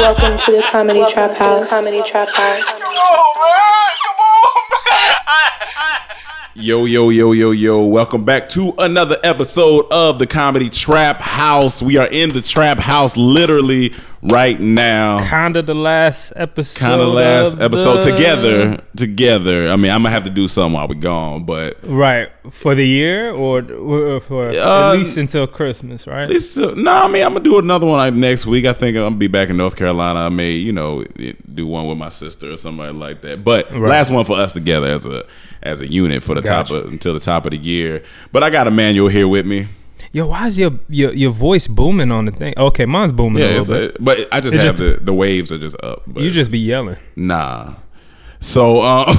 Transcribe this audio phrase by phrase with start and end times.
[0.00, 1.68] Welcome to the Comedy Trap House.
[1.68, 2.80] Comedy Trap House.
[2.80, 3.92] Come on, man.
[4.02, 4.62] Come on,
[5.28, 6.00] man.
[6.54, 7.84] Yo, yo, yo, yo, yo.
[7.84, 11.82] Welcome back to another episode of the Comedy Trap House.
[11.82, 15.18] We are in the Trap House literally right now.
[15.26, 16.78] kind of the last episode.
[16.80, 18.82] Kind of last episode the- together.
[18.96, 19.70] Together.
[19.70, 22.86] I mean, I'm to have to do something while we're gone, but Right for the
[22.86, 26.28] year or, or for Uh, at least until Christmas, right?
[26.74, 28.66] no, I mean, I'm to do another one like next week.
[28.66, 30.20] I think I'm to be back in North Carolina.
[30.20, 31.04] I may, you know,
[31.54, 33.44] do one with my sister or somebody like that.
[33.44, 33.90] But Right.
[33.90, 35.24] last one for us together as a
[35.62, 36.72] as a unit for the Gotcha.
[36.74, 38.02] top of until the top of the year.
[38.32, 39.66] But I got Amanuel here with me.
[40.12, 42.52] Yo, why is your, your your voice booming on the thing?
[42.56, 43.96] Okay, mine's booming Yeah, a little bit.
[43.96, 46.02] a, but I just It's have just- the the waves are just up.
[46.06, 46.96] But you just be yelling.
[47.16, 47.74] nah.
[48.42, 49.04] So, um,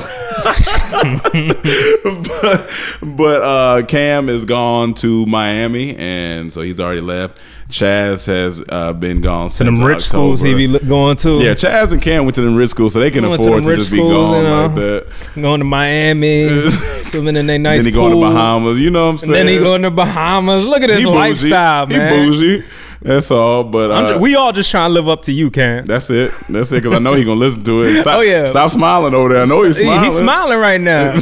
[1.23, 2.69] but,
[3.03, 7.39] but uh, Cam is gone to Miami, and so he's already left.
[7.71, 10.79] Chaz has uh, been gone To since them rich schools he October.
[10.79, 11.39] be going to.
[11.43, 13.63] Yeah, Chaz and Cam went to them rich schools, so they can to afford them
[13.63, 14.65] to, rich just be schools, gone you know.
[14.67, 15.07] like that.
[15.41, 18.21] going to Miami, swimming in their nice then he going to pool.
[18.29, 18.79] Bahamas.
[18.79, 19.35] You know what I'm saying?
[19.35, 20.65] And then he going to Bahamas.
[20.65, 22.29] Look at his lifestyle, He man.
[22.29, 22.63] bougie.
[23.03, 23.63] That's all.
[23.63, 25.85] But I'm uh, ju- we all just trying to live up to you, Cam.
[25.87, 26.31] That's it.
[26.49, 26.83] That's it.
[26.83, 27.97] Because I know he gonna listen to it.
[28.01, 28.43] Stop, Oh, yeah.
[28.43, 29.41] Stop smiling over there.
[29.41, 30.03] I know he's He- smiling.
[30.11, 31.13] He's smiling right now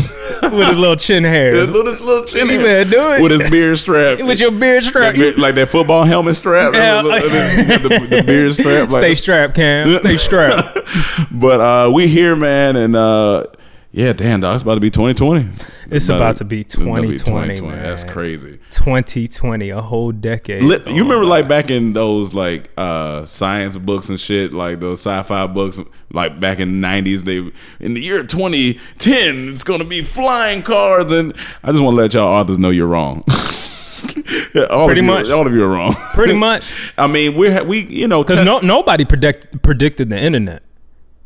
[0.57, 1.55] with his little chin hairs.
[1.55, 2.85] His little, his little chin hair.
[2.85, 3.21] better do it.
[3.21, 4.19] with his beard strap.
[4.23, 5.15] with your beard strap.
[5.17, 6.73] Like, like that football helmet strap.
[6.73, 7.01] Yeah.
[7.01, 8.89] the, the, the beard strap.
[8.89, 9.97] Like, Stay strapped, Cam.
[9.99, 10.79] Stay strapped.
[11.31, 13.45] But uh, we here, man, and uh,
[13.91, 15.49] yeah, damn, dog, it's about to be 2020.
[15.91, 18.59] It's about to about to be 2020, That's crazy.
[18.69, 20.61] 2020, a whole decade.
[20.61, 24.99] Lit- you remember like back in those like uh science books and shit, like those
[25.01, 25.79] sci-fi books,
[26.13, 27.37] like back in the nineties, they
[27.79, 31.33] in the year twenty ten, it's gonna be flying cars, and
[31.63, 33.23] I just want to let y'all authors know you're wrong.
[34.69, 35.29] all Pretty of you, much.
[35.29, 35.93] all of you are wrong.
[36.13, 36.71] Pretty much.
[36.97, 40.61] I mean, we're we you know Because no, nobody predict, predicted the internet.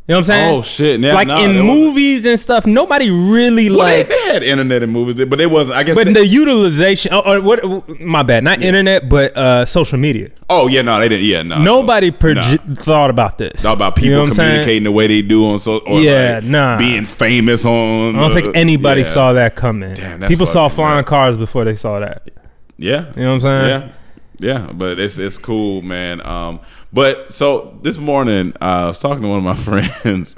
[0.06, 0.56] You know what I'm saying?
[0.58, 1.00] Oh, shit.
[1.00, 4.09] Yeah, like nah, in movies and stuff, nobody really well, like.
[4.09, 5.78] they, they had internet in movies, but they wasn't.
[5.78, 5.96] I guess.
[5.96, 8.00] but they- the utilization, or, or what?
[8.02, 10.31] My bad, not internet, but uh, social media.
[10.50, 11.25] oh yeah, no, they didn't.
[11.25, 11.58] Yeah, no.
[11.62, 12.75] Nobody proje- nah.
[12.75, 13.62] thought about this.
[13.62, 14.50] Thought about You people know I'm saying?
[14.50, 16.02] communicating the way they do on social.
[16.02, 16.78] Yeah, like nah.
[16.78, 18.18] being famous on.
[18.18, 19.09] I don't uh, think anybody yeah.
[19.09, 19.94] saw that coming.
[19.94, 21.08] Damn, that's People saw flying nuts.
[21.09, 22.29] cars before they saw that.
[22.78, 23.70] Yeah, You know what I'm saying?
[23.70, 23.91] Yeah,
[24.40, 26.26] yeah, but it's it's cool, man.
[26.26, 26.59] Um,
[26.91, 29.56] but so this morning I was talking to one of my
[30.02, 30.35] friends,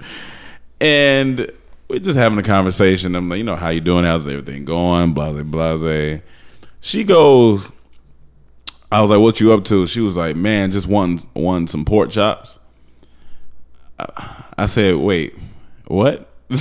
[0.80, 1.52] and
[1.88, 3.16] we're just having a conversation.
[3.16, 4.06] I'm like, you know, how you doing?
[4.06, 5.14] How's everything going?
[5.14, 6.22] Blase, blase.
[6.82, 7.72] She goes,
[8.92, 9.88] I was like, what you up to?
[9.88, 12.60] She was like, man, just wanting wanting some pork chops.
[14.58, 15.36] I said, wait,
[15.88, 16.30] what?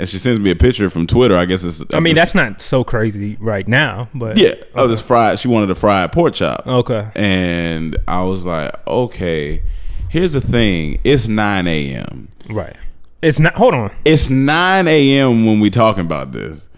[0.00, 1.36] and she sends me a picture from Twitter.
[1.36, 1.82] I guess it's.
[1.92, 5.38] I mean, that's not so crazy right now, but Yeah, oh, this fried.
[5.38, 6.66] She wanted a fried pork chop.
[6.66, 7.08] Okay.
[7.14, 9.62] and I was like, okay.
[10.08, 10.98] Here's the thing.
[11.04, 12.28] It's 9 a.m.
[12.48, 12.74] right.
[13.22, 13.54] It's not.
[13.54, 13.94] Hold on.
[14.04, 15.44] It's 9 a.m.
[15.44, 16.69] when we talking about this.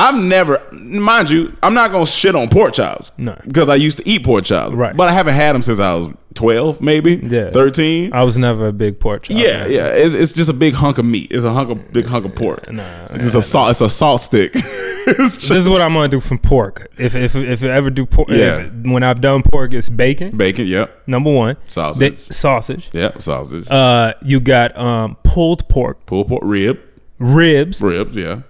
[0.00, 3.12] I've never, mind you, I'm not gonna shit on pork chops.
[3.18, 3.36] No.
[3.46, 4.74] because I used to eat pork chops.
[4.74, 4.96] Right.
[4.96, 7.16] but I haven't had them since I was 12, maybe.
[7.16, 7.50] Yeah.
[7.50, 8.12] 13.
[8.12, 9.36] I was never a big pork chop.
[9.36, 9.70] yeah, man.
[9.72, 9.86] yeah.
[9.88, 11.28] It's, it's just a big hunk of meat.
[11.30, 12.70] It's a hunk of big hunk of pork.
[12.72, 13.70] Nah, it's just a salt.
[13.72, 14.54] It's a salt stick.
[15.06, 16.86] It's This is what I'm gonna do from pork.
[16.98, 18.58] If if if I ever do pork, Yeah.
[18.58, 20.36] if, when I've done pork, it's bacon.
[20.36, 20.66] bacon.
[20.66, 21.08] Yep.
[21.08, 22.18] Number one, Sausage.
[22.30, 22.90] Sausage.
[22.92, 23.22] Yep.
[23.22, 23.66] Sausage.
[23.70, 26.78] Uh, you got um pulled pork, Pulled pork rib.
[27.18, 28.14] ribs, Ribs.
[28.14, 28.42] Yeah.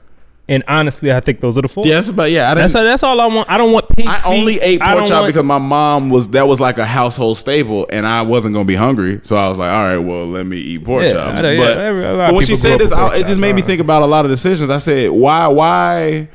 [0.50, 1.86] And honestly, I think those are the four.
[1.86, 1.94] Yeah.
[1.94, 2.30] That's about.
[2.30, 2.50] Yeah.
[2.50, 3.48] I didn't, That's that's all I want.
[3.48, 6.46] I don't want pig I only ate pork chop want- because my mom was that
[6.48, 9.70] was like a household staple, and I wasn't gonna be hungry, so I was like,
[9.70, 11.40] all right, well, let me eat pork Yeah, chops.
[11.40, 13.80] Know, yeah, but, lot but when she said this, I, it just made me think
[13.80, 14.68] about a lot of decisions.
[14.70, 16.28] I said, why, why,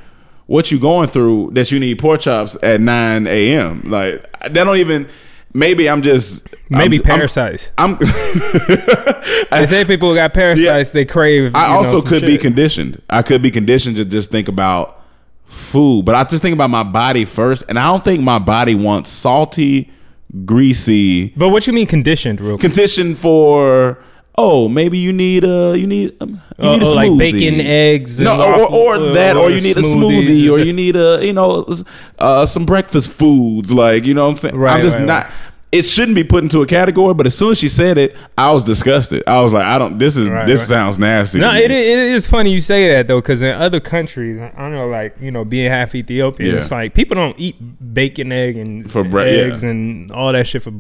[0.48, 3.84] what you going through that you need pork chops at nine a.m.
[3.90, 5.08] Like that don't even.
[5.56, 7.72] Maybe I'm just maybe I'm, parasites.
[7.78, 7.96] I'm,
[9.52, 11.56] they say people who got parasites, they crave.
[11.56, 13.02] I know, also some could be conditioned.
[13.10, 15.02] I could be conditioned to just think about
[15.46, 18.76] food, but I just think about my body first, and I don't think my body
[18.76, 19.92] wants salty,
[20.44, 21.30] greasy.
[21.38, 22.62] But what you mean conditioned, real quick?
[22.74, 24.04] Conditioned for
[24.38, 27.20] oh, maybe you need a you need um, you Oh, need a oh, smoothie, like
[27.20, 30.60] bacon, eggs, No, and or, or uh, that, or or you need a smoothie, or
[30.60, 31.66] you need a you know
[32.18, 34.56] uh, some breakfast foods, like you know what I'm saying.
[34.56, 35.24] Right, I'm just right, not.
[35.26, 35.34] right.
[35.72, 38.50] It shouldn't be put into a category, but as soon as she said it, I
[38.52, 39.24] was disgusted.
[39.28, 39.98] I was like, I don't.
[39.98, 40.68] This is Right, this right.
[40.70, 41.40] sounds nasty.
[41.40, 44.40] No, to it, is- it is funny you say that though, because in other countries,
[44.40, 46.62] I don't know, like you know, being half Ethiopian, Yeah.
[46.62, 47.58] it's like people don't eat
[47.94, 49.72] bacon, egg, and For bre- eggs yeah.
[49.72, 50.72] and all that shit for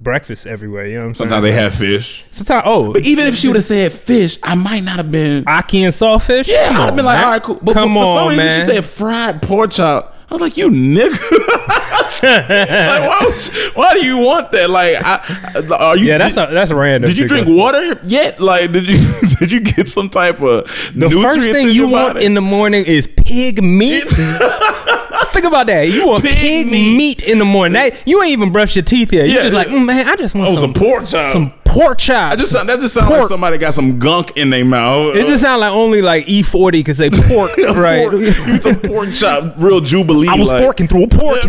[0.00, 0.86] breakfast everywhere.
[0.86, 1.30] You know what I'm saying?
[1.30, 2.24] Sometimes they have fish.
[2.30, 5.44] Sometimes, oh, But even if she would have said fish, I might not have been.
[5.46, 6.46] ackee and saltfish.
[6.46, 7.24] Yeah, I'd have been like, man.
[7.24, 7.58] all right, cool.
[7.60, 8.60] But, Come but for some on, reason, man.
[8.66, 10.13] she said fried pork chop.
[10.30, 11.10] I was like, you nigga.
[12.22, 14.70] like, why, you- why do you want that?
[14.70, 16.06] Like, I, are you?
[16.06, 17.08] yeah, that's did, a, that's random.
[17.08, 18.40] did you drink water yet?
[18.40, 18.98] Like, did you
[19.38, 23.06] did you get some type of The first thing you want in the morning is
[23.06, 24.04] pig meat.
[25.34, 25.82] Think about that.
[25.90, 26.96] You want Pig pig, meat.
[26.96, 27.22] meat.
[27.22, 27.72] in the morning.
[27.74, 29.26] That, you ain't even brushed your teeth yet.
[29.26, 31.32] You Yeah, just like, mm, man, I just want Oh, some, some pork chop.
[31.32, 32.32] Some pork chop.
[32.32, 35.16] I just sound- that just sounds like somebody got some gunk in their mouth.
[35.16, 38.02] It just sound like only like E40 could say pork, right?
[38.08, 40.28] Pork, you some pork chop, real jubilee.
[40.28, 41.38] I was like, forking through a pork.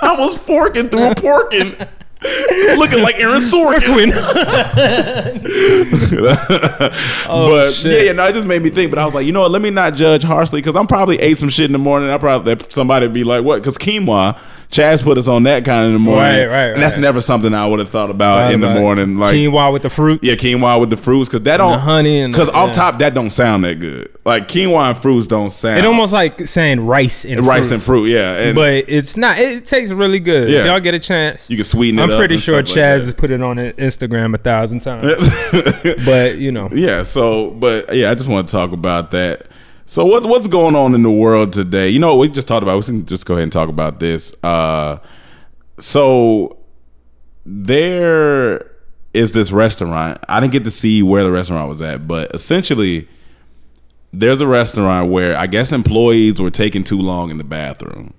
[0.00, 1.88] I was forking through a porking.
[2.78, 4.12] Looking like Aaron Sorkin.
[7.28, 7.92] Oh, but shit.
[7.92, 8.90] yeah, yeah, no, it just made me think.
[8.90, 9.50] But I was like, you know what?
[9.50, 12.10] Let me not judge harshly because I'm probably ate some shit in the morning.
[12.10, 13.56] I probably somebody be like, what?
[13.56, 14.38] Because quinoa,
[14.72, 17.20] Chaz put us on that kind of in the morning, Right, right, And that's never
[17.20, 18.78] something I would have thought about in the Right.
[18.80, 19.16] morning.
[19.16, 20.20] Like quinoa with the fruit.
[20.24, 22.72] yeah, quinoa with the fruits because that don't the honey and because off yeah.
[22.72, 24.08] top that don't sound that good.
[24.24, 25.78] Like quinoa and fruits don't sound.
[25.78, 27.74] It almost like saying rice and rice fruit.
[27.74, 28.32] and fruit, yeah.
[28.38, 29.38] And But it's not.
[29.38, 30.48] It tastes really good.
[30.48, 30.60] Yeah.
[30.60, 32.76] If y'all get a chance, you can sweeten it I'm pretty and sure Chaz like
[33.04, 35.28] has put it on Instagram a thousand times.
[36.06, 39.48] but you know, Yeah, so but yeah, I just want to talk about that.
[39.86, 41.88] So what what's going on in the world today?
[41.88, 42.78] You know, we just talked about.
[42.78, 44.34] We can just go ahead and talk about this.
[44.42, 44.98] Uh,
[45.78, 46.58] so
[47.44, 48.70] there
[49.12, 50.18] is this restaurant.
[50.28, 53.08] I didn't get to see where the restaurant was at, but essentially,
[54.12, 58.14] there's a restaurant where I guess employees were taking too long in the bathroom,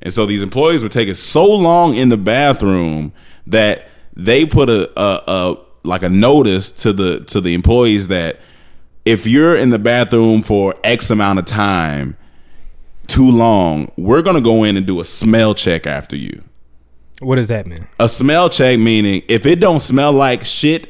[0.00, 3.12] and so these employees were taking so long in the bathroom
[3.46, 8.40] that they put a, a, a like a notice to the to the employees that
[9.04, 12.16] if you're in the bathroom for X amount of time
[13.06, 16.42] too long, we're gonna go in and do a smell check after you.
[17.20, 17.86] what does that mean?
[18.00, 20.88] A smell check meaning if it don't smell like shit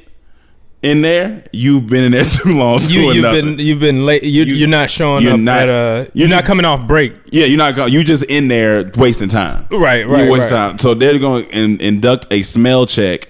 [0.83, 2.81] in there, you've been in there too long.
[2.83, 3.57] You, you've nothing.
[3.57, 4.25] been you've been late.
[4.25, 6.11] You, You- you, are not showing you're up not- at a.
[6.13, 7.15] you're You're not just- coming off break.
[7.31, 7.93] Yeah, you're not going.
[7.93, 9.67] You just in there wasting time.
[9.71, 10.69] Right, You right, wasting right.
[10.71, 10.79] time.
[10.79, 13.29] So they're going to in, induct a smell check,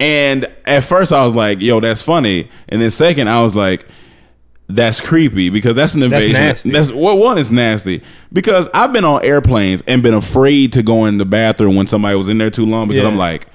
[0.00, 3.86] and at first I was like, "Yo, that's funny," and then second I was like,
[4.68, 6.32] "That's creepy," because that's an invasion.
[6.34, 6.70] nasty.
[6.70, 11.04] That's well, one is nasty because I've been on airplanes and been afraid to go
[11.06, 13.08] in the bathroom when somebody was in there too long because Yeah.
[13.08, 13.46] I'm like,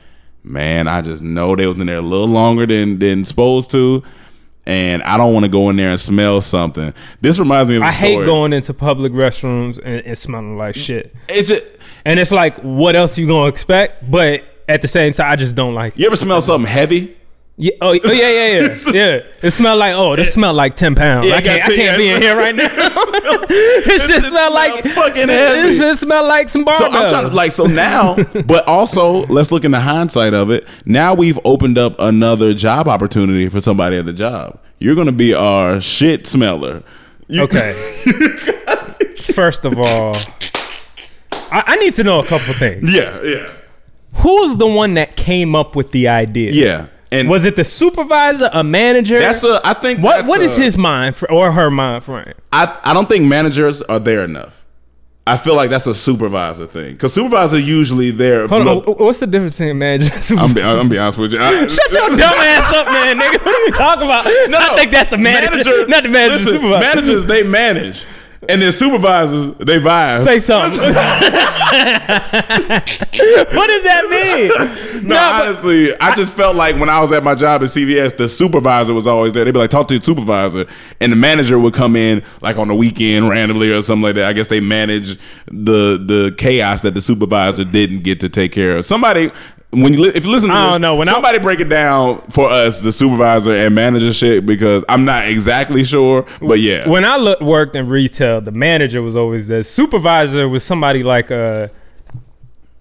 [0.43, 4.03] man, I just know they was in there a little longer than than supposed to.
[4.65, 6.93] And I don't want to go in there and smell something.
[7.19, 8.25] This reminds me of a I hate story.
[8.25, 11.13] going into public restrooms and, and smelling like shit.
[11.27, 11.63] It just,
[12.05, 14.09] And it's like, what else you gonna expect?
[14.09, 15.97] But at the same time, I just don't like.
[15.97, 17.13] You ever smell something heavy?
[17.55, 19.19] Yeah, oh, oh yeah, yeah, yeah, yeah.
[19.43, 21.27] It smelled like oh, this smelled like ten pounds.
[21.27, 22.65] Yeah, I can't, I can't be in here right now.
[22.71, 25.29] it just smelled like fucking.
[25.29, 28.15] It just smelled like some So I'm trying to like so now,
[28.47, 30.67] but also let's look in the hindsight of it.
[30.85, 34.59] Now we've opened up another job opportunity for somebody at the job.
[34.79, 36.81] You're gonna be our shit smeller.
[37.27, 37.73] You- Okay.
[39.17, 40.15] First of all,
[41.51, 42.93] I, I need to know a couple things.
[42.93, 43.53] Yeah, yeah,
[44.15, 46.51] Who's the one that came up with the idea?
[46.51, 46.87] yeah.
[47.13, 49.19] And Was it the supervisor, a manager?
[49.19, 52.25] that's a I think what what is a- his mind fr- or her mind frame?
[52.51, 54.59] I I don't think managers are there enough.
[55.25, 58.45] I feel like that's a supervisor thing because supervisor usually there.
[58.45, 60.49] Hold look, on, what's the difference between manager and supervisor?
[60.49, 61.39] I'm be, I'm be honest with you.
[61.41, 63.45] I, Shut your dumb ass up, man, nigga.
[63.45, 64.25] What are you talking about?
[64.49, 66.33] No, I think that's the manager, not the manager.
[66.43, 66.95] Listen, supervisor.
[66.95, 68.05] managers they manage,
[68.49, 70.23] and then supervisors they vibe.
[70.23, 70.79] Say something.
[73.53, 75.07] what does that mean?
[75.07, 78.29] No, honestly, I just felt like when I was at my job at CVS, the
[78.29, 79.43] supervisor was always there.
[79.45, 80.65] They'd be like, talk to the supervisor.
[80.99, 84.25] And the manager would come in like on the weekend randomly or something like that.
[84.25, 88.77] I guess they manage the the chaos that the supervisor didn't get to take care
[88.77, 88.85] of.
[88.85, 89.31] Somebody
[89.73, 90.95] when you li- if you listen to I this, don't know.
[90.95, 95.03] When I- somebody break it down for us, the supervisor and manager shit, because I'm
[95.05, 96.25] not exactly sure.
[96.41, 96.87] But yeah.
[96.87, 99.63] When I look, worked in retail, the manager was always there.
[99.63, 101.67] Supervisor was somebody like uh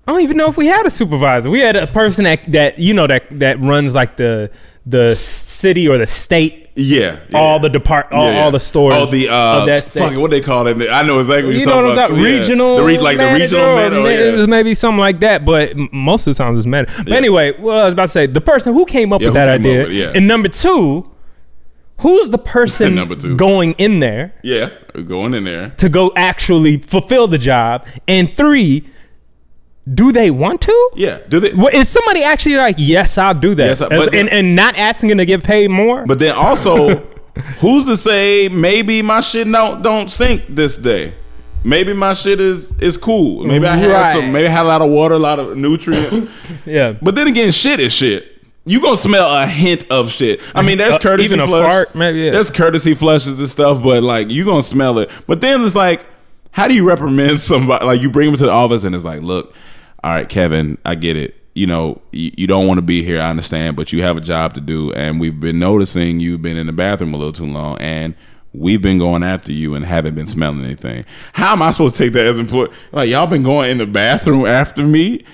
[0.06, 1.48] I don't even know if we had a supervisor.
[1.48, 4.50] We had a person that, that you know that that runs like the
[4.84, 7.38] the city or the state, yeah, yeah.
[7.38, 8.44] all the depart, all, Yeah, yeah.
[8.44, 8.94] all the stores.
[8.94, 10.00] all the uh, of that state.
[10.00, 10.90] fuck it, what they call it?
[10.90, 12.08] I know exactly what you you're know what talking I'm about.
[12.08, 12.16] talking?
[12.16, 12.38] too, yeah.
[12.38, 13.92] Regional, the re- like the regional man.
[13.94, 14.18] Oh, yeah.
[14.32, 16.92] It was maybe something like that, but most of the time it's manager.
[17.04, 19.48] But anyway, well, I was about to say the person who came up with that
[19.48, 20.12] idea, with yeah.
[20.14, 21.08] and number two,
[22.00, 23.36] who's the person Number two.
[23.36, 24.70] going in there Yeah,
[25.06, 25.70] going in there.
[25.76, 28.88] to go actually fulfill the job, and three,
[29.92, 30.90] do they want to?
[30.94, 31.52] Yeah, do they?
[31.54, 34.54] Well, is somebody actually like, yes, I'll do that, Yes, I- As- but- and, and
[34.54, 36.06] not asking them to get paid more?
[36.06, 36.96] But then also,
[37.60, 41.14] who's to say maybe my shit don't don't stink this day?
[41.64, 43.44] Maybe my shit is is cool.
[43.44, 44.12] Maybe I had Right.
[44.12, 44.32] some.
[44.32, 46.28] Maybe I had a lot of water, a lot of nutrients.
[46.66, 48.28] yeah, but then again, shit is shit.
[48.64, 50.40] You gonna smell a hint of shit.
[50.54, 52.30] I mean, there's Uh, courtesy even a fart, maybe, yeah.
[52.30, 55.10] There's courtesy flushes and stuff, but like you gonna smell it.
[55.26, 56.06] But then it's like,
[56.52, 57.84] how do you reprimand somebody?
[57.84, 59.52] Like you bring them to the office and it's like, look,
[60.04, 61.34] all right, Kevin, I get it.
[61.54, 63.20] You know, you, you don't want to be here.
[63.20, 66.56] I understand, but you have a job to do, and we've been noticing you've been
[66.56, 68.14] in the bathroom a little too long, and
[68.54, 71.04] we've been going after you and haven't been smelling anything.
[71.34, 72.70] How am I supposed to take that as employee?
[72.92, 75.24] Like y'all been going in the bathroom after me,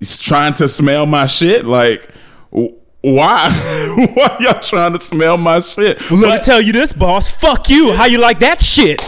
[0.00, 1.64] It's trying to smell my shit.
[1.66, 2.08] Like,
[2.52, 3.50] wh- why?
[4.14, 5.98] why y'all trying to smell my shit?
[6.10, 7.28] Well, let But- me tell you this, boss.
[7.28, 7.92] Fuck you.
[7.92, 9.00] How you like that shit?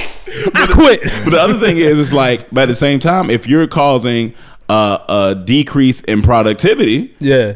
[0.54, 1.00] I quit.
[1.24, 4.34] but the other thing is, it's like, but at the same time, if you're causing
[4.68, 7.54] a, a decrease in productivity, Yeah.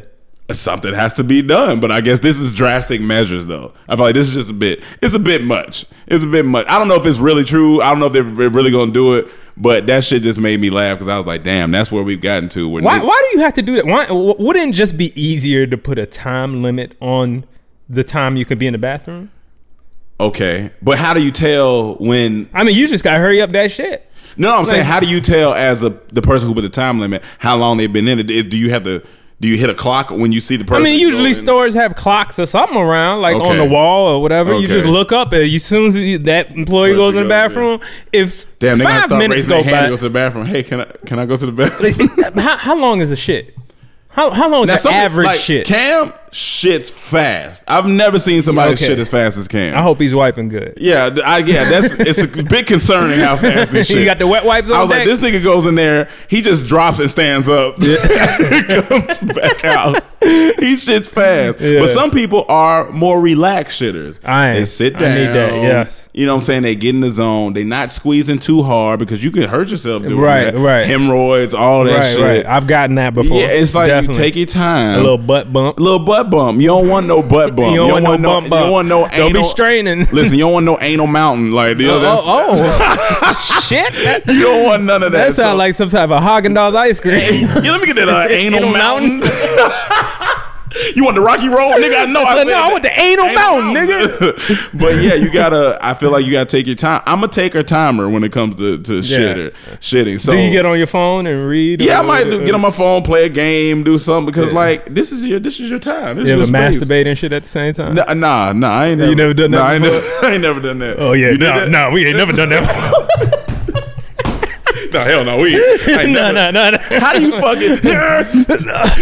[0.51, 1.79] something has to be done.
[1.79, 3.73] But I guess this is drastic measures, though.
[3.87, 4.81] I feel like this is just a bit.
[5.01, 5.85] It's a bit much.
[6.07, 6.65] It's a bit much.
[6.67, 7.81] I don't know if it's really true.
[7.81, 9.27] I don't know if they're really going to do it.
[9.57, 12.21] But that shit just made me laugh because I was like, "Damn, that's where we've
[12.21, 13.85] gotten to." Why, why do you have to do that?
[13.85, 17.45] Why wouldn't it just be easier to put a time limit on
[17.89, 19.29] the time you could be in the bathroom?
[20.21, 22.49] Okay, but how do you tell when?
[22.53, 24.07] I mean, you just gotta hurry up that shit.
[24.37, 26.99] No, I'm saying, how do you tell as a the person who put the time
[26.99, 28.23] limit how long they've been in it?
[28.49, 29.03] Do you have to?
[29.39, 30.83] Do you hit a clock when you see the person?
[30.83, 34.53] I mean, usually stores have clocks or something around, like on the wall or whatever.
[34.55, 37.23] You just look up, and as soon as you- that employee Person goes in the
[37.23, 37.47] goes, yeah.
[37.47, 37.79] bathroom,
[38.13, 40.45] if Damn, five start minutes raising go their hand by, to go to the bathroom.
[40.45, 42.09] Hey, can I can I go to the bathroom?
[42.35, 43.55] how, how long is a shit?
[44.11, 45.65] How how long is Now, the average like, shit?
[45.65, 47.63] Cam shits fast.
[47.67, 48.87] I've never seen somebody Okay.
[48.87, 49.75] shit as fast as Cam.
[49.75, 50.73] I hope he's wiping good.
[50.77, 53.99] Yeah, I yeah, that's it's a bit concerning how fast this shit.
[53.99, 54.99] You got the wet wipes on I was deck?
[54.99, 58.81] like, this nigga goes in there, he just drops and stands up, yeah.
[58.81, 60.03] comes back out.
[60.21, 61.59] He shits fast.
[61.61, 61.79] Yeah.
[61.79, 64.19] But some people are more relaxed shitters.
[64.25, 64.55] I am.
[64.55, 65.17] They sit I down.
[65.17, 66.07] need that, yes.
[66.13, 66.63] You know what I'm saying?
[66.63, 67.53] They get in the zone.
[67.53, 70.59] They not squeezing too hard because you can hurt yourself doing Right, that.
[70.59, 70.85] right.
[70.85, 72.19] Hemorrhoids, all that right, shit.
[72.19, 72.45] right.
[72.45, 73.37] I've gotten that before.
[73.39, 74.17] Yeah, it's like Definitely.
[74.17, 74.99] you take your time.
[74.99, 75.79] a little butt bump.
[75.79, 76.59] A little butt bump.
[76.59, 77.71] You don't want no butt bump.
[77.71, 78.63] You don't want no bump You bump.
[78.63, 79.99] don't want no Don't be straining.
[80.11, 81.51] Listen, you don't want no anal mountain.
[81.53, 83.61] Like, you know, that's, oh, oh.
[83.63, 83.93] shit!
[83.93, 85.27] That, you don't want none of that.
[85.29, 87.15] that sounds So- like some type of Haagen Dazs ice cream.
[87.63, 89.21] yeah, let me get that uh, anal, Anal mountain.
[90.95, 92.03] you want the Rocky Road, nigga?
[92.03, 92.23] I know.
[92.23, 92.71] I No, said I that.
[92.71, 94.69] want the anal mountain, nigga.
[94.79, 95.77] but yeah, you gotta.
[95.81, 97.01] I feel like you gotta take your time.
[97.05, 100.19] I'm gonna a taker timer when it comes to to shitter, shitting.
[100.19, 101.81] So Do you get on your phone and read?
[101.81, 104.93] Yeah, I might do, get on my phone, play a game, do something because like
[104.93, 106.17] this is your this is your time.
[106.17, 106.79] This You ever is your space.
[106.83, 107.95] masturbate and shit at the same time?
[107.95, 110.31] Nah, nah, nah, I ain't never, You never done that Nah, I ain't never, I
[110.33, 110.99] ain't never done that.
[110.99, 111.69] Oh yeah, You did no, that?
[111.69, 113.40] no, we ain't never done that.
[114.93, 115.55] no, hell no, we.
[115.55, 116.99] I ain't no, never- no, no, no.
[116.99, 117.77] How do you fucking?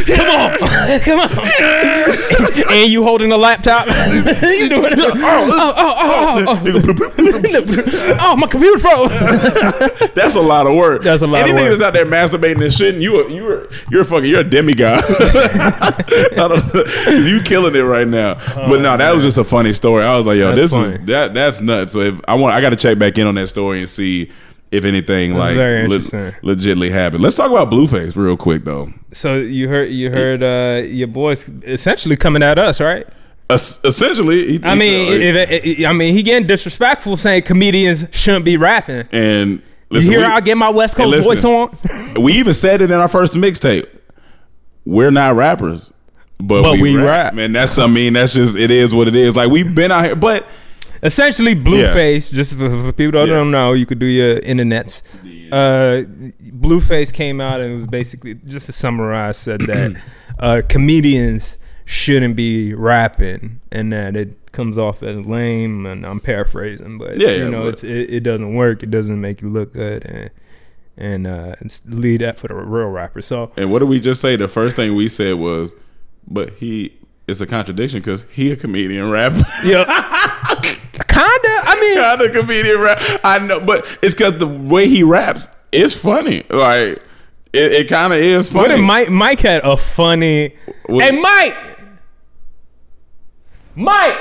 [0.09, 1.29] Come on, come on.
[2.71, 3.87] and you holding a laptop?
[3.87, 4.99] you doing it?
[4.99, 6.63] Oh, oh, oh, oh, oh.
[6.65, 8.17] oh, oh.
[8.21, 9.09] oh my computer froze.
[10.13, 11.03] That's a lot of work.
[11.03, 11.69] That's a lot Any of work.
[11.69, 14.49] that's out there masturbating and shit, you are, you are, you're a fucking, you're a
[14.49, 15.03] demigod.
[15.07, 16.83] I don't know.
[17.11, 18.35] you killing it right now.
[18.55, 20.03] but no, that was just a funny story.
[20.03, 20.95] I was like, yo, That's this funny.
[20.97, 21.93] is that that's nuts.
[21.93, 24.31] So if I want, I got to check back in on that story and see
[24.71, 27.23] if anything That's like very le- legitly happened.
[27.23, 28.93] Let's talk about Blueface real quick though.
[29.11, 33.07] So you heard you heard uh, your boys essentially coming at us, right?
[33.49, 38.45] Es- essentially, he, I mean, if, if- I mean, he getting disrespectful saying comedians shouldn't
[38.45, 39.07] be rapping.
[39.11, 41.75] and listen, you hear I get my West Coast voice on?
[42.23, 43.87] we even said it in our first mixtape.
[44.85, 45.91] We're not rappers,
[46.39, 47.05] but, But we, we rap.
[47.05, 47.33] rap.
[47.33, 49.35] Man, that's I mean, that's just it is what it is.
[49.35, 50.47] Like we've been out here, but
[51.03, 52.33] Essentially, Blueface.
[52.33, 53.35] Just for, for people that Yeah.
[53.35, 55.01] don't know, you could do your internets.
[55.51, 56.03] Uh,
[56.41, 60.01] Blueface came out and it was basically just to summarize said that
[60.39, 65.85] uh, comedians shouldn't be rapping and that it comes off as lame.
[65.85, 68.83] And I'm paraphrasing, but Yeah, you yeah, know, but- it's, it, it doesn't work.
[68.83, 70.29] It doesn't make you look good, and
[70.97, 73.21] and uh, it's lead that for the real rapper.
[73.21, 74.35] So and what did we just say?
[74.35, 75.73] The first thing we said was,
[76.27, 76.93] but he.
[77.27, 79.43] It's a contradiction because he a comedian rapper.
[79.63, 79.83] yeah,
[81.19, 81.53] kinda.
[81.63, 83.01] I mean, kind of comedian rap.
[83.23, 86.43] I know, but it's because the way he raps is funny.
[86.49, 87.01] Like
[87.53, 88.79] it, it kind of is What funny.
[88.81, 89.09] if Mike?
[89.09, 90.55] Mike had a funny.
[90.85, 91.55] What- Hey, Mike.
[93.75, 94.17] Mike.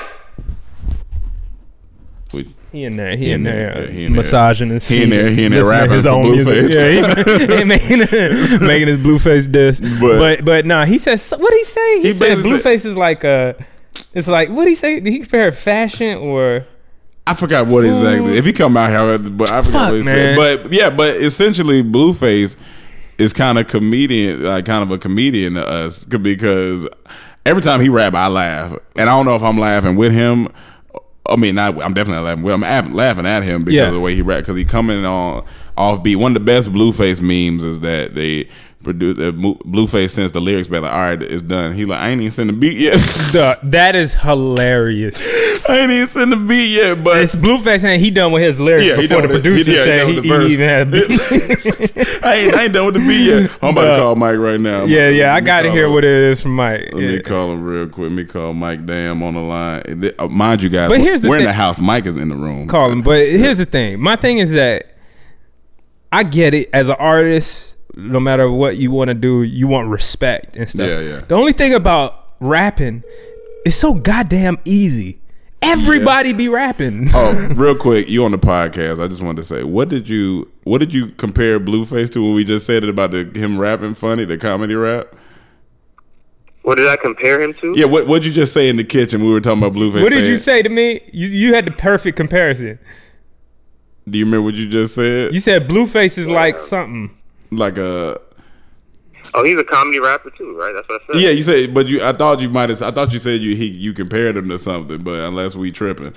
[2.32, 3.16] We- He in there.
[3.16, 3.82] He, in there.
[3.86, 4.22] yeah, he in there.
[4.22, 6.70] massaging his He in there- he in there listening to rapping for Blueface.
[6.70, 9.80] Yeah, he, he making making his Blueface diss.
[9.80, 12.00] But- But but, nah, he says what he say?
[12.02, 13.56] He, He said Blueface is like a.
[14.14, 15.00] It's like what he say?
[15.00, 16.66] Did he compare fashion or?
[17.30, 18.32] I forgot what exactly.
[18.32, 18.36] Mm.
[18.36, 20.36] If he come out here, but I forgot Fuck, what he said.
[20.36, 22.56] But yeah, but essentially, Blueface
[23.18, 26.86] is kind of comedian, like kind of a comedian to us because
[27.44, 30.48] every time he rap, I laugh, and I don't know if I'm laughing with him.
[31.28, 32.64] I mean, not, I'm definitely laughing with him.
[32.64, 33.88] I'm laughing at him because Yeah.
[33.88, 35.44] of the way he rap, because he coming on
[35.76, 36.16] offbeat.
[36.16, 38.48] One of the best Blueface memes is that they
[38.82, 41.72] produce uh, Blueface sends the lyrics back like, all right, it's done.
[41.74, 42.98] He like, I ain't even send the beat yet.
[43.32, 45.20] Duh, that is hilarious.
[45.68, 48.58] I ain't even send the beat yet, but It's Blueface and he done with his
[48.60, 50.90] lyrics Yeah, before the producer He- yeah, he said done he, he even had.
[50.92, 52.24] beat.
[52.24, 53.50] I ain't, I ain't done with the beat yet.
[53.62, 54.84] I'm about to call Mike right now.
[54.84, 55.92] yeah, yeah, I Let got to hear him.
[55.92, 56.88] what it is from Mike.
[56.92, 58.04] Let me call him real quick.
[58.04, 60.12] Let me call Mike Damn, on the line.
[60.18, 61.78] Uh, Mind you, guys, But we're- here's the we're in the house.
[61.80, 62.68] Mike is in the room.
[62.68, 63.02] call him.
[63.02, 64.00] But here's the thing.
[64.00, 64.94] My thing is that
[66.10, 67.67] I get it as an artist.
[67.98, 70.88] No matter what you want to do, you want respect and stuff.
[70.88, 71.20] Yeah, yeah.
[71.26, 73.02] The only thing about rapping
[73.66, 75.20] is so goddamn easy.
[75.60, 77.08] Everybody be rapping.
[77.14, 79.02] Oh, real quick, you on the podcast?
[79.02, 82.34] I just wanted to say, what did you what did you compare Blueface to when
[82.34, 85.12] we just said it about the him rapping funny, the comedy rap?
[86.62, 87.74] What did I compare him to?
[87.76, 89.24] Yeah, what what'd you just say in the kitchen?
[89.24, 90.02] We were talking about Blueface.
[90.02, 91.00] what did you say to me?
[91.12, 92.78] You you had the perfect comparison.
[94.08, 95.34] Do you remember what you just said?
[95.34, 97.17] You said Blueface is like something.
[97.50, 98.20] Like a
[99.34, 100.72] Oh, he's a comedy rapper too, right?
[100.72, 101.20] That's what I said.
[101.22, 101.30] yeah.
[101.30, 102.02] You said, but you.
[102.02, 102.80] I thought you might have.
[102.80, 106.14] I thought you said you he you compared him to something, but unless we tripping.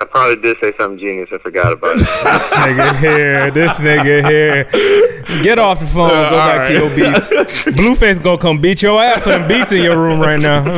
[0.00, 1.28] I probably did say something genius.
[1.32, 2.02] I forgot about it.
[2.06, 5.42] This nigga here, this nigga here.
[5.42, 7.64] Get off the phone, go Uh, back to your beats.
[7.76, 10.58] Blueface gonna come beat your ass for them beats in your room right now.
[10.68, 10.70] All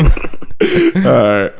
[1.02, 1.52] right.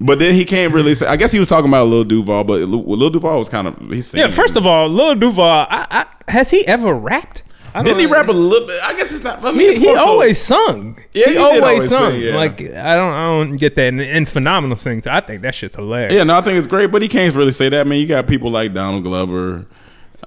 [0.00, 1.06] But then he can't really say.
[1.06, 4.14] I guess he was talking about Lil Duval, but Lil, Duval was kind of he's
[4.14, 7.42] yeah, first of all, Lil Duval, I, I, has he ever rapped?
[7.74, 8.80] I didn't he rap a little bit?
[8.82, 9.44] I guess it's not.
[9.44, 10.98] I mean, He, he more so- always sung.
[11.12, 12.12] Yeah, he, he always, always sung.
[12.12, 12.36] sing, yeah.
[12.36, 13.88] Like I don't, I don't get that.
[13.88, 15.06] And, and phenomenal sings.
[15.06, 16.12] I think that shit's hilarious.
[16.12, 17.80] Yeah, no, I think it's great, but he can't really say that.
[17.80, 19.66] I mean, you got people like Donald Glover.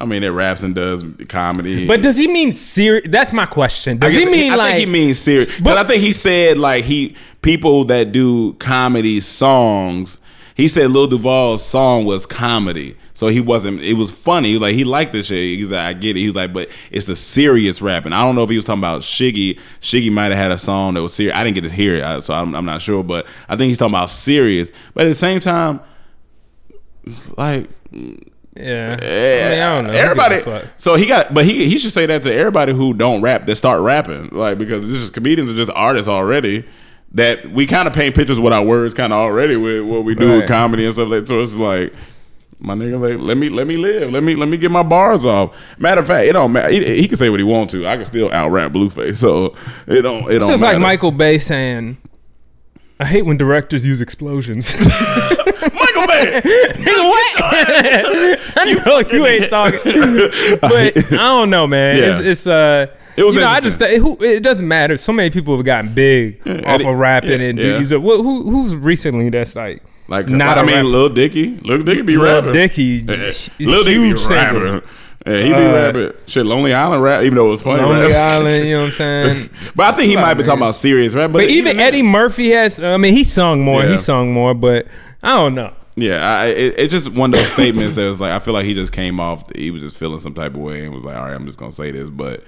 [0.01, 1.87] I mean, that raps and does comedy.
[1.87, 3.07] But does he mean serious?
[3.09, 3.97] That's my question.
[3.97, 4.71] I Does he guess- mean I like?
[4.75, 5.59] think he means serious.
[5.61, 10.19] But I think he said like he people that do comedy songs.
[10.55, 13.81] He said Lil Duval's song was comedy, so he wasn't.
[13.81, 14.57] It was funny.
[14.59, 15.57] Like he liked the shit.
[15.57, 16.19] He's like, I get it.
[16.19, 18.13] He was like, but it's a serious rapping.
[18.13, 19.57] I don't know if he was talking about Shiggy.
[19.79, 21.35] Shiggy might have had a song that was serious.
[21.35, 23.01] I didn't get to hear it, so I'm, I'm not sure.
[23.03, 24.71] But I think he's talking about serious.
[24.93, 25.79] But at the same time,
[27.37, 27.69] like
[28.55, 28.97] yeah.
[28.99, 29.03] I,
[29.49, 29.93] mean, I don't know.
[29.97, 30.67] Everybody.
[30.77, 33.55] So he got, but he he should say that to everybody who don't rap that
[33.55, 36.65] start rapping, like because this is comedians are just artists already.
[37.13, 40.15] That we kind of paint pictures with our words, kind of already with what we
[40.15, 40.37] do Right.
[40.37, 41.27] with comedy and stuff like.
[41.27, 41.93] So it's like,
[42.59, 45.25] my nigga, like, let me let me live, let me let me get my bars
[45.25, 45.57] off.
[45.77, 46.71] Matter of fact, it don't matter.
[46.71, 47.85] He, he can say what he want to.
[47.85, 49.55] I can still out rap Blueface, so
[49.87, 50.23] it don't.
[50.31, 50.75] It It's don't just matter.
[50.75, 51.97] like Michael Bay saying,
[53.01, 56.41] "I hate when directors use explosions." Michael Bay.
[56.43, 57.33] Nigga, what?
[58.57, 59.79] I know you ain't talking,
[60.61, 61.97] but I don't know, man.
[61.97, 62.03] Yeah.
[62.09, 62.87] It's, it's uh,
[63.17, 64.97] It was you know, I just it, who, it doesn't matter.
[64.97, 67.65] So many people have gotten big off of rapping yeah, and yeah.
[67.65, 67.89] do these.
[67.89, 70.87] Who, who who's recently that's like Like not I a mean, rapper?
[70.87, 72.53] Lil Dicky, Lil Dicky be Lil rapping.
[72.53, 73.15] Dicky, Yeah.
[73.31, 74.63] huge Lil Dicky be singer.
[74.75, 74.89] rapping.
[75.25, 76.11] Yeah, he be Uh, rapping.
[76.27, 77.81] Shit, Lonely Island rap, even though it was funny.
[77.81, 78.39] Lonely rap.
[78.39, 78.65] Island.
[78.65, 79.49] You know what I'm saying?
[79.75, 81.31] But I think he might be talking about serious rap.
[81.31, 82.79] But, But even Eddie Murphy has.
[82.79, 83.83] I mean, he sung more.
[83.83, 83.91] Yeah.
[83.91, 84.87] He sung more, but
[85.21, 85.73] I don't know.
[85.95, 88.65] Yeah, I, it, it's just one of those statements that was like I feel like
[88.65, 89.43] he just came off.
[89.55, 91.57] He was just feeling some type of way and was like, "All right, I'm just
[91.59, 92.43] gonna say this," but.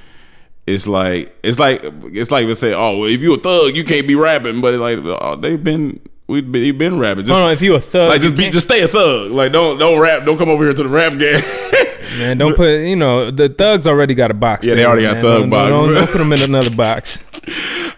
[0.65, 3.83] It's like it's like it's like they say, oh, well, if you a thug, you
[3.83, 4.61] can't be rapping.
[4.61, 7.25] But like oh, they've been we've been, been rapping.
[7.25, 9.31] Just, Hold on, if you a thug, like just be just stay a thug.
[9.31, 10.25] Like don't don't rap.
[10.25, 11.41] Don't come over here to the rap game.
[12.17, 14.65] Man, don't put you know the thugs already got a box.
[14.65, 15.21] Yeah, they already got man.
[15.23, 15.69] thug Don't- box.
[15.69, 17.25] Don't, don't put them in another box.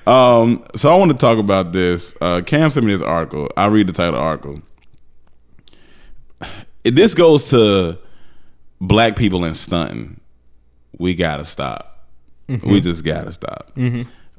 [0.08, 2.16] Um, so I want to talk about this.
[2.22, 3.50] Uh, Cam sent me this article.
[3.58, 4.62] I'll read the title of the article.
[6.84, 7.98] If this goes to
[8.80, 10.20] black people in stunting,
[11.00, 12.08] we gotta stop.
[12.48, 13.76] We just gotta stop.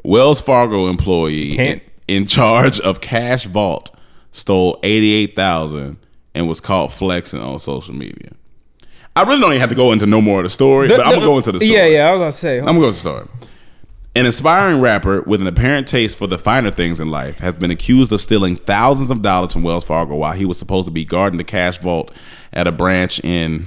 [0.04, 3.94] Wells Fargo employee Can't- in, charge of Cash Vault
[4.32, 5.98] stole eighty eight thousand
[6.34, 8.32] and was caught flexing on social media.
[9.14, 11.14] I really don't even have to go into no more of the story, but I'm
[11.14, 11.72] gonna go into the story.
[11.72, 12.08] Yeah, yeah.
[12.08, 12.58] I was gonna say.
[12.58, 13.28] I'm gonna go to the story.
[14.14, 17.70] An aspiring rapper with an apparent taste for the finer things in life has been
[17.70, 21.04] accused of stealing thousands of dollars from Wells Fargo while he was supposed to be
[21.04, 22.10] guarding the cash vault
[22.52, 23.66] at a branch in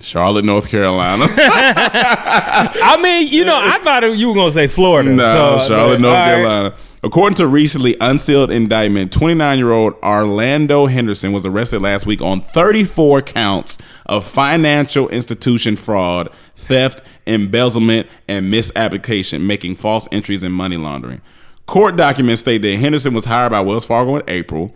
[0.00, 1.26] Charlotte, North Carolina.
[1.28, 5.10] I mean, you know, I thought you were gonna say Florida.
[5.10, 6.34] no, so, Charlotte, but, North right.
[6.34, 6.74] Carolina.
[7.02, 12.40] According to recently unsealed indictment, 29 year old Orlando Henderson was arrested last week on
[12.40, 20.76] 34 counts of financial institution fraud, theft, embezzlement, and misapplication, making false entries and money
[20.76, 21.22] laundering.
[21.64, 24.74] Court documents state that Henderson was hired by Wells Fargo in April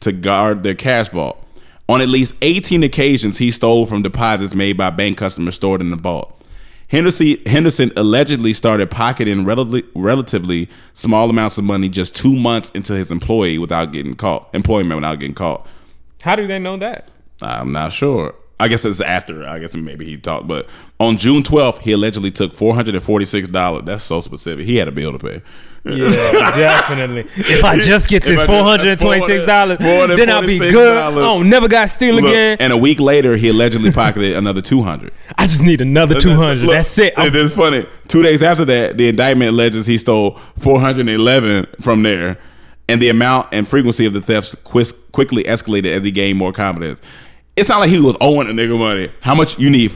[0.00, 1.45] to guard their cash vault.
[1.88, 5.90] On at least 18 occasions, he stole from deposits made by bank customers stored in
[5.90, 6.32] the vault.
[6.88, 12.92] Henderson, Henderson allegedly started pocketing relatively, relatively small amounts of money just two months into
[12.94, 15.66] his employee without getting caught, employment without getting caught.
[16.22, 17.08] How do they know that?
[17.42, 18.34] I'm not sure.
[18.58, 19.46] I guess it's after.
[19.46, 20.46] I guess maybe he talked.
[20.48, 20.66] But
[20.98, 23.84] on June 12th, he allegedly took $446.
[23.84, 24.64] That's so specific.
[24.64, 25.42] He had a bill to pay.
[25.84, 26.08] Yeah,
[26.56, 27.26] definitely.
[27.36, 31.14] If I just get this four hundred and twenty-six dollars, then I'll be good.
[31.16, 32.56] Oh, never got steal again.
[32.58, 36.68] And a week later, he allegedly pocketed another 200 I just need another two hundred.
[36.68, 37.16] That's it.
[37.16, 37.86] I'm- It is funny.
[38.08, 42.36] Two days after that, the indictment alleges he stole 411 from there,
[42.88, 47.00] and the amount and frequency of the thefts quickly escalated as he gained more confidence.
[47.56, 49.08] It's not like he was owing a nigga money.
[49.20, 49.92] How much you need?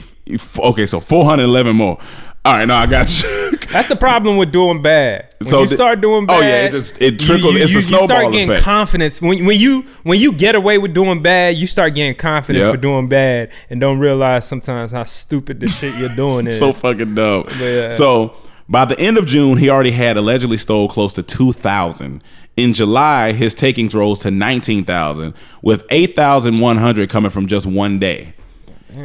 [0.58, 1.98] Okay, so 411 more.
[2.42, 3.50] All right, no, I got you.
[3.70, 5.34] That's the problem with doing bad.
[5.40, 8.02] When So you start doing bad, oh, yeah, it just- it trickles- it's a snowball.
[8.02, 8.64] You start getting effect.
[8.64, 11.56] confidence when when you when you get away with doing bad.
[11.56, 12.74] You start getting confidence Yep.
[12.74, 16.58] for doing bad, and don't realize sometimes how stupid the shit you're doing is.
[16.58, 17.44] so fucking dumb.
[17.60, 17.66] yeah.
[17.86, 18.34] Uh, so
[18.70, 22.22] by the end of June, he already had allegedly stole close to two thousand.
[22.60, 27.46] In July, his takings rose to nineteen thousand, with eight thousand one hundred coming from
[27.46, 28.34] just one day.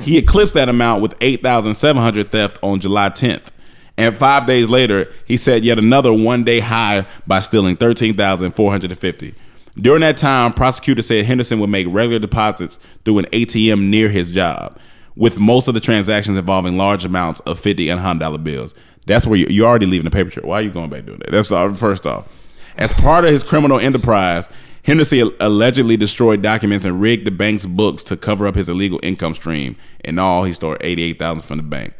[0.01, 3.49] He eclipsed that amount with eight thousand seven hundred theft on July tenth.
[3.95, 9.33] And five days later, he set yet another one day high by stealing 13,450.
[9.77, 14.33] During that time, prosecutors said Henderson would make regular deposits through an ATM near his
[14.33, 14.77] job,
[15.15, 18.73] with most of the transactions involving large amounts of 50 and $100 bills.
[19.05, 20.45] That's where you, you're already leaving the paper trail.
[20.45, 21.31] Why are you going back doing that?
[21.31, 22.27] That's first off.
[22.77, 24.49] As part of his criminal enterprise,
[24.83, 29.33] Henderson allegedly destroyed documents and rigged the bank's books to cover up his illegal income
[29.33, 29.75] stream.
[30.03, 31.93] In all, he stole 88000 from the bank.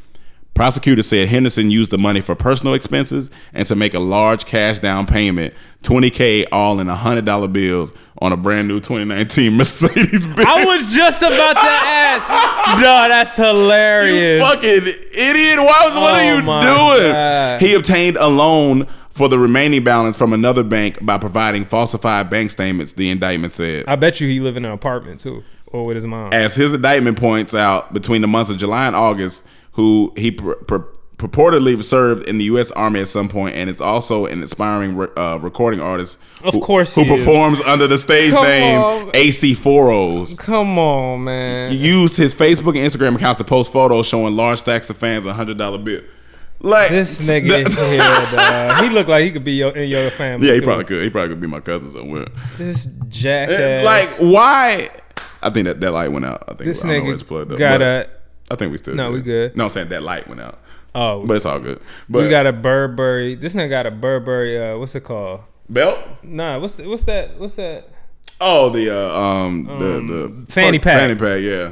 [0.54, 4.80] Prosecutors said Henderson used the money for personal expenses and to make a large cash
[4.80, 10.40] down payment, 20K all in $100 bills on a brand new 2019 Mercedes Benz.
[10.48, 12.52] I was just about to ask.
[12.82, 14.40] No, that's hilarious.
[14.40, 15.60] You fucking idiot.
[15.60, 17.12] Why, what Oh are you doing?
[17.12, 17.62] God.
[17.62, 22.51] He obtained a loan for the remaining balance from another bank by providing falsified bank
[22.51, 23.86] statements, the indictment said.
[23.88, 26.34] I bet you he live in an apartment too, or with his mom.
[26.34, 30.56] As his indictment points out, between the months of July and August, who he pur-
[30.56, 30.86] pur-
[31.17, 32.71] purportedly served in the U.S.
[32.71, 36.17] Army at some point, and is also an aspiring re- uh, recording artist.
[36.43, 37.10] Of who, course who is.
[37.10, 39.12] performs under the stage Come name on.
[39.12, 40.38] AC4Os.
[40.38, 41.71] Come on, man.
[41.71, 45.25] He used his Facebook and Instagram accounts to post photos showing large stacks of fans
[45.25, 46.01] a hundred dollar bill.
[46.65, 47.97] Like This nigga is here,
[48.36, 48.84] dog.
[48.84, 50.47] He looked like he could be your, in your family.
[50.47, 50.65] Yeah, he too.
[50.65, 51.04] probably could.
[51.04, 52.25] He probably could be my cousin somewhere.
[52.58, 53.86] This Eh, jackass.
[53.86, 54.89] Like why?
[55.43, 56.43] I think that that light went out.
[56.47, 58.10] I think This I nigga plugged up, got a-
[58.49, 58.95] I think we still.
[58.95, 59.56] No, we good.
[59.56, 60.60] No, I'm saying that light went out.
[60.95, 61.80] Oh, but it's all good.
[62.10, 63.36] But we got a Burberry.
[63.36, 64.58] This nigga got a Burberry.
[64.58, 65.41] Uh, what's it called?
[65.69, 65.99] belt.
[66.23, 67.39] Nah, what's the, what's that?
[67.39, 67.89] What's that?
[68.41, 70.99] Oh, the uh, um, the the fanny pack.
[70.99, 71.41] Fanny pack.
[71.41, 71.71] Yeah.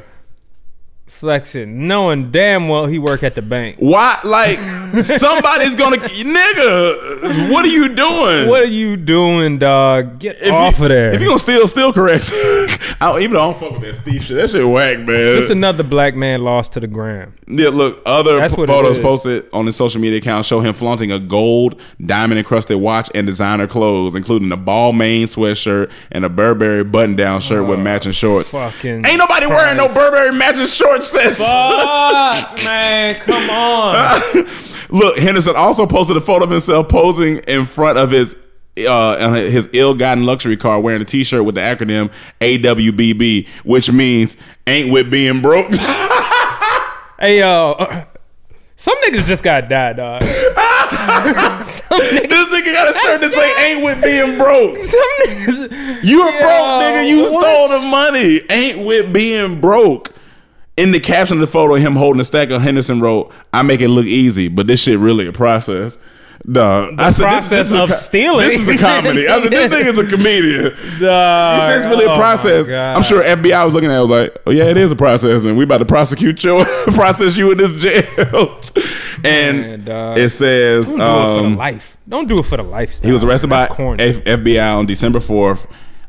[1.23, 3.77] Flexing, knowing damn well he work at the bank.
[3.79, 4.19] Why?
[4.25, 4.59] Like
[5.01, 7.49] somebody's gonna, nigga.
[7.49, 8.49] What are you doing?
[8.49, 10.19] What are you doing, dog?
[10.19, 11.11] Get If off you, of there.
[11.11, 12.29] If you gonna steal, steal correct.
[12.33, 14.35] I don't, even though I don't fuck with that Steve shit.
[14.35, 15.35] That shit whack, man.
[15.35, 17.33] Just another black man lost to the gram.
[17.47, 21.13] Yeah, look, other That's p- photos posted on his social media account show him flaunting
[21.13, 26.83] a gold diamond encrusted watch and designer clothes, including a Balmain sweatshirt and a Burberry
[26.83, 28.49] button down shirt with oh, matching shorts.
[28.49, 31.37] Fucking Ain't nobody wearing no Burberry matching short sets.
[31.37, 34.47] Fuck, man, come on.
[34.89, 38.35] Look, Henderson also posted a photo of himself posing in front of his
[38.77, 44.35] uh on his ill-gotten luxury car wearing a t-shirt with the acronym AWBB, which means
[44.67, 45.71] ain't with being broke.
[47.19, 48.05] hey yo, uh,
[48.75, 50.21] some niggas just got died, dog.
[50.23, 50.29] some
[52.01, 54.77] niggas, this nigga got a shirt that say ain't with being broke.
[54.77, 56.03] some niggas.
[56.03, 57.07] You a broke nigga.
[57.07, 57.41] You what?
[57.41, 58.41] stole the money.
[58.49, 60.13] Ain't with being broke.
[60.75, 63.79] In the caption of the photo, him holding a stack of Henderson wrote, "I make
[63.81, 65.97] it look easy, but this shit really a process."
[66.51, 68.47] Dog, I said, process is a of co- stealing.
[68.49, 69.29] This is a comedy.
[69.29, 70.71] I said, this nigga's a comedian.
[70.99, 72.67] Dog, He says it's really oh a process.
[72.67, 75.45] I'm sure FBI was looking at it was like, oh yeah, it is a process,
[75.45, 78.59] and we about to prosecute you, process you in this jail.
[79.23, 81.97] and Man, it says, Don't do it for um, the life.
[82.09, 83.07] Don't do it for the lifestyle.
[83.07, 83.69] he was arrested by F-
[84.25, 85.65] FBI on December 4th.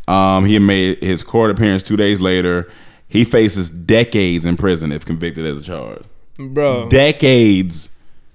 [0.08, 2.68] Um, he made his court appearance two days later.
[3.14, 6.02] He faces decades in prison if convicted as a charge.
[6.36, 6.88] bro.
[6.88, 7.88] Decades.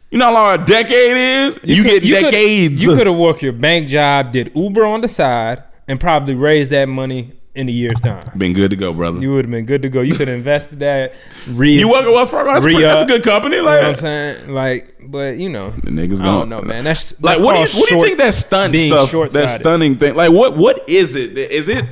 [0.10, 1.60] You know how long a decade is?
[1.63, 2.82] You, could- get you could- decades.
[2.84, 6.72] you could have worked your bank job, did Uber on the side, and probably raised
[6.72, 8.24] that money in a year's time.
[8.38, 9.18] been good to go, brother.
[9.20, 10.00] You You, would have been good to go.
[10.02, 11.13] You could have invested that.
[11.48, 12.52] Re- work at Wells Fargo?
[12.54, 13.58] That's, pretty- that's a good company.
[13.60, 14.50] Like, You know what I'm saying?
[14.54, 16.86] Like, but you know, the niggas going don't know, man.
[16.86, 20.15] That's like what do you what do you think that stunt stuff that stunning thing
[20.15, 21.84] like what what is it is it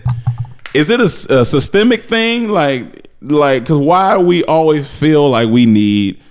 [0.77, 6.21] is it a systemic thing like like because why we always feel like we need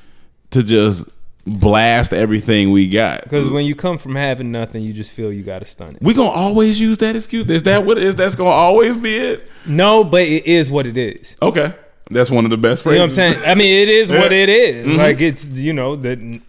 [0.50, 1.04] to just
[1.46, 5.42] blast everything we got Because when you come from having nothing, you just feel you
[5.44, 6.02] got to stun it.
[6.02, 9.16] we gonna always use that excuse is that what it is that's gonna always be
[9.16, 11.36] it No, but it is what it is.
[11.40, 11.74] okay
[12.10, 13.50] that's one of the best You know phrases what I'm saying?
[13.50, 14.38] I mean, it is what Yeah.
[14.44, 14.86] it is.
[14.86, 14.96] Mhm.
[14.96, 16.40] Like it's you know the.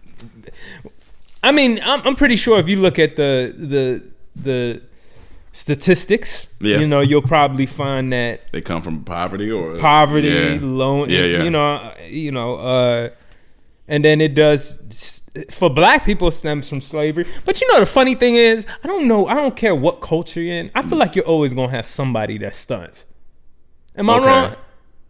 [1.42, 4.02] I mean, I'm, I'm pretty sure if you look at the the
[4.36, 4.82] the
[5.52, 6.78] statistics, Yeah.
[6.78, 10.58] you know, you'll probably find that they come from poverty or poverty, yeah.
[10.60, 13.08] loan, yeah yeah you know, you know, uh,
[13.88, 17.26] and then it does for black people stems from slavery.
[17.44, 20.40] But you know, the funny thing is, I don't know, I don't care what culture
[20.40, 20.70] you're in.
[20.74, 23.04] I feel like you're always gonna have somebody that stunts.
[23.96, 24.26] Am I Okay.
[24.28, 24.54] wrong?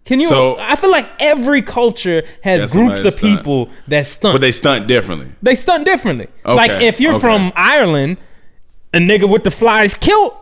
[0.04, 0.28] Can you?
[0.28, 3.36] So- I feel like every culture has groups of stunt.
[3.38, 4.34] people that stunt.
[4.34, 6.28] but they stunt differently They stunt differently.
[6.46, 7.20] Okay, Like if you're okay.
[7.20, 8.16] from Ireland,
[8.94, 10.34] a nigga with the flies kilt.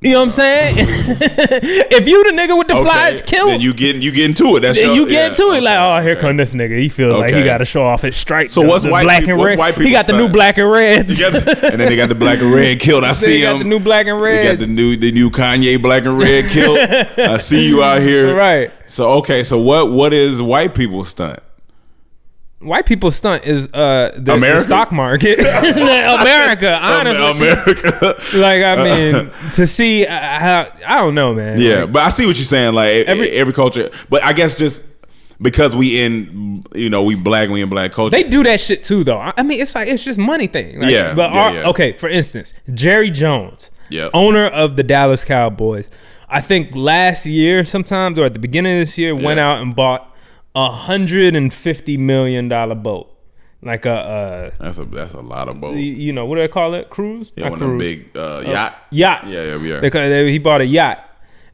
[0.00, 0.74] You know what I'm saying?
[0.78, 4.60] if you the nigga with the flies killed, then you get you get into it
[4.60, 6.20] that's your- you get yeah, to it like, oh, here okay.
[6.20, 6.78] come this nigga.
[6.78, 8.52] He feels like he got to show off his stripes.
[8.52, 9.58] So the- what's the white black people- and red?
[9.58, 11.18] white he got the new black and reds.
[11.18, 13.02] The- and then they got the black and red killed.
[13.02, 13.58] I see him.
[13.58, 14.38] the new black and red.
[14.38, 16.78] They got the new the new Kanye black and red killed.
[17.18, 18.36] I see you out here.
[18.36, 18.70] Right.
[18.86, 21.40] So okay, so what what is white people stunt?
[22.60, 25.38] White people stunt is uh the, the stock market.
[25.40, 27.30] America, honestly.
[27.48, 28.22] America.
[28.34, 31.60] Like I mean, to see uh, how I don't know, man.
[31.60, 32.74] yeah, Like, but I see what you're saying.
[32.74, 34.82] Like every Every- culture, but I guess just
[35.40, 38.10] because we in you know we black we in black culture.
[38.10, 39.20] They do that shit too, though.
[39.20, 40.80] I mean, it's like it's just money thing.
[40.80, 41.68] Like, Yeah, But yeah, our, yeah.
[41.68, 44.10] okay, for instance, Jerry Jones, Yep.
[44.14, 45.88] owner of the Dallas Cowboys,
[46.28, 49.76] I think last year, sometimes or at the beginning of this year, went out and
[49.76, 50.12] bought
[50.54, 53.14] a hundred and fifty million dollar boat,
[53.62, 55.76] like a, that's a that's a lot of uh, both.
[55.76, 56.90] you- know, what do they call it?
[56.90, 57.30] Cruise?
[57.36, 58.76] Yeah, Not one of them big uh, yacht.
[58.90, 59.26] yacht.
[59.28, 59.80] Yeah, yeah, yeah.
[59.80, 61.04] Because they- he bought a yacht.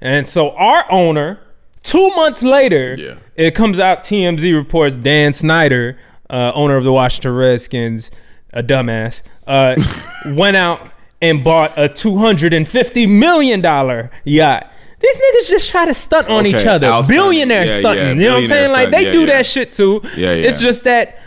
[0.01, 1.41] And so our owner,
[1.83, 3.15] two months later, Yeah.
[3.37, 5.99] it comes out TMZ reports Dan Snyder,
[6.31, 8.11] uh, owner of the Washington Redskins,
[8.53, 9.75] a dumbass, uh,
[10.37, 10.91] went out
[11.23, 13.63] and bought a $250 million
[14.25, 14.71] yacht.
[15.05, 16.87] These niggas just try to stunt on Okay, each other.
[16.89, 17.09] outstunting.
[17.09, 18.05] Billionaire Yeah, stunting.
[18.05, 18.73] yeah, you know what I'm saying?
[18.73, 19.13] Like they stunting.
[19.13, 19.33] do Yeah, yeah.
[19.39, 20.01] that shit too.
[20.17, 20.49] Yeah, yeah.
[20.49, 21.19] It's just that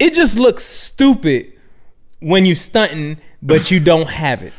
[0.00, 1.52] it just looks stupid
[2.18, 4.52] when you stunting, but you don't have it.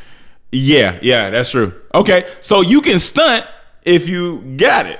[0.53, 1.73] Yeah, yeah, that's true.
[1.93, 3.45] Okay, so you can stunt
[3.85, 4.99] if you got it,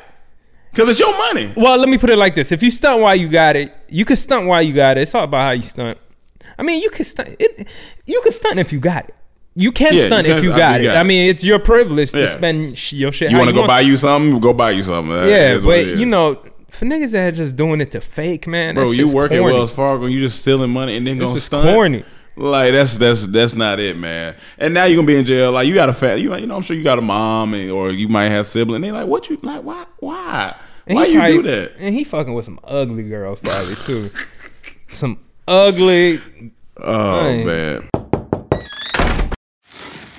[0.76, 1.54] cause it's your money.
[1.56, 4.04] Well, let me put it like this: If you stunt while you got it, you
[4.04, 5.02] can stunt while you got it.
[5.02, 5.97] It's all about how you stunt.
[6.58, 7.36] I mean, you can stunt.
[7.39, 7.67] It,
[8.06, 9.15] you can stunt if you got it.
[9.55, 10.83] You can Yeah, you stunt can- if you got it.
[10.83, 11.03] you got I it.
[11.03, 12.29] mean, it's your privilege to Yeah.
[12.29, 13.29] spend sh- your shit.
[13.31, 14.39] You want to go buy you something?
[14.39, 15.13] Go buy you something.
[15.13, 16.39] That Yeah, but you know,
[16.71, 19.45] for niggas that are just doing it to fake, man, bro, you work corny.
[19.45, 21.63] at Wells Fargo, and you just stealing money and then This gonna stunt.
[21.65, 22.03] corny.
[22.35, 24.33] Like that's that's that's not it, man.
[24.57, 25.51] And now you're gonna be in jail.
[25.51, 27.69] Like you got a fat, you you know, I'm sure you got a mom and,
[27.69, 28.81] or you might have sibling.
[28.81, 29.61] They like, what you like?
[29.61, 29.85] Why?
[29.99, 30.55] Why?
[30.87, 31.73] And Why you probably- do that?
[31.77, 34.09] And he fucking with some ugly girls probably too.
[34.89, 36.21] some ugly.
[36.81, 37.45] Oh Right.
[37.45, 37.89] man.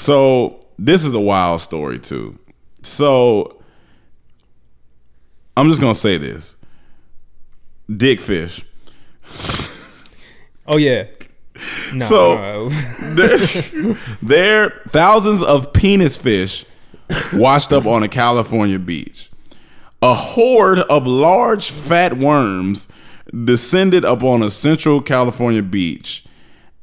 [0.00, 2.38] So this is a wild story too.
[2.82, 3.60] So
[5.58, 6.56] I'm just gonna say this.
[7.94, 8.64] Dickfish.
[10.66, 11.04] Oh yeah.
[11.92, 12.68] No, So- no.
[13.14, 16.64] there, there thousands of penis fish
[17.34, 19.30] washed up on a California beach.
[20.00, 22.88] A horde of large fat worms
[23.44, 26.24] descended upon a central California beach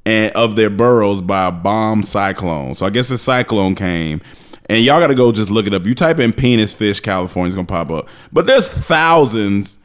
[0.07, 2.73] and of their burrows by a bomb cyclone.
[2.75, 4.21] So I guess a cyclone came.
[4.69, 5.85] And y'all gotta go just look it up.
[5.85, 8.07] You type in penis fish California, it's gonna pop up.
[8.31, 9.77] But there's thousands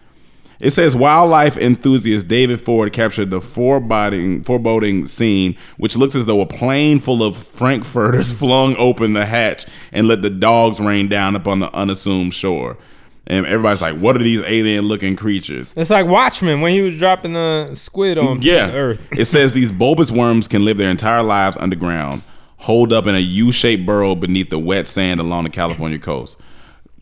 [0.61, 6.41] it says wildlife enthusiast David Ford captured the foreboding, foreboding scene, which looks as though
[6.41, 11.35] a plane full of frankfurters flung open the hatch and let the dogs rain down
[11.35, 12.79] upon the unassumed shore.
[13.27, 17.35] And everybody's like, "What are these alien-looking creatures?" It's like Watchmen when he was dropping
[17.35, 18.73] the squid on Yeah.
[18.73, 19.07] Earth.
[19.13, 22.23] it says these bulbous worms can live their entire lives underground,
[22.59, 26.37] holed up in a U-shaped burrow beneath the wet sand along the California coast.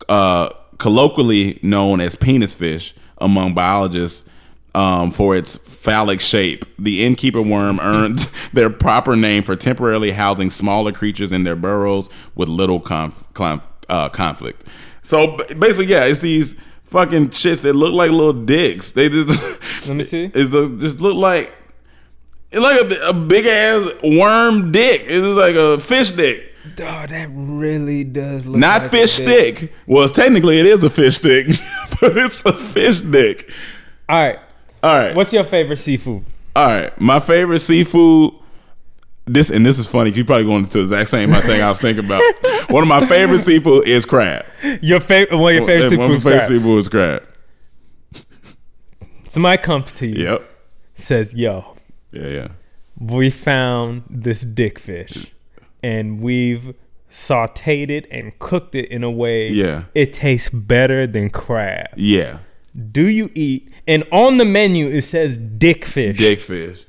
[0.08, 4.24] Uh, colloquially known as penis fish among biologists
[4.74, 10.48] um, for its phallic shape, the innkeeper worm earned their proper name for temporarily housing
[10.50, 14.64] smaller creatures in their burrows with little conf- conf- uh, conflict.
[15.10, 18.92] So basically, yeah, it's these fucking shits that look like little dicks.
[18.92, 19.28] They just
[19.88, 20.30] Let me see.
[20.32, 21.52] It's the, just look like
[22.52, 25.02] it's like a, a big ass worm dick.
[25.02, 26.54] It's just like a fish dick.
[26.64, 29.56] Oh, that really does look Not like fish dick.
[29.56, 29.72] stick.
[29.88, 31.48] Well, technically it is a fish stick,
[32.00, 33.50] but it's a fish dick.
[34.08, 34.38] All right.
[34.80, 35.16] All right.
[35.16, 36.24] What's your favorite seafood?
[36.54, 37.00] All right.
[37.00, 38.34] My favorite seafood.
[39.32, 40.10] This and this is funny.
[40.10, 42.22] 'cause You probably going to the exact same thing I was thinking about.
[42.70, 44.44] One of my favorite seafood is crab.
[44.82, 46.48] Your favorite one of your favorite One of seafood my is favorite crab.
[46.48, 47.22] seafood is crab.
[49.28, 50.50] Somebody comes to you, Yep.
[50.96, 51.76] says, "Yo,
[52.12, 52.48] Yeah, yeah.
[52.98, 55.26] we found this dick fish,
[55.82, 56.74] and we've
[57.10, 59.84] sautéed it and cooked it in a way Yeah.
[59.94, 61.86] it tastes better than crab.
[61.96, 62.38] Yeah.
[62.92, 66.16] Do you eat?" And on the menu it says dick fish.
[66.18, 66.84] Dick fish.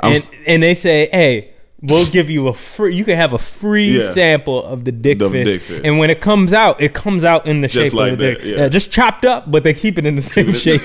[0.00, 1.50] And s- and they say, "Hey,
[1.84, 2.94] we'll give you a free.
[2.96, 4.12] You can have a free Yeah.
[4.12, 5.44] sample of the dick, The fish.
[5.46, 5.80] dick fish.
[5.84, 8.24] And when it comes out, it comes out in the Just shape like of the
[8.26, 8.56] that, dick.
[8.58, 8.68] yeah.
[8.68, 10.80] just chopped up, but they keep it in the same shape.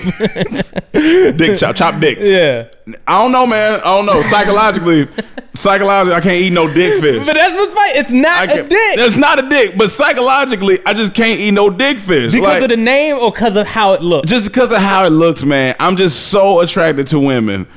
[1.37, 2.17] dick chop chop dick.
[2.21, 2.65] yeah,
[3.07, 3.79] I don't know, man.
[3.79, 4.21] I don't know.
[4.21, 5.07] Psychologically,
[5.53, 7.25] psychologically, I can't eat no dick fish.
[7.25, 7.91] but that's what's funny.
[7.99, 11.69] It's not a dick That's not a dick, but psychologically, I just can't eat no
[11.69, 12.31] dick fish.
[12.31, 14.29] because Like, of the name or because of how it looks.
[14.29, 15.75] just because of how it looks, man.
[15.79, 17.67] I'm just so attracted to women.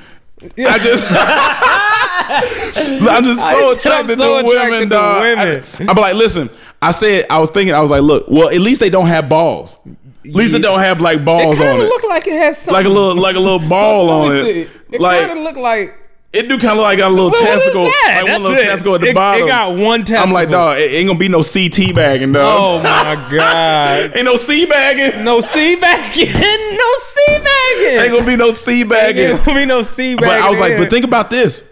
[0.58, 1.04] I just,
[2.32, 5.22] I'm just so attracted so to attracted women, to dog.
[5.22, 5.64] women.
[5.88, 6.50] I, am like, listen.
[6.80, 9.28] I said, I was thinking, I was like, look, well, at least they don't have
[9.28, 9.78] balls.
[10.24, 12.58] At least they don't have like it balls kind on it, look like it has
[12.58, 12.74] something.
[12.74, 14.44] like a little, like a little ball on it.
[14.44, 14.70] see.
[14.92, 15.96] It like kind of look like.
[16.32, 18.08] it do kind of like got a little What- what testicle, that?
[18.08, 18.64] like one That's little it.
[18.64, 20.22] testicle at the It- it got one testicle.
[20.24, 22.58] I'm like, dog, it ain't gonna be no CT bagging, dog.
[22.60, 24.12] Oh my god!
[24.16, 25.24] ain't no sea bagging.
[25.24, 26.32] No sea bagging.
[26.32, 28.00] No sea bagging.
[28.00, 29.24] Ain't gonna be no sea bagging.
[29.30, 30.44] Ain't gonna be no sea But bagging.
[30.44, 31.62] I was like, but think about this.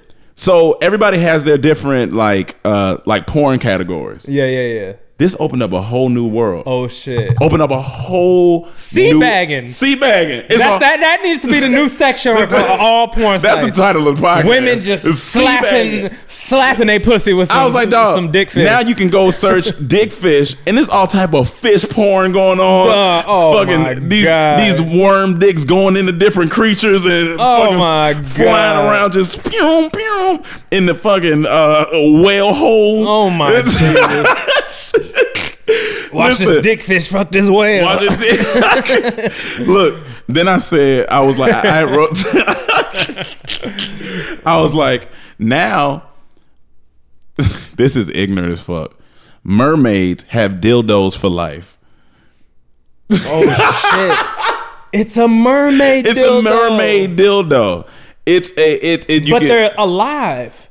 [0.41, 4.27] So everybody has their different like uh like porn categories.
[4.27, 4.93] Yeah, yeah, yeah.
[5.21, 6.63] This opened up a whole new world.
[6.65, 7.35] Oh shit.
[7.43, 9.69] Opened up a whole Sea new- bagging.
[9.69, 10.47] Sea bagging.
[10.49, 13.61] It's That's, a- that that needs to be the new section for all porn That's
[13.61, 14.49] the title of the podcast.
[14.49, 18.15] Women just It's slapping slapping a pussy with some, I was like, dog.
[18.17, 18.65] some dick fish.
[18.65, 22.59] Now you can go search dick fish, and there's all type of fish porn going
[22.59, 22.89] on.
[22.89, 24.59] Uh, oh my these God.
[24.61, 29.91] these worm dicks going into different creatures and Oh fucking my flying around just pew
[29.93, 33.07] pew in the fucking uh, whale holes.
[33.07, 34.50] Oh my It's-
[36.13, 36.49] Watch Listen.
[36.49, 37.85] this dick fish fuck this whale.
[37.85, 39.67] Watch it.
[39.67, 42.11] Look, then I said, I was like, I I wrote,
[44.47, 45.09] I was like,
[45.39, 46.05] now,
[47.77, 48.97] this is ignorant as fuck.
[49.43, 51.79] Mermaids have dildos for life.
[53.13, 54.93] Oh shit!
[54.93, 56.07] It's a mermaid.
[56.07, 56.39] It's dildo.
[56.39, 57.89] a mermaid dildo.
[58.27, 59.07] It's a it.
[59.09, 60.70] it you but they're alive.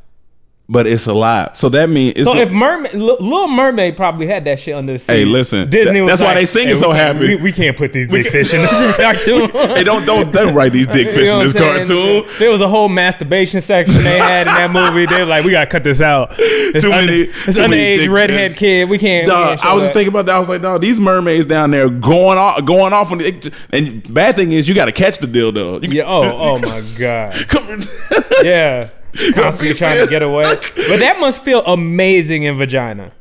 [0.71, 1.57] But it's alive.
[1.57, 4.75] So that means it's So go- if mermaid, L- Little Mermaid probably had that shit
[4.75, 5.11] under the sea.
[5.11, 7.91] Hey, listen, Disney was that's why they singing "Hey, so happy." We, we can't put
[7.91, 9.49] these dick fish in this cartoon.
[9.49, 12.23] hey, don't don't don't write these dick fish You know in this what I'm saying?
[12.23, 12.39] cartoon.
[12.39, 15.05] There was a whole masturbation section they had in that movie.
[15.07, 16.35] They were like, we gotta cut this out.
[16.71, 18.59] It's Too under, many- it's too many underage redhead fish.
[18.59, 18.89] kid.
[18.89, 19.25] We can't.
[19.27, 20.35] we can't I was just thinking about that.
[20.35, 23.51] I was like, dog, these mermaids down there going off, going off on the.
[23.71, 25.83] And bad thing is, you got to catch the dildo.
[25.83, 26.03] You, Yeah.
[26.05, 26.31] Oh.
[26.37, 27.33] Oh my god.
[27.47, 27.81] Come,
[28.43, 28.87] Yeah.
[29.33, 30.43] Constantly trying to get away.
[30.89, 33.11] But that must feel amazing in vagina.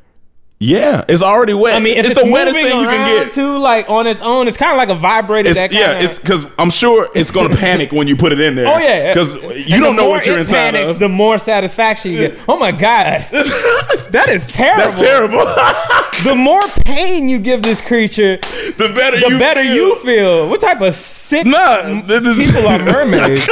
[0.61, 1.77] Yeah, it's already wet.
[1.77, 3.33] I mean, it's, it's, the wettest thing you can get.
[3.33, 5.49] too, like on its own, it's kind of like a vibrator.
[5.49, 8.33] It's, that yeah, kinda, it's because I'm sure it's going to panic when you put
[8.33, 8.67] it in there.
[8.67, 9.35] Oh yeah, because
[9.69, 10.99] you don't know what you're it inside panics, of.
[10.99, 12.39] The more satisfaction you get.
[12.49, 13.29] Oh my god,
[14.11, 14.83] that is terrible.
[14.83, 15.45] That's terrible.
[16.25, 19.75] The more pain you give this creature, the better the you better feel.
[19.75, 20.49] you feel.
[20.49, 23.47] What type of sick Nah, this is- people are mermaids?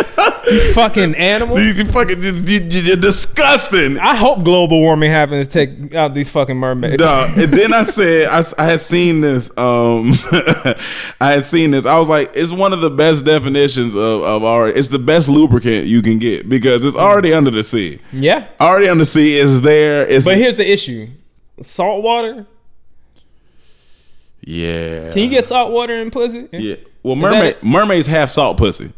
[0.51, 1.61] you fucking animals.
[1.61, 4.01] You, you fucking, you, you're disgusting.
[4.01, 6.96] I hope global warming happens to take out these fucking mermaids.
[7.05, 7.37] Dog.
[7.39, 9.51] And then I said, I, I had seen this.
[9.57, 10.13] Um,
[11.21, 11.85] I had seen this.
[11.87, 14.69] I was like, it's one of the best definitions of, of our.
[14.69, 18.01] It's the best lubricant you can get because it's already under the sea.
[18.13, 20.07] Yeah, Already under the sea is there.
[20.07, 21.09] It's but here's the issue:
[21.63, 22.47] salt water.
[24.43, 25.13] yeah.
[25.13, 26.49] Can you get salt water in pussy?
[26.53, 26.77] Yeah.
[27.03, 28.93] Well, mermaid mermaids have salt pussy.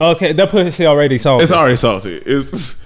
[0.00, 1.42] Okay, that pussy already salty.
[1.42, 2.14] It's already salty.
[2.14, 2.82] It's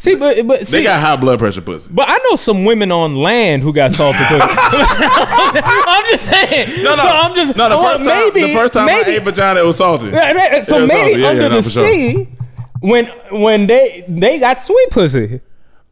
[0.00, 1.90] See, but but see, they got high blood pressure pussy.
[1.92, 4.40] But I know some women on land who got salted pussy.
[4.40, 6.84] I'm just saying.
[6.84, 7.68] No, no, So I'm just no.
[7.68, 10.10] The well, first time, maybe, the first time maybe, I ate vagina, it was salty.
[10.10, 11.20] Right, right, So It was maybe salty.
[11.22, 11.90] Yeah, under yeah, no, the for sure.
[11.90, 12.28] sea,
[12.80, 15.40] when when they they got sweet pussy.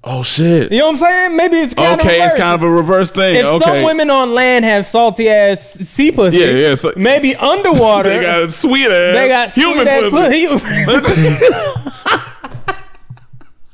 [0.04, 0.70] Oh shit.
[0.70, 1.36] You know what I'm saying?
[1.36, 3.34] Maybe it's kind okay, of it's kind of a reverse thing.
[3.34, 3.64] If okay.
[3.64, 8.22] some women on land have salty ass sea pussy, Yeah, yeah, so- maybe underwater they
[8.22, 9.14] got sweet ass.
[9.16, 10.86] they got human sweet ass pussy.
[10.86, 12.22] pussy.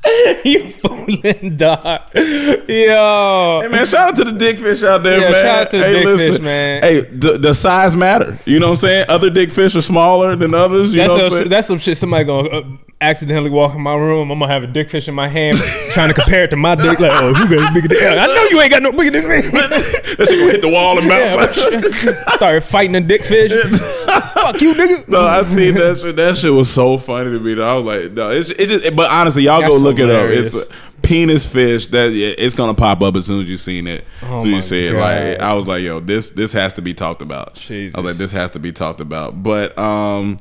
[0.45, 2.01] you fooling dog.
[2.15, 3.61] Yo.
[3.63, 5.45] Hey man, shout out to the dick fish out there, Yeah, man.
[5.45, 6.83] shout out to the hey, dick listen, fish, man.
[6.83, 8.37] Hey, the, the size matter.
[8.45, 9.07] You know what I'm saying?
[9.09, 10.93] Other dick fish are smaller than others.
[10.93, 11.49] You That's, know what I'm saying?
[11.51, 12.63] that's some shit somebody gonna uh,
[13.03, 14.31] accidentally walk in my room.
[14.31, 15.59] I'm gonna have a dick fish in my hand,
[15.91, 16.99] trying to compare it to my dick.
[16.99, 18.03] Like, oh, who got bigger dick?
[18.03, 19.23] I know you ain't got no bigger dick.
[19.23, 19.41] than me.
[19.51, 22.05] that shit gonna hit the wall and bounce.
[22.05, 23.51] Yeah, Start fighting a dick fish.
[23.51, 25.09] Fuck you, nigga.
[25.09, 26.17] no, I seen that shit.
[26.17, 27.55] That shit was so funny to me.
[27.55, 27.69] Though.
[27.69, 28.97] I was like, no, it's it just.
[28.97, 30.55] But honestly, y'all go look hilarious.
[30.55, 30.69] it up.
[30.69, 31.89] It's a penis fish.
[31.89, 34.05] That yeah, it's gonna pop up as soon as you seen it.
[34.23, 34.95] Oh so you see it.
[34.95, 37.55] Like I was like, yo, this this has to be talked about.
[37.55, 37.95] Jesus.
[37.95, 39.43] I was like, this has to be talked about.
[39.43, 40.39] But um,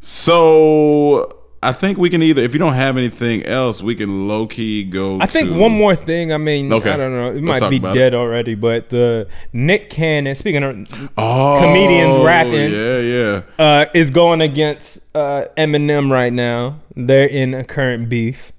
[0.00, 1.36] so.
[1.62, 4.82] I think we can either, if you don't have anything else, we can low key
[4.82, 5.20] go.
[5.20, 6.32] I think to- one more thing.
[6.32, 6.90] I mean, Okay.
[6.90, 7.28] I don't know.
[7.32, 10.34] It Let's might be dead already, but the Nick Cannon.
[10.36, 12.72] Speaking of oh, comedians rapping.
[12.72, 13.42] Yeah, yeah.
[13.58, 16.80] uh, is going against uh, Eminem right now.
[16.96, 18.52] They're in a current beef,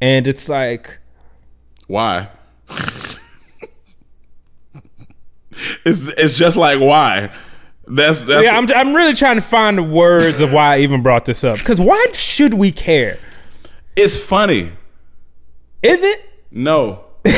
[0.00, 0.98] and it's like
[1.86, 2.28] Why?
[5.86, 7.30] it's it's just like why.
[7.86, 11.02] That's that's yeah, I'm, I'm really trying to find the words of why I even
[11.02, 11.58] brought this up.
[11.58, 13.18] Because why should we care?
[13.96, 14.70] it's funny.
[15.82, 16.24] Is it?
[16.50, 17.04] No.
[17.24, 17.32] Is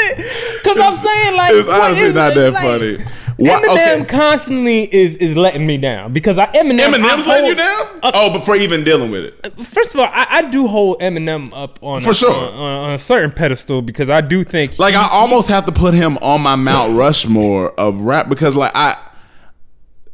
[0.00, 0.62] it?
[0.62, 2.34] Because I'm saying like It's honestly is not it?
[2.36, 3.04] that Like, funny.
[3.38, 4.04] Why, Eminem okay.
[4.06, 7.86] constantly is is letting me down because I Eminem I Eminem's letting you down?
[8.02, 9.60] Uh, oh, before even dealing with it.
[9.62, 12.34] First of all, I, I do hold Eminem up on For a, sure.
[12.34, 15.72] on, on a certain pedestal because I do think Like he- I almost have to
[15.72, 18.96] put him on my Mount Rushmore of rap because like I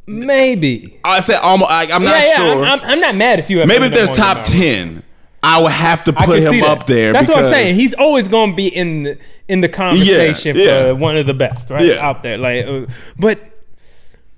[0.06, 2.64] maybe I said almost I, I'm not yeah, yeah, sure.
[2.64, 5.02] I'm, I'm, not mad if you Maybe if there's top ten,
[5.44, 7.12] I would have to put him up there.
[7.12, 7.76] That's what I'm saying.
[7.76, 10.84] He's always going to be in the, in the conversation yeah.
[10.84, 11.84] for one of the best, right?
[11.84, 12.06] Yeah.
[12.06, 12.86] Out there, like, uh,
[13.18, 13.40] but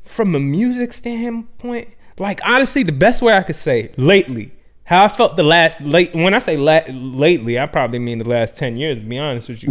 [0.02, 4.52] from a music standpoint, like honestly, the best way I could say lately,
[4.84, 6.14] how I felt the last late.
[6.14, 8.98] When I say la- lately, I probably mean the last ten years.
[8.98, 9.70] To be honest with you,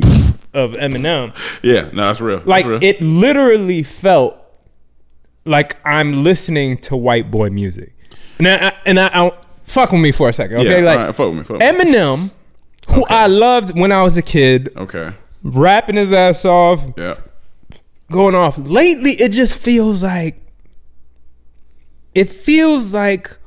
[0.53, 2.41] of Eminem, Yeah, no, that's real.
[2.45, 2.83] like that's real.
[2.83, 4.37] it literally felt
[5.45, 7.93] like I'm listening to white boy music.
[8.39, 9.31] Now, I, and I, I
[9.65, 10.79] fuck with me for a second, okay?
[10.81, 11.91] Yeah, like all right, fuck with me, fuck with me.
[11.93, 12.31] Eminem,
[12.89, 15.11] who I loved when I was a kid, Okay.
[15.43, 17.15] rapping his ass off, Yeah.
[18.11, 18.57] going off.
[18.57, 20.41] Lately, it just feels like
[22.13, 23.37] it feels like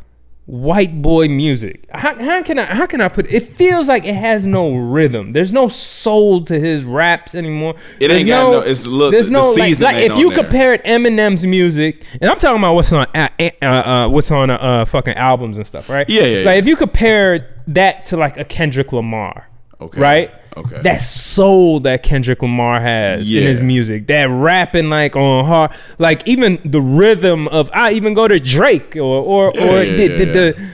[0.49, 1.85] white boy music.
[1.93, 3.35] How, how can I how can I put it?
[3.35, 5.33] It feels like it has no rhythm.
[5.33, 7.75] There's no soul to his raps anymore.
[8.01, 10.39] It There's ain't got no- it's look- There's the no like, like if you there.
[10.43, 14.55] compared Eminem's music, and I'm talking about what's on uh, uh, uh, what's on uh,
[14.55, 16.09] uh, fucking albums and stuff, right?
[16.09, 16.53] Yeah, yeah, Like yeah.
[16.55, 19.49] if you compared that to like a Kendrick Lamar,
[19.83, 20.01] Okay.
[20.01, 20.31] right?
[20.59, 20.83] Okay.
[20.83, 26.27] That soul that Kendrick Lamar has in his music, that rapping like on hard, like
[26.27, 30.03] even the rhythm of I even go to Drake or or Yeah, or yeah, the,
[30.03, 30.33] yeah, the, yeah.
[30.33, 30.69] the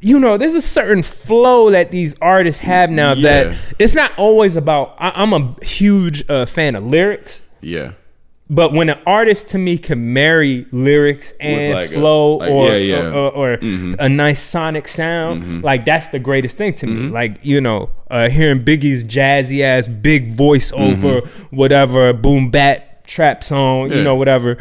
[0.00, 3.44] you know, there's a certain flow that these artists have now Yeah.
[3.44, 4.94] that it's not always about.
[4.98, 7.40] I, I'm a huge uh, fan of lyrics.
[7.60, 7.92] Yeah.
[8.50, 12.68] But when an artist to me can marry lyrics and like a- flow like, or
[12.68, 13.08] yeah, yeah.
[13.10, 13.96] or, or, or Mhm.
[13.98, 15.62] a nice sonic sound, Mhm.
[15.62, 17.06] like that's the greatest thing to Mm-hmm.
[17.06, 17.10] me.
[17.10, 21.26] Like you know, uh, hearing Biggie's jazzy ass big voice over Mhm.
[21.50, 24.56] whatever boom bap trap song, you know, whatever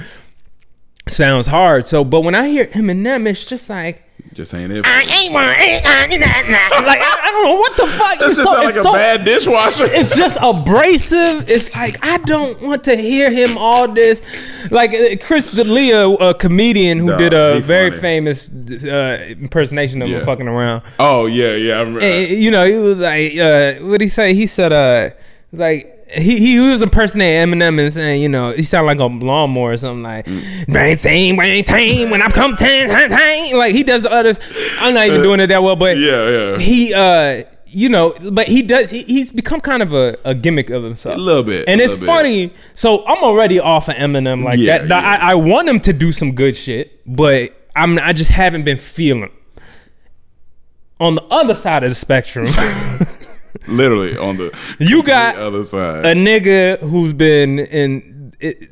[1.07, 1.85] sounds hard.
[1.85, 4.03] So, but when I hear Eminem, it's just like.
[4.37, 4.85] Just ain't it.
[4.85, 6.85] I ain't one, ain't, I, ain't, nah, nah.
[6.87, 8.19] like I, I don't know what the fuck.
[8.19, 9.85] This It's just so- sound like it's a so- bad dishwasher.
[9.85, 11.49] It's just abrasive.
[11.49, 14.21] It's like I don't want to hear him all this.
[14.69, 18.01] Like uh, Chris D'Elia, a comedian who Nah, did a very funny.
[18.01, 18.47] famous
[18.83, 20.23] uh, impersonation of him Yeah.
[20.25, 20.83] fucking around.
[20.99, 21.77] Oh yeah, yeah.
[21.77, 22.01] I remember.
[22.01, 24.35] And, you know, he was like, uh, what did he say?
[24.35, 25.09] He said, uh,
[25.51, 25.95] like.
[26.13, 29.77] He, he was impersonating Eminem and saying, you know, he sounded like a lawnmower or
[29.77, 30.25] something like,
[30.67, 32.87] maintain, maintain, when I'm come ten.
[33.57, 34.37] Like he does the others.
[34.79, 36.57] I'm not even doing it that well, but Uh, yeah, yeah.
[36.59, 38.89] he, uh, you know, but he does.
[38.89, 41.93] He, he's become kind of a, a gimmick of himself, A little bit, And it's
[41.99, 42.07] little bit.
[42.07, 42.53] funny.
[42.73, 45.03] So I'm already off of Eminem like Yeah, that.
[45.21, 48.77] I, I want him to do some good shit, but I'm I just haven't been
[48.77, 49.31] feeling.
[50.99, 52.45] On the other side of the spectrum,
[53.67, 56.05] Literally on the you got other side.
[56.05, 58.69] a nigga who's been in it,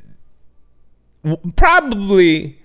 [1.56, 2.58] probably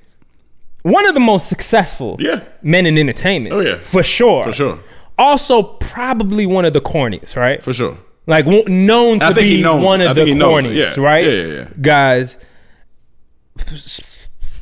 [0.82, 2.40] one of the most successful Yeah.
[2.62, 3.54] men in entertainment.
[3.54, 3.78] Oh, yeah.
[3.78, 4.78] for sure, For sure.
[5.18, 7.62] Also, probably one of the corniest, right?
[7.62, 7.98] For sure.
[8.26, 10.68] Like w- known to be one of I the think he knows it.
[10.70, 11.02] corniest, Yeah.
[11.02, 11.24] right?
[11.24, 11.68] Yeah, yeah, yeah.
[11.80, 12.38] Guys.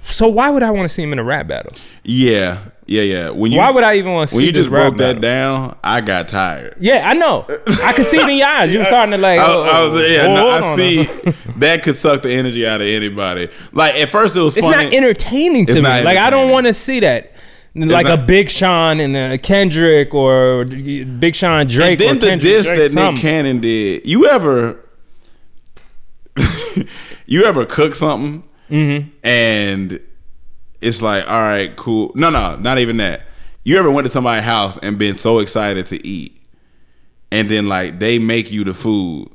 [0.04, 1.72] So why would I want to see him in a rap battle?
[2.02, 2.58] Yeah,
[2.88, 3.30] yeah, yeah.
[3.30, 5.68] When you Why would I even want to when you just broke that battle?
[5.68, 6.76] down, I got tired.
[6.80, 7.44] Yeah, I know.
[7.84, 8.72] I could see it in your eyes.
[8.72, 9.38] You were starting to like.
[9.38, 11.04] I, oh, I was, yeah, oh, no, I see
[11.58, 13.48] that could suck the energy out of anybody.
[13.72, 14.84] Like at first it was It's funny.
[14.84, 15.82] not entertaining to It's me.
[15.82, 17.32] not Like I don't want to see that.
[17.74, 22.26] Like not- a Big Sean and a Kendrick or Big Sean Drake and then the
[22.28, 23.20] Kendrick diss Drake, that Nick.
[23.20, 24.04] Cannon did.
[24.06, 24.80] You ever,
[27.26, 29.08] you ever cook something Mm-hmm.
[29.26, 29.98] and
[30.80, 32.12] it's like, all right, cool.
[32.14, 33.22] No, no, not even that.
[33.64, 36.40] You ever went to somebody's house and been so excited to eat,
[37.30, 39.28] and then like they make you the food,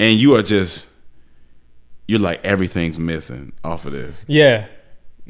[0.00, 0.88] and you are just,
[2.06, 4.24] you're like everything's missing off of this.
[4.28, 4.66] Yeah.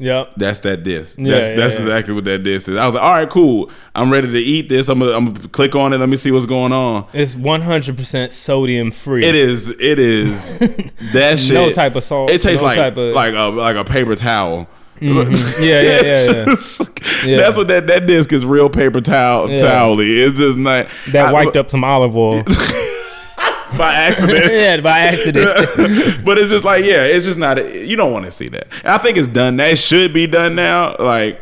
[0.01, 0.35] Yep.
[0.37, 1.17] That's that diss.
[1.19, 1.81] Yeah, that's yeah, that's yeah.
[1.81, 2.77] exactly what that diss is.
[2.77, 3.69] I was like, all right, cool.
[3.97, 4.89] I'm ready to eat this.
[4.89, 5.99] I'm gonna, I'm gonna click on it.
[5.99, 7.09] Let me see what's going on.
[7.13, 9.25] It's 100% sodium free.
[9.25, 9.69] It is.
[9.69, 10.59] It is.
[11.13, 11.55] that shit.
[11.55, 14.15] No type of salt, It tastes no like type of- like a like a paper
[14.15, 14.69] towel.
[15.01, 15.61] Mhm.
[15.61, 16.33] Yeah, yeah, yeah,
[17.25, 17.31] yeah.
[17.31, 17.37] Yeah.
[17.39, 18.45] That's what that that disc is.
[18.45, 19.59] Real paper towel Yeah.
[19.59, 20.21] towely.
[20.21, 22.43] It's just not That I- wiped up some olive oil.
[23.77, 24.47] by accident.
[24.53, 26.25] yeah, by accident.
[26.25, 27.57] but it's just like, yeah, it's just not.
[27.75, 28.67] You don't want to see that.
[28.83, 29.57] And I think it's done.
[29.59, 30.97] That should be done now.
[30.99, 31.41] Like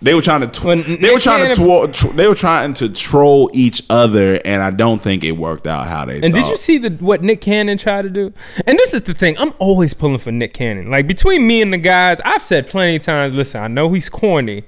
[0.00, 0.46] they were trying to.
[0.48, 1.88] Tw- they were trying to.
[1.88, 5.66] Tw- tr- they were trying to troll each other, and I don't think it worked
[5.66, 6.20] out how they.
[6.20, 8.32] And did you see the what Nick Cannon tried to do?
[8.66, 10.90] And this is the thing, I'm always pulling for Nick Cannon.
[10.90, 14.08] Like between me and the guys, I've said plenty of times, listen, I know he's
[14.08, 14.64] corny,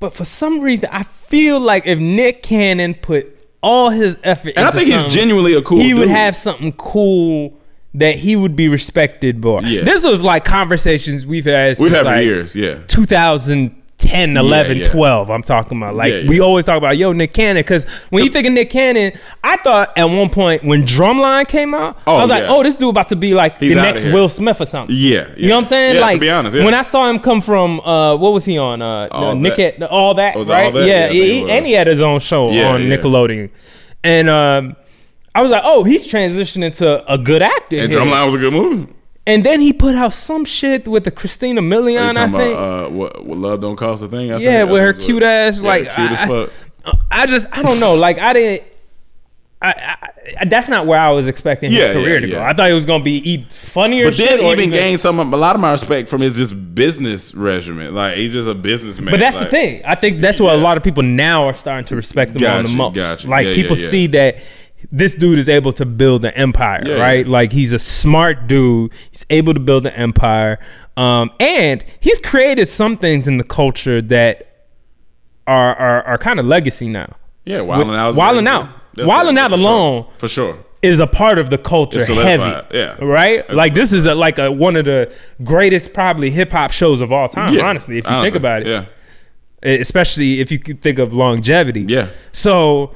[0.00, 4.66] but for some reason I feel like if Nick Cannon put all his effort And
[4.66, 7.58] I think he's genuinely a cool He would have something cool
[7.94, 9.62] that he would be respected for.
[9.62, 9.84] Yeah.
[9.84, 12.56] This was like conversations we've had We've had for like, years.
[12.56, 12.80] Yeah.
[14.02, 14.82] 2010, 11, yeah.
[14.84, 15.30] 12.
[15.30, 15.94] I'm talking about.
[15.94, 16.28] Like, Yeah, yeah.
[16.28, 17.60] we always talk about, yo, Nick Cannon.
[17.60, 21.74] Because when you think of Nick Cannon, I thought at one point when Drumline came
[21.74, 24.04] out, Oh, I was like, oh, this dude about to be like He's the next.
[24.04, 24.94] Will Smith or something.
[24.98, 25.96] Yeah, You know what I'm saying?
[25.96, 26.64] Yeah, to be honest, yeah.
[26.64, 28.82] when I saw him come from, uh, what was he on?
[28.82, 29.82] Uh, All Nick That.
[29.82, 30.66] at, All That, Was right?
[30.66, 30.86] All That?
[30.86, 32.96] Yeah, Yeah, he- and he had his own show Yeah, on yeah.
[32.96, 33.50] Nickelodeon.
[34.04, 34.76] And um,
[35.34, 37.78] I was like, oh, he's transitioning to a good actor.
[37.78, 38.00] And here.
[38.00, 38.92] Drumline was a good movie.
[39.26, 42.34] And then he put out some shit with the Christina Milian, I think.
[42.54, 44.32] about uh, what, what love don't cost a thing?
[44.32, 44.70] I yeah, think?
[44.72, 46.50] With her cute what- ass, Yeah, like cute as I, fuck.
[46.84, 48.68] I, I just I don't know, like I didn't.
[49.64, 49.96] I,
[50.40, 52.36] I, that's not where I was expecting his Yeah, career yeah, to go.
[52.38, 52.48] yeah.
[52.48, 54.06] I thought it was gonna be e- funnier.
[54.06, 57.32] But then or even gain some a lot of my respect from his just business
[57.32, 57.94] regimen.
[57.94, 59.12] Like he's just a businessman.
[59.12, 59.82] But that's like, the thing.
[59.84, 62.64] I think that's what a lot of people now are starting to respect him on
[62.64, 62.94] the Gotcha, most.
[62.96, 63.28] gotcha.
[63.28, 63.88] Like Yeah, people yeah, yeah.
[63.90, 64.38] see that
[64.90, 67.24] this dude is able to build an empire, Yeah, right?
[67.26, 67.32] yeah.
[67.32, 68.92] Like he's a smart dude.
[69.10, 70.58] He's able to build an empire,
[70.96, 74.48] um, and he's created some things in the culture that
[75.46, 77.16] are are, are kind of legacy now.
[77.44, 78.10] Yeah, Wildin' Out.
[78.10, 78.48] is Wildin' legacy.
[78.48, 78.68] Out.
[78.94, 79.66] That's Wildin' Out for sure.
[79.68, 80.58] alone for sure.
[80.82, 82.66] is a part of the culture It's heavy.
[82.76, 82.96] yeah.
[83.02, 83.48] Right?
[83.50, 85.12] Like this is a, like a, one of the
[85.42, 88.62] greatest probably hip hop shows of all time, Yeah, honestly, if you honestly, think about
[88.62, 88.66] it.
[88.68, 88.84] yeah.
[89.64, 91.82] Especially if you think of longevity.
[91.88, 92.08] Yeah.
[92.32, 92.94] So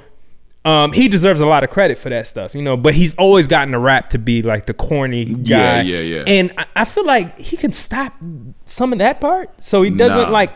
[0.67, 3.47] um, he deserves a lot of credit for that stuff, you know, but he's always
[3.47, 5.83] gotten a rap to be like the corny guy.
[5.83, 6.23] Yeah, yeah, yeah.
[6.27, 8.15] And I, I feel like he can stop
[8.65, 10.29] some of that part so he doesn't Nah.
[10.31, 10.51] like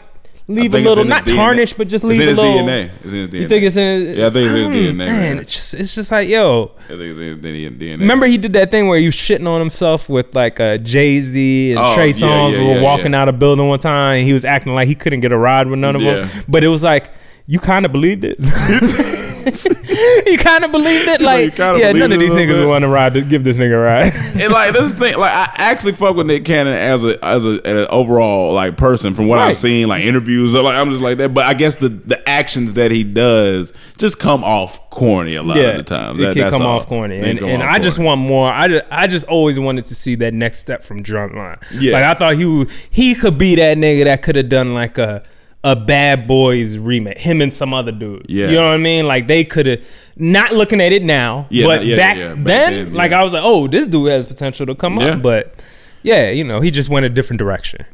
[0.49, 2.53] leave a little, not tarnish, but just It's leave in a his little.
[2.67, 2.91] DNA.
[3.05, 4.19] It's in his You think it's in?
[4.19, 6.73] Yeah, I think it's in his Mm, DNA, Man, it's just, it's just like yo.
[6.87, 8.01] I think it's in his DNA.
[8.01, 11.21] Remember he did that thing where he was shitting on himself with like uh, Jay
[11.21, 13.23] Z and Oh, Trey yeah, Songz yeah, were yeah, walking yeah.
[13.23, 14.19] out of building one time.
[14.19, 16.23] And he was acting like he couldn't get a ride with none of Yeah.
[16.27, 16.45] them.
[16.49, 17.11] But it was like
[17.47, 18.39] you kind of believed it.
[20.27, 21.21] you kind of believed it.
[21.21, 22.69] like, you Like kinda yeah, believed none of these niggas bit.
[22.69, 24.13] want to ride to give this nigga a ride.
[24.41, 27.61] and like this thing, like I actually fuck with Nick Cannon as a as a
[27.65, 29.51] an overall like person from what Right.
[29.51, 30.55] I've seen, like interviews.
[30.55, 31.33] Like I'm just like that.
[31.35, 35.57] But I guess the the actions that he does just come off corny a lot
[35.59, 36.19] of the times.
[36.19, 36.77] It That- can that's come all.
[36.81, 38.51] off corny, They and, come and off I just want more.
[38.53, 41.59] I just, I just always wanted to see that next step from Drumline.
[41.73, 41.93] Yeah.
[41.95, 44.99] like I thought he would, he could be that nigga that could have done like
[44.99, 45.23] a
[45.63, 48.27] a Bad Boys remake, him and some other dude.
[48.29, 48.49] Yeah.
[48.49, 49.07] you know what I mean.
[49.07, 49.85] Like they could have.
[50.17, 53.21] Not looking at it now, Yeah, but yeah, back, yeah, back then, then, like yeah.
[53.21, 55.15] I was like, oh, this dude has potential to come Yeah.
[55.15, 55.23] up.
[55.23, 55.55] But
[56.03, 57.87] yeah, you know, he just went a different direction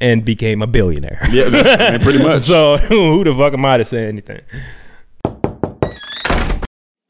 [0.00, 1.20] and became a billionaire.
[1.30, 2.42] Yeah, that's, I mean, pretty much.
[2.42, 4.40] so who the fuck am I to say anything?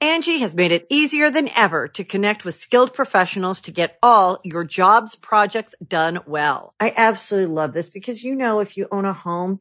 [0.01, 4.41] Angie has made it easier than ever to connect with skilled professionals to get all
[4.43, 6.75] your jobs projects done well.
[6.81, 9.61] I absolutely love this because, you know, if you own a home,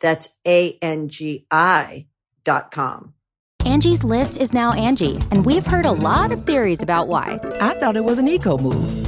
[0.00, 2.06] That's A-N-G-I
[2.44, 3.14] dot com.
[3.64, 7.38] Angie's list is now Angie, and we've heard a lot of theories about why.
[7.60, 9.07] I thought it was an eco move.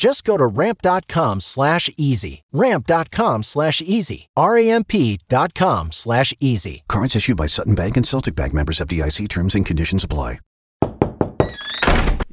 [0.00, 2.42] Just go to ramp.com slash easy.
[2.52, 4.30] Ramp.com slash easy.
[4.34, 6.84] R-A-M-P dot com slash easy.
[6.88, 10.38] Cards issued by Sutton Bank and Celtic Bank members FDIC terms and conditions apply.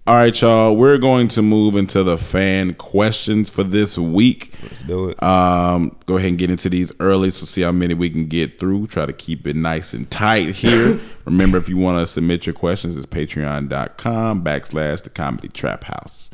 [0.08, 0.78] All right, y'all.
[0.78, 4.54] We're going to move into the fan questions for this week.
[4.64, 5.22] Let's do it.
[5.22, 8.58] Um, go ahead and get into these early, so see how many we can get
[8.58, 8.88] through.
[8.88, 11.02] Try to keep it nice and tight here.
[11.26, 16.30] Remember, if you want to submit your questions, it's patreon.com backslash the comedy trap house.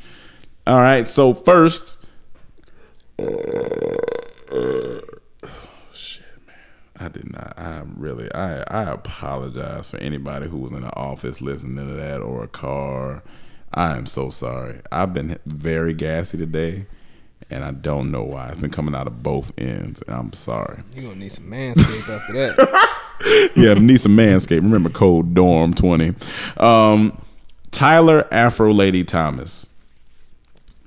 [0.66, 2.00] All right, so first,
[3.20, 3.30] shit,
[6.48, 6.56] man,
[6.98, 7.54] I did not.
[7.58, 12.22] I really, I, I apologize for anybody who was in the office listening to that
[12.22, 13.24] or a car.
[13.74, 14.80] I am so sorry.
[14.90, 16.86] I've been very gassy today,
[17.50, 18.48] and I don't know why.
[18.50, 20.82] It's been coming out of both ends, and I'm sorry.
[20.96, 23.52] You're gonna need some manscaped after that.
[23.58, 24.62] yeah, to need some manscape.
[24.62, 26.14] Remember code dorm twenty.
[26.56, 27.22] Um,
[27.72, 29.66] Tyler Afro Lady Thomas.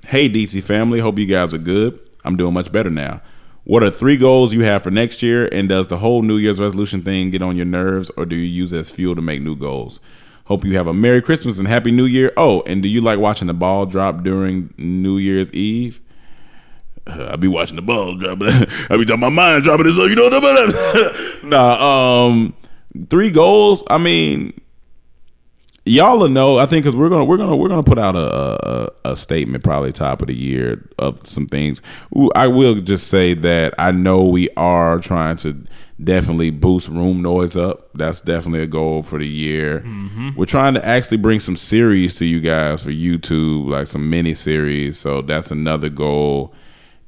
[0.07, 1.99] Hey DC family, hope you guys are good.
[2.23, 3.21] I'm doing much better now.
[3.65, 5.49] What are three goals you have for next year?
[5.51, 8.43] And does the whole New Year's resolution thing get on your nerves, or do you
[8.43, 9.99] use it as fuel to make new goals?
[10.45, 12.31] Hope you have a Merry Christmas and Happy New Year.
[12.37, 15.99] Oh, and do you like watching the ball drop during New Year's Eve?
[17.05, 18.41] Uh, I be watching the ball drop.
[18.89, 19.97] I'll be talking my mind dropping this.
[19.97, 21.43] You know what I'm about?
[21.43, 22.27] nah.
[22.27, 22.55] Um,
[23.09, 23.83] three goals.
[23.89, 24.57] I mean,
[25.87, 26.57] y'all will know.
[26.57, 28.19] I think because we're gonna we're gonna we're gonna put out a,
[28.69, 31.81] a a statement probably top of the year of some things.
[32.35, 35.57] I will just say that I know we are trying to
[36.03, 37.89] definitely boost room noise up.
[37.93, 39.79] That's definitely a goal for the year.
[39.79, 40.31] Mm-hmm.
[40.35, 44.33] We're trying to actually bring some series to you guys for YouTube, like some mini
[44.33, 44.99] series.
[44.99, 46.53] So that's another goal.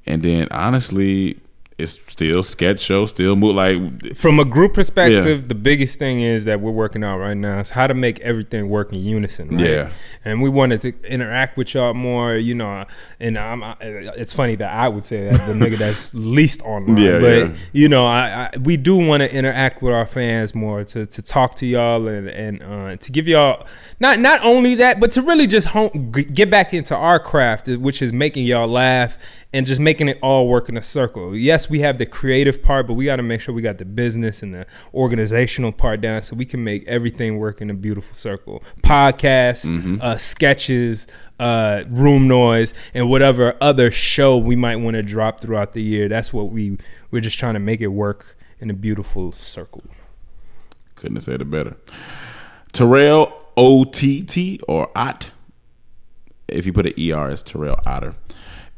[0.06, 1.40] And then honestly,
[1.80, 5.48] it's still sketch show, still move like From a group perspective, Yeah.
[5.48, 8.70] the biggest thing is that we're working out right now is how to make everything
[8.70, 9.50] work in unison.
[9.50, 9.60] Right?
[9.60, 9.90] Yeah.
[10.26, 12.86] and we wanted to interact with y'all more, you know.
[13.20, 16.98] And I'm, I, it's funny that I would say that the nigga that's least online,
[16.98, 17.54] Yeah, but yeah.
[17.72, 21.22] you know, I, I we do want to interact with our fans more, to to
[21.22, 23.66] talk to y'all and and uh, to give y'all
[24.00, 28.02] not not only that, but to really just home, get back into our craft, which
[28.02, 29.18] is making y'all laugh
[29.52, 31.36] and just making it all work in a circle.
[31.36, 33.86] Yes, we have the creative part, but we got to make sure we got the
[33.86, 38.16] business and the organizational part down so we can make everything work in a beautiful
[38.16, 38.64] circle.
[38.84, 41.08] Podcasts, uh, sketches,
[41.40, 46.08] uh, room noise, and whatever other show we might want to drop throughout the year.
[46.08, 46.78] That's what we
[47.10, 49.84] we're just trying to make it work in a beautiful circle.
[50.96, 51.76] Couldn't have said it better.
[52.72, 55.32] Terrell OTT or Ott.
[56.48, 58.16] If you put an ER, it's Terrell Otter.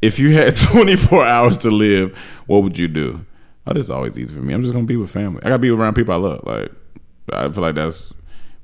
[0.02, 3.26] If you had 24 hours to live, what would you do?
[3.68, 4.54] Oh, this is always easy for me.
[4.54, 5.40] I'm just gonna be with family.
[5.44, 6.42] I gotta be around people I love.
[6.46, 6.72] Like
[7.32, 8.14] I feel like that's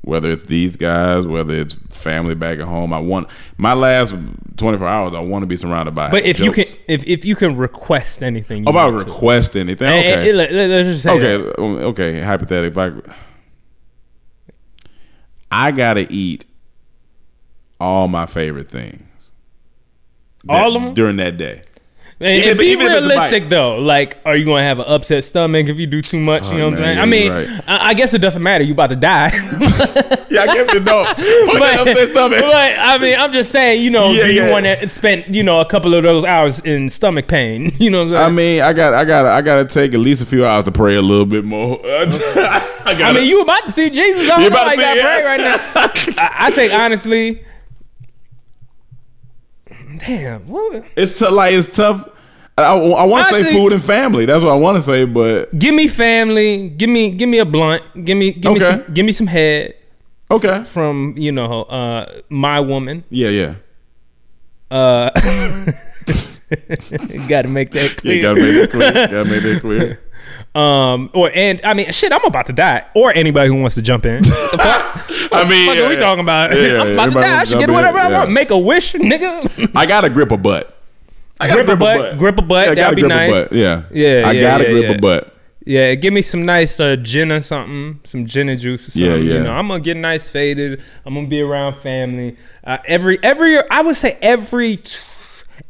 [0.01, 2.93] whether it's these guys, whether it's family back at home.
[2.93, 3.27] I want
[3.57, 4.15] my last
[4.57, 5.13] 24 hours.
[5.13, 6.09] I want to be surrounded by.
[6.09, 8.99] But if you can, if, if you can request anything, you Oh, if I want
[9.01, 9.05] to.
[9.05, 10.31] request anything, okay.
[10.33, 11.59] let- let- let's just say okay, that.
[11.61, 12.21] um, okay.
[12.21, 12.77] Hypothetically, if
[15.51, 16.45] I, I gotta eat
[17.79, 19.03] all my favorite things.
[20.49, 20.93] All of 'em?
[20.93, 21.61] during that day.
[22.19, 23.75] And, Even and be even if it's a realistic though.
[23.77, 26.41] Like, are you gonna have an upset stomach if you do too much?
[26.41, 26.97] Fuck, you know what I'm saying?
[26.99, 27.47] I mean, right.
[27.67, 28.63] I, I guess it doesn't matter.
[28.63, 29.29] You about to die.
[30.29, 31.17] Yeah, I guess it don't.
[31.17, 32.41] That upset stomach.
[32.41, 33.81] But I mean, I'm just saying.
[33.81, 34.51] You know, Yeah, do you yeah.
[34.51, 37.71] want to spend you know a couple of those hours in stomach pain?
[37.79, 38.23] You know what I'm saying?
[38.25, 40.65] I mean, I got, I got, I got to take at least a few hours
[40.65, 41.79] to pray a little bit more.
[41.85, 44.19] I, I gotta- mean, you about to see Jesus.
[44.19, 45.57] I You don't know about to you see- pray right now.
[45.75, 47.41] I, I think honestly,
[49.97, 50.47] damn.
[50.47, 52.07] What, It's t- like it's tough.
[52.57, 54.25] I, I want to say food and family.
[54.25, 56.69] That's what I want to say, but give me family.
[56.69, 57.83] Give me give me a blunt.
[58.03, 58.67] Give me give me Okay.
[58.83, 59.75] some, give me some head.
[60.31, 60.63] Okay.
[60.63, 63.03] From you know uh my woman.
[63.09, 63.55] yeah, yeah.
[64.71, 65.09] Uh,
[67.27, 68.15] got to make that clear.
[68.15, 68.91] Yeah, gotta make that clear.
[68.91, 69.99] Gotta make that clear.
[70.57, 72.85] Um, or and I mean, shit, I'm about to die.
[72.95, 74.21] Or anybody who wants to jump in.
[74.25, 75.99] I mean, What yeah, are we yeah.
[75.99, 76.51] talking about?
[76.55, 77.39] Yeah, yeah, I'm about to die.
[77.41, 78.05] I should get whatever in.
[78.05, 78.19] I Yeah.
[78.19, 78.31] want.
[78.31, 79.71] Make a wish, nigga.
[79.75, 80.73] I gotta grip a butt.
[81.39, 82.17] I gotta grip a butt.
[82.17, 82.67] Grip a butt.
[82.69, 83.31] Yeah, That'd gotta be nice.
[83.31, 83.53] butt.
[83.53, 84.23] Yeah, Yeah.
[84.25, 84.91] I yeah, gotta yeah, grip yeah.
[84.95, 85.33] a butt.
[85.65, 89.11] Yeah, give me some nice uh, gin or something, some gin and juice or something.
[89.11, 89.33] Yeah, yeah.
[89.33, 90.81] You know, I'm gonna get nice faded.
[91.05, 92.37] I'm gonna be around family.
[92.63, 94.81] Uh, every every I would say every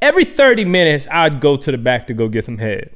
[0.01, 2.91] every 30 minutes I'd go to the back to go get some head.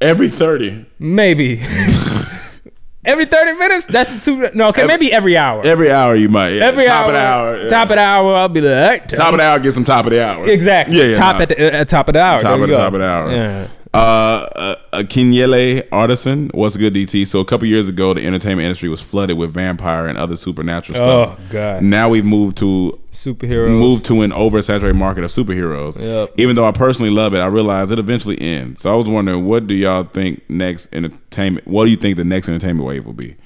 [0.00, 0.84] Every thirty.
[0.98, 1.62] Maybe.
[3.04, 3.86] every 30 minutes?
[3.86, 5.64] That's two no, okay, maybe every hour.
[5.64, 6.50] Every hour you might.
[6.50, 6.64] Yeah.
[6.64, 7.62] Every top hour, of the hour.
[7.62, 7.68] yeah.
[7.68, 9.58] top of the hour, I'll be like, Top of the hour.
[9.60, 10.46] Get some top of the hour.
[10.48, 10.96] Exactly.
[10.98, 11.14] Yeah, yeah.
[11.14, 11.42] top nah.
[11.42, 12.40] at the uh, top of the hour.
[12.40, 12.78] Top There of you the go.
[12.78, 13.30] top of the hour.
[13.30, 13.68] Yeah.
[13.94, 17.28] Uh, uh, uh, Kinyele Artisan, what's good, DT?
[17.28, 20.96] So a couple years ago, the entertainment industry was flooded with vampire and other supernatural
[20.98, 21.38] stuff.
[21.38, 21.84] Oh, God.
[21.84, 23.70] Now we've moved to Superheroes.
[23.70, 25.96] moved to an oversaturated market of superheroes.
[25.96, 26.32] Yep.
[26.38, 28.80] Even though I personally love it, I realize it eventually ends.
[28.82, 31.68] So I was wondering, what do y'all think next entertainment?
[31.68, 33.36] What do you think the next entertainment wave will be?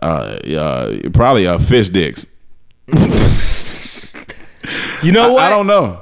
[0.00, 2.24] Uh, uh probably uh, fish dicks.
[5.02, 5.42] You know I- what?
[5.42, 6.00] I don't know.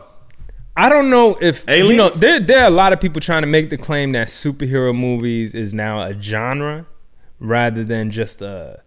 [0.77, 3.47] I don't know if you know there there are a lot of people trying to
[3.47, 6.87] make the claim that superhero movies is now a genre
[7.39, 8.81] rather than just a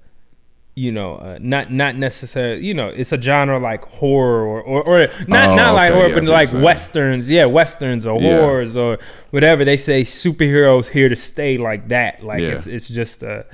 [0.75, 4.83] you know uh, not not necessarily you know it's a genre like horror or or,
[4.87, 8.41] or not Oh, not like horror yeah, but like westerns yeah westerns or Yeah.
[8.41, 8.99] horrors or
[9.31, 9.63] whatever.
[9.65, 12.21] They say superheroes here to stay like that.
[12.23, 12.49] Like Yeah.
[12.49, 13.45] it's it's just a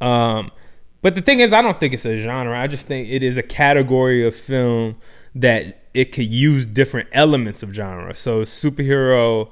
[0.00, 0.50] um
[1.02, 2.58] but the thing is I don't think it's a genre.
[2.60, 4.96] I just think it is a category of film
[5.36, 9.50] that it could use different elements of genre so superhero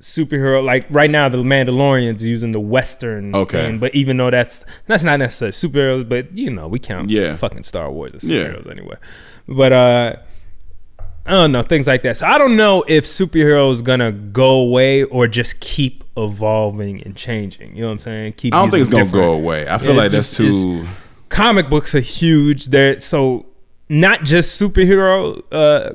[0.00, 3.58] superhero like right now the Mandalorian's using the Western Okay.
[3.66, 7.36] thing, but even though that's that's not necessarily superheroes, but you know we count Yeah.
[7.36, 8.44] fucking Star Wars as Yeah.
[8.44, 8.96] superheroes anyway.
[9.46, 10.16] But uh,
[11.26, 12.16] I don't know things like that.
[12.16, 17.76] So I don't know if superheroes gonna go away or just keep evolving and changing.
[17.76, 18.32] You know what I'm saying?
[18.38, 18.54] Keep.
[18.54, 19.68] I don't think it's gonna go away.
[19.68, 20.86] I feel Yeah, like that's just too.
[21.28, 22.66] comic books are huge.
[22.68, 23.44] They're so
[23.90, 25.92] not just superhero uh,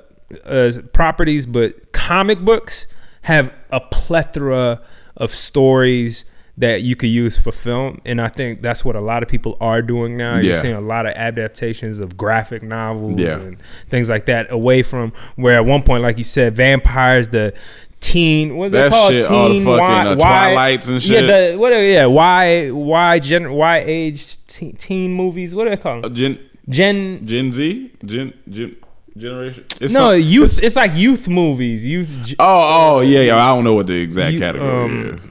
[0.48, 2.86] uh, properties, but comic books
[3.22, 4.82] have a plethora
[5.18, 6.26] of stories
[6.58, 9.58] that you could use for film, and I think that's what a lot of people
[9.60, 10.36] are doing now.
[10.36, 10.62] You're Yeah.
[10.62, 13.34] seeing a lot of adaptations of graphic novels Yeah.
[13.40, 13.58] and
[13.90, 17.54] things like that, away from where at one point, like you said, vampires, the
[18.00, 19.12] teen what's That it called?
[19.14, 20.16] shit, all the teen fucking, Y- uh,
[20.54, 21.24] Y- and shit.
[21.26, 21.72] Yeah, the, what?
[21.74, 22.70] Yeah, why?
[22.70, 23.20] Why?
[23.20, 23.52] Gen?
[23.52, 25.54] Why age teen, teen movies?
[25.56, 26.14] What do they call them?
[26.14, 26.40] Gen
[26.70, 28.76] Gen Gen Z Gen Gen
[29.18, 29.64] generation.
[29.80, 30.44] It's no, some- youth.
[30.58, 31.86] it's- It's, like youth movies.
[31.86, 32.36] Youth.
[32.40, 33.38] Oh, oh, yeah, yeah.
[33.46, 35.30] I don't know what the exact You- category um, is.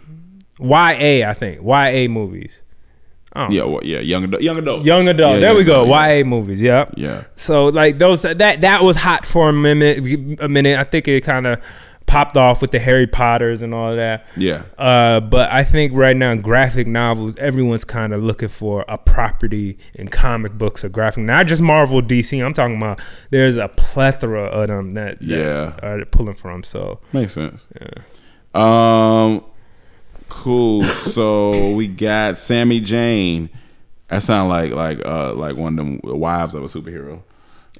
[0.61, 1.61] YA, I think.
[1.62, 2.53] YA movies.
[3.37, 3.49] Oh.
[3.51, 5.35] Yeah, well, yeah, young adult, young adult, Young adult.
[5.35, 5.85] Yeah, there we go.
[5.85, 6.18] yeah.
[6.18, 6.62] YA movies.
[6.62, 6.95] Yep.
[6.97, 7.24] Yeah.
[7.35, 9.99] So like those that that was hot for a minute.
[10.41, 10.78] A minute.
[10.78, 11.59] I think it kind of
[12.07, 14.27] popped off with the Harry Potters and all that.
[14.37, 14.65] Yeah.
[14.79, 18.97] Uh, but I think right now in graphic novels, everyone's kind of looking for a
[18.99, 22.45] property in comic books or graphic, not just Marvel, DC.
[22.45, 23.01] I'm talking about
[23.31, 25.79] there's a plethora of them that, that Yeah.
[25.83, 26.63] are pulling from.
[26.63, 27.67] So Makes sense.
[27.81, 28.03] Yeah.
[28.55, 29.45] Um,
[30.29, 30.83] cool.
[30.85, 33.51] so we got Sammy Jane.
[34.09, 37.23] That sound like like uh like one of them wives of a superhero.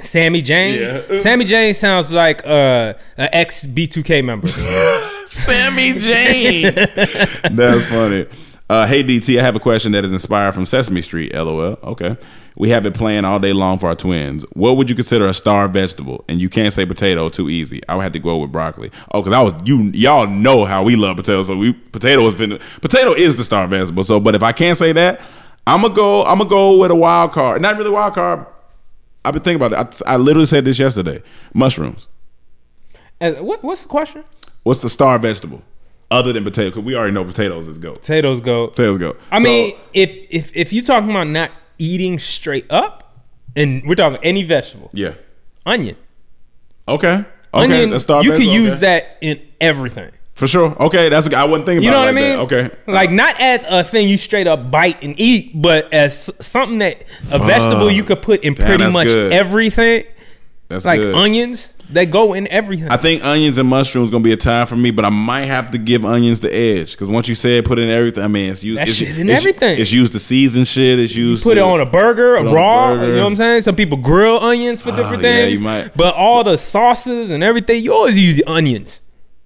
[0.03, 0.81] Sammy Jane.
[0.81, 1.19] Yeah.
[1.19, 4.47] Sammy Jane sounds like uh, an ex B2K member.
[5.27, 6.75] Sammy Jane.
[7.55, 8.27] That's funny.
[8.69, 11.35] Uh, hey DT, I have a question that is inspired from Sesame Street.
[11.35, 11.79] LOL.
[11.83, 12.17] Okay,
[12.57, 14.45] we have it playing all day long for our twins.
[14.55, 16.25] What would you consider a star vegetable?
[16.29, 17.83] And you can't say potato too easy.
[17.89, 18.91] I would have to go with broccoli.
[19.13, 21.49] Oh, because I was you y'all know how we love potatoes.
[21.49, 24.03] So we potato is finna, potato is the star vegetable.
[24.03, 25.21] So, but if I can't say that,
[25.67, 26.25] I'm gonna go.
[26.25, 27.61] I'm gonna go with a wild card.
[27.61, 28.47] Not really wild card.
[29.25, 30.03] I've been thinking about it.
[30.07, 31.23] I, I literally said this yesterday.
[31.55, 32.09] Mushrooms.
[33.21, 34.25] As- what, what's the question?
[34.65, 35.63] What's the star vegetable
[36.11, 36.71] other than potato?
[36.71, 37.97] Because we already know potatoes is goat.
[38.01, 38.69] Potatoes go.
[38.69, 39.17] Potatoes go.
[39.31, 43.23] I So- mean, if if if you're talking about not eating straight up,
[43.57, 45.15] and we're talking any vegetable, Yeah.
[45.67, 45.97] onion.
[46.89, 47.25] Okay.
[47.55, 47.73] Okay.
[47.73, 48.81] onion, a star you could vegetable, use okay.
[48.81, 50.11] that in everything.
[50.35, 50.77] For sure.
[50.83, 52.49] Okay, that's I wasn't thinking You know about what I it mean?
[52.49, 52.55] that.
[52.67, 52.77] Okay.
[52.93, 57.05] Like not as a thing you straight up bite and eat, but as something that
[57.33, 59.33] a vegetable you could put in Damn, pretty much good.
[59.33, 60.05] everything.
[60.69, 61.15] That's like good.
[61.15, 62.89] onions that go in everything.
[62.89, 65.71] I think onions and mushrooms gonna be a tie for me, but I might have
[65.73, 68.65] to give onions the edge because once you said put in everything, I mean it's
[68.65, 68.81] used.
[68.81, 69.79] That it's, shit in it's- everything.
[69.79, 70.99] It's used to season shit.
[70.99, 71.45] It's used.
[71.45, 72.95] You put to, it on a burger, a on a raw.
[72.95, 73.07] burger.
[73.09, 73.63] You know what I'm saying?
[73.63, 75.59] Some people grill onions for ah, different Oh, yeah, things.
[75.61, 75.95] you might.
[75.97, 79.01] But all the sauces and everything, you always use the onions.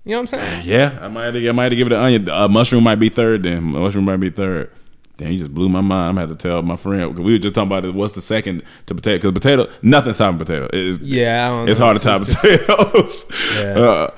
[0.08, 0.62] You know what I'm saying?
[0.64, 2.28] Yeah, I might have to, I might have to give it an onion.
[2.30, 3.42] Uh, mushroom might be third.
[3.42, 4.70] Then mushroom might be third.
[5.18, 6.08] Damn, you just blew my mind.
[6.10, 7.14] I'm gonna have to tell my friend.
[7.14, 7.92] 'cause We were just talking about it.
[7.92, 9.30] What's the second to potato?
[9.30, 10.64] Because potato, nothing's topping potato.
[10.66, 11.84] It is, Yeah, I don't it's know.
[11.86, 13.26] hard to top potatoes.
[13.54, 14.10] Yeah.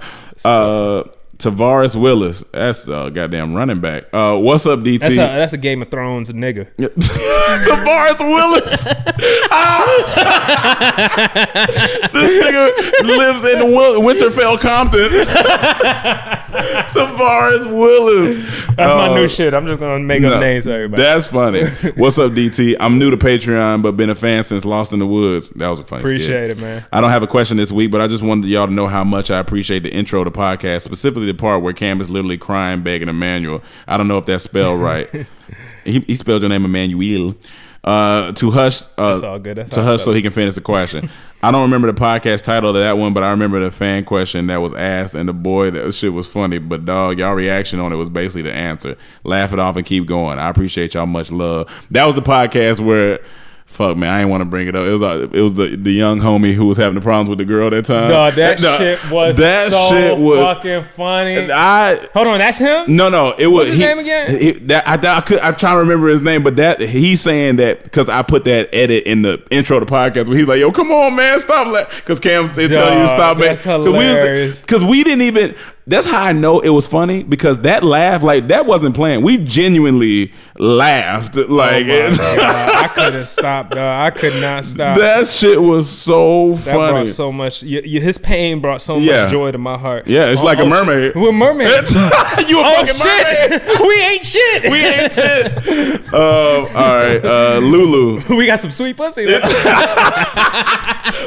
[0.44, 1.04] Uh, uh,
[1.40, 4.04] Tavares Willis, that's uh, goddamn running back.
[4.12, 5.00] Uh, what's up, DT?
[5.00, 6.68] That's a that's a Game of Thrones nigga.
[6.78, 8.84] Tavares Willis.
[12.12, 15.08] this nigga lives in Wil- Winterfell, Compton.
[16.90, 18.36] Tavares Willis.
[18.76, 19.54] That's my Uh, new shit.
[19.54, 21.02] I'm just gonna make no, up names for everybody.
[21.02, 21.64] That's funny.
[21.96, 22.76] What's up, DT?
[22.80, 25.48] I'm new to Patreon, but been a fan since Lost in the Woods.
[25.50, 26.02] That was a funny.
[26.02, 26.58] Appreciate skit.
[26.58, 26.84] it, man.
[26.92, 29.04] I don't have a question this week, but I just wanted y'all to know how
[29.04, 32.38] much I appreciate the intro to the podcast, specifically the part where Cam is literally
[32.38, 33.62] crying, begging Emmanuel.
[33.86, 35.08] I don't know if that's spelled right.
[35.84, 37.34] he, he spelled your name Emmanuel.
[37.82, 38.82] Uh, to hush.
[38.98, 39.56] Uh, That's all good.
[39.56, 41.08] That's to hush so he can finish the question.
[41.42, 44.48] I don't remember the podcast title of that one, but I remember the fan question
[44.48, 46.58] that was asked, and the boy that shit was funny.
[46.58, 48.96] But dog, y'all reaction on it was basically the answer.
[49.24, 50.38] Laugh it off and keep going.
[50.38, 51.70] I appreciate y'all much love.
[51.90, 53.20] That was the podcast where.
[53.70, 54.84] Fuck man, I didn't want to bring it up.
[54.84, 57.38] It was uh, it was the the young homie who was having the problems with
[57.38, 58.08] the girl that time.
[58.08, 61.50] That shit was that so shit was fucking funny.
[61.50, 62.94] I Hold on, that's him.
[62.96, 64.38] no, no, it was his he- name again?
[64.38, 67.56] he- that I, I could I'm trying to remember his name, but that he's saying
[67.56, 70.58] that because I put that edit in the intro to the podcast where he's like,
[70.58, 73.38] "Yo, come on, man, stop!" Because Cam they tell you to stop.
[73.38, 73.46] man.
[73.50, 74.60] that's 'Cause we was-.
[74.60, 75.54] Because we didn't even.
[75.86, 79.24] That's how I know it was funny because that laugh, like that wasn't planned.
[79.24, 83.78] We genuinely laughed, like Oh God, I couldn't stop, dog.
[83.78, 84.98] I could not stop.
[84.98, 86.92] that shit was so That funny.
[86.92, 87.62] brought so much.
[87.64, 89.22] y- his pain brought so Yeah.
[89.22, 90.06] much joy to my heart.
[90.06, 91.12] Yeah, it's like a mermaid.
[91.12, 91.16] shit.
[91.16, 91.92] We're mermaids.
[92.48, 93.80] you a oh fucking shit!
[93.80, 94.70] we ain't shit.
[94.70, 96.14] We ain't shit.
[96.14, 99.26] Um, all right, uh, Lulu, we got some sweet pussy.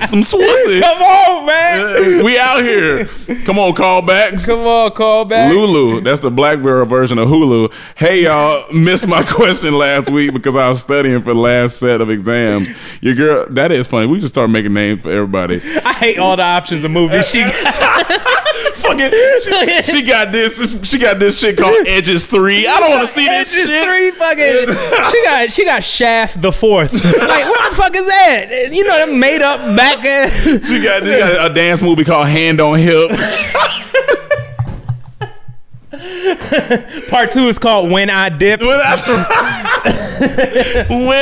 [0.06, 0.82] some swissy.
[0.82, 2.24] Come on, man.
[2.24, 3.06] we out here.
[3.46, 4.43] Come on, callbacks.
[4.46, 5.52] Come on, call back.
[5.52, 7.74] Lulu, that's the black girl version of Hulu.
[7.96, 12.02] Hey y'all, missed my question last week because I was studying for the last set
[12.02, 12.70] of exams.
[13.02, 14.08] Your girl, that is funny.
[14.08, 15.62] We just start making names for everybody.
[15.84, 17.30] I hate all the options of movies.
[17.30, 17.44] She
[18.76, 19.12] Fucking,
[19.44, 20.82] she, she got this.
[20.88, 22.68] She got this shit called Edges Three.
[22.68, 23.64] I don't want to see this shit.
[23.64, 23.86] Edges shit.
[23.86, 25.12] three fucking.
[25.12, 26.94] She got she got Shaft the fourth.
[26.94, 28.70] Like what the fuck is that?
[28.72, 30.04] You know them made up back.
[30.44, 33.12] She got, they got a dance movie called Hand on Hip.
[37.10, 38.62] Part two is called When I Dip.
[38.62, 38.72] when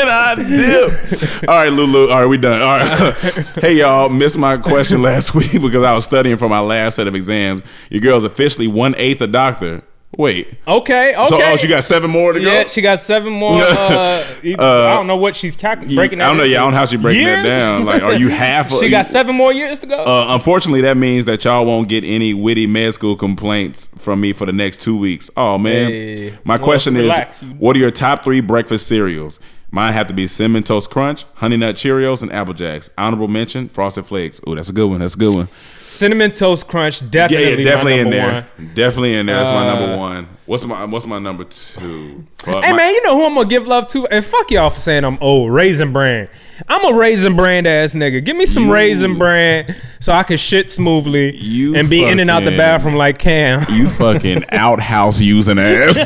[0.10, 1.50] I dip.
[1.50, 2.10] All right, Lulu.
[2.10, 2.62] All right, we done.
[2.62, 3.14] All right.
[3.62, 4.10] hey, y'all.
[4.10, 7.64] Missed my question last week because I was studying for my last set of exams.
[7.90, 9.82] Your girl's officially one eighth a doctor.
[10.18, 10.54] Wait.
[10.68, 11.28] Okay, okay.
[11.30, 12.46] So, oh, she got seven more to go.
[12.52, 13.62] Yeah, she got seven more.
[13.72, 15.96] Uh, either- I don't know what she's calculating.
[15.96, 16.44] Breaking I don't know.
[16.44, 17.44] Yeah, I don't know how she breaking years?
[17.44, 17.86] that down.
[17.86, 18.70] Like, are you half?
[18.80, 20.04] she got seven more years to go.
[20.04, 24.34] Uh, unfortunately, that means that y'all won't get any witty med school complaints from me
[24.34, 25.30] for the next two weeks.
[25.38, 26.38] Oh man, Hey.
[26.44, 27.42] my Well, question relax.
[27.42, 29.40] is, what are your top three breakfast cereals?
[29.74, 32.90] Mine have to be cinnamon toast crunch, honey nut Cheerios, and Apple Jacks.
[32.98, 34.42] Honorable mention: Frosted Flakes.
[34.46, 35.00] Oh, that's a good one.
[35.00, 35.48] That's a good one.
[35.92, 38.48] Cinnamon toast crunch, definitely, yeah, definitely my in there.
[38.58, 38.72] one.
[38.74, 39.36] Definitely in there.
[39.36, 40.28] That's my Uh, number one.
[40.46, 42.26] What's my What's my number two?
[42.38, 44.08] Fuck, Hey my- man, you know who I'm gonna give love to?
[44.08, 45.52] And fuck y'all for saying I'm old.
[45.52, 46.30] Raisin Bran.
[46.70, 48.24] I'm a Raisin Bran ass nigga.
[48.24, 52.20] Give me some You- Raisin Bran so I can shit smoothly You and be in
[52.22, 53.66] and out the bathroom like Cam.
[53.70, 55.98] You fucking outhouse using ass.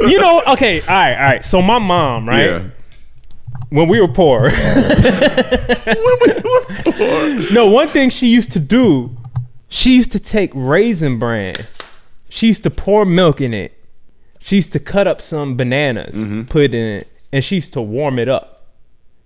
[0.00, 1.44] you know, okay, all right, all right.
[1.44, 2.44] So my mom, right?
[2.50, 2.62] Yeah.
[3.78, 4.50] When we were poor.
[7.52, 9.16] no, one thing she used to do,
[9.68, 11.54] she used to take raisin bran.
[12.28, 13.72] She used to pour milk in it.
[14.40, 16.42] She used to cut up some bananas, Mm-hmm.
[16.42, 18.66] put it in it, and she used to warm it up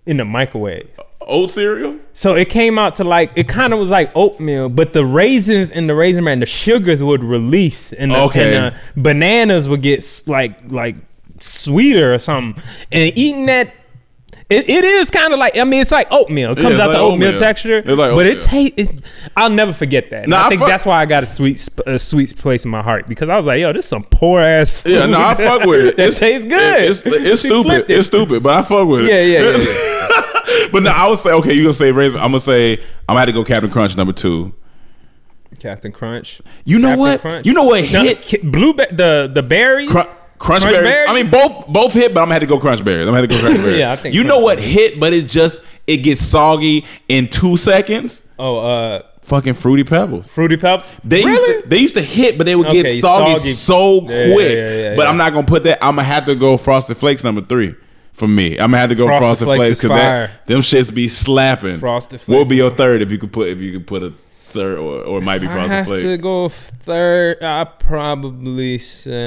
[0.07, 0.89] in the microwave.
[1.21, 1.97] Old cereal.
[2.15, 5.71] So it came out to like it kind of was like oatmeal, but the raisins
[5.71, 8.57] and the raisin bran, the sugars would release, and the, Okay.
[8.57, 10.97] and the bananas would get like like
[11.41, 12.63] sweeter or something.
[12.93, 13.75] And eating that,
[14.51, 16.53] it, it is kind of like I mean, it's like oatmeal.
[16.53, 17.41] It comes it's out like the oatmeal, oatmeal.
[17.41, 18.75] texture, It's like but it tastes.
[18.79, 19.03] It,
[19.37, 20.27] I'll never forget that.
[20.29, 22.71] Nah, I I think fuck- that's why I got a sweet a sweet place in
[22.71, 24.93] my heart because I was like, yo, this is some poor ass food.
[24.93, 25.97] Yeah, no, I fuck with it.
[25.99, 26.83] that tastes good.
[26.83, 27.91] It's, it's stupid.
[27.91, 27.99] it.
[27.99, 29.09] It's stupid, but I fuck with it.
[29.09, 31.53] Yeah, yeah, yeah, but no, I would say okay.
[31.53, 32.19] You gonna say raisin?
[32.19, 34.55] I'm gonna say I'm gonna have to go Captain Crunch number two.
[35.61, 36.41] Captain Crunch.
[36.65, 37.21] You know Captain what?
[37.21, 37.47] Crunch.
[37.47, 39.91] You know what hit ki- blue the the berries.
[40.39, 40.85] Crunch, Crunch berries.
[40.95, 41.11] berries?
[41.11, 43.07] I mean, both both hit, but I'm gonna have to go crunch berries.
[43.07, 43.79] I'm gonna have to go crunch berries.
[43.79, 47.57] Yeah, I think you know what hit, but it just it gets soggy in two
[47.57, 48.23] seconds.
[48.39, 50.27] Oh, uh, Fucking fruity pebbles.
[50.29, 50.89] fruity pebbles.
[51.05, 51.53] They really?
[51.55, 53.53] used to, they used to hit, but they would get soggy, soggy.
[53.53, 54.57] so Yeah, yeah, quick.
[54.57, 55.07] yeah, yeah, but.
[55.07, 55.85] I'm not gonna put that.
[55.85, 57.75] I'm gonna have to go Frosted Flakes number three
[58.15, 58.53] for me.
[58.53, 61.79] I'm gonna have to go Frosted Frosted, Flakes because that them shits be slapping.
[61.79, 64.03] Frosted What would Flakes be your third if you could put if you could put
[64.03, 64.15] a
[64.49, 67.43] third or, or it might be I Frosted have to go third.
[67.43, 69.19] I probably say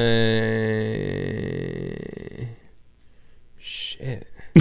[3.58, 4.28] shit.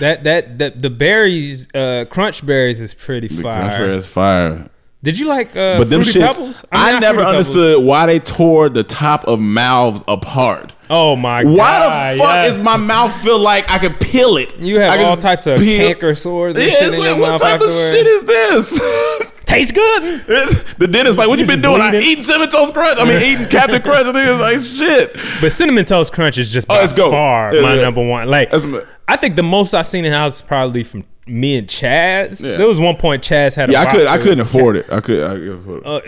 [0.00, 3.60] that that that the berries, uh, crunch berries is pretty The fire.
[3.68, 4.70] Crunch berries fire.
[5.02, 6.64] Did you like uh, but them fruity shits, pebbles?
[6.72, 7.48] I, mean, not never Fruity Pebbles.
[7.48, 10.74] understood why they tore the top of mouths apart.
[10.90, 11.56] Oh my god!
[11.56, 11.78] Why
[12.14, 12.56] the fuck yes.
[12.58, 14.56] is my mouth feel like I could peel it?
[14.58, 17.08] You have I all types of peel- canker sores and Yeah, shit it's in like,
[17.10, 19.30] your what mouth type of shit is this?
[19.46, 20.02] Tastes good.
[20.28, 21.80] It's- the dentist like, what you been doing?
[21.80, 22.08] I bleeding.
[22.10, 22.98] eating cinnamon toast crunch.
[22.98, 24.08] I mean, eating Captain Crunch.
[24.08, 25.16] And niggas like, shit.
[25.40, 27.10] But cinnamon toast crunch is just by Oh, let's go.
[27.12, 27.82] far Yeah, my yeah.
[27.82, 28.26] number one.
[28.28, 28.64] Like That's
[29.06, 32.40] I think the most I've seen in house is probably from me and Chaz.
[32.40, 32.56] Yeah.
[32.56, 34.06] There was one point Chaz had Yeah, I could.
[34.06, 34.86] I couldn't afford it.
[34.90, 35.22] I could.
[35.22, 35.86] I could afford it.
[35.86, 36.00] Uh,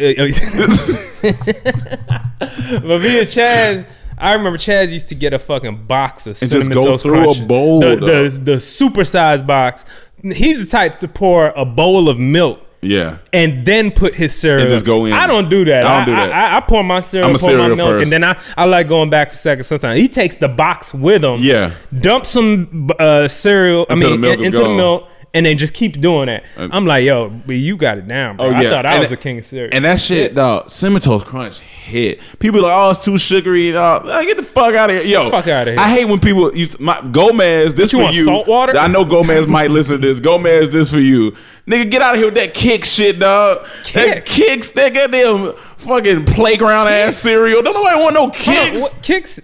[2.80, 6.50] but me and Chaz, I remember Chaz used to get a fucking box of And
[6.50, 9.84] cinnamon just go through a bowl, the, the the supersized box.
[10.22, 13.18] He's the type to pour a bowl of milk Yeah.
[13.32, 14.62] and then put his cereal.
[14.62, 15.12] And just go in.
[15.12, 15.84] I don't do that.
[15.84, 16.32] I don't do that.
[16.32, 18.02] I, I, I pour my cereal, I'm a pour my cereal milk, first.
[18.04, 19.66] and then I, I like going back for seconds.
[19.66, 21.40] Sometimes he takes the box with him.
[21.40, 21.72] Yeah.
[21.98, 23.86] dump some uh, cereal.
[23.90, 26.26] I Until the mean, milk in- is into the milk, and then just keep doing
[26.26, 26.44] that.
[26.56, 28.46] Uh, I'm like, yo, but you got it down, bro.
[28.46, 29.70] Oh, I thought I And was that- a king of cereal.
[29.72, 32.20] And that shit, dog, cinnamon crunch hit.
[32.38, 33.70] People like, oh, it's too sugary.
[33.72, 34.04] Dog.
[34.06, 35.30] Like, get the fuck out of here, yo.
[35.30, 35.80] fuck outta here.
[35.80, 37.74] I hate when people use my Gomez.
[37.74, 38.24] This you for you.
[38.24, 38.76] salt water?
[38.78, 40.20] I know Gomez might listen to this.
[40.20, 41.34] Gomez, this for you,
[41.66, 41.90] nigga.
[41.90, 43.66] Get out of here with that kick shit, dog.
[43.94, 44.26] That Kick?
[44.26, 47.62] kicks, that goddamn fucking playground ass cereal.
[47.62, 48.80] Don't nobody want no on, kicks.
[48.80, 49.40] what- kicks?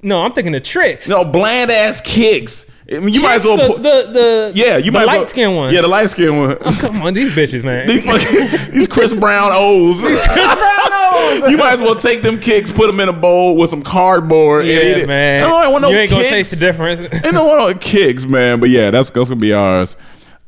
[0.00, 1.08] No, I'm thinking of tricks.
[1.08, 2.64] No bland ass kicks.
[2.92, 3.82] I mean, you might as well the, put.
[3.82, 5.72] the, the yeah, you the might well- light skin one.
[5.72, 6.58] Yeah, the light skin one.
[6.60, 7.86] Oh, come on, these bitches, man.
[7.88, 10.02] These fucking these Chris Brown O's.
[11.50, 14.62] you might as well take them kicks, put them in a bowl with some cardboard.
[14.66, 15.06] and eat yeah, it.
[15.08, 15.44] man.
[15.44, 16.32] I don't want no you ain't gonna kicks.
[16.32, 17.00] taste the difference.
[17.24, 18.60] Ain't no one no kicks, man.
[18.60, 19.96] But yeah, that's that's gonna be ours.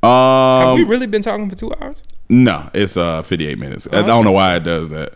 [0.03, 2.03] Have we Um, really been talking for two hours?
[2.29, 3.89] no, it's uh 58 minutes.
[3.91, 5.15] I I don't know why it does that.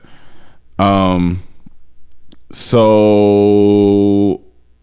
[0.79, 1.43] Um,
[2.53, 4.41] so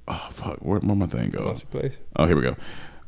[0.07, 1.53] oh fuck, where where my thing go?
[1.71, 1.97] place.
[2.15, 2.55] Oh, here we go.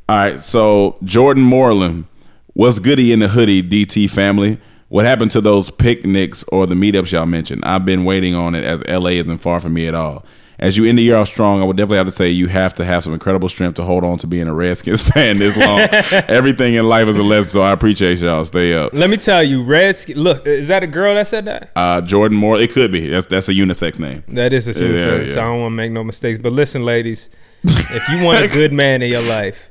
[0.08, 2.06] All right, so Jordan Moreland,
[2.54, 4.60] what's goody in the hoodie, DT family?
[4.88, 7.64] What happened to those picnics or the meetups y'all mentioned?
[7.64, 10.26] I've been waiting on it as LA isn't far from me at all.
[10.60, 12.74] As you end the year off strong, I would definitely have to say you have
[12.76, 15.80] to have some incredible strength to hold on to being a Redskins fan this long.
[16.28, 18.44] Everything in life is a lesson, so I appreciate y'all.
[18.44, 18.94] Stay up.
[18.94, 20.18] Let me tell you, Redskin.
[20.18, 21.72] Look, is that a girl that said that?
[21.76, 23.08] Uh, Jordan Moore, it could be.
[23.08, 24.24] That's that's a unisex name.
[24.28, 25.34] That is a Yeah, yeah.
[25.34, 26.40] so I don't want to make no mistakes.
[26.42, 27.30] But listen, ladies,
[27.64, 29.70] if you want a good man in your life,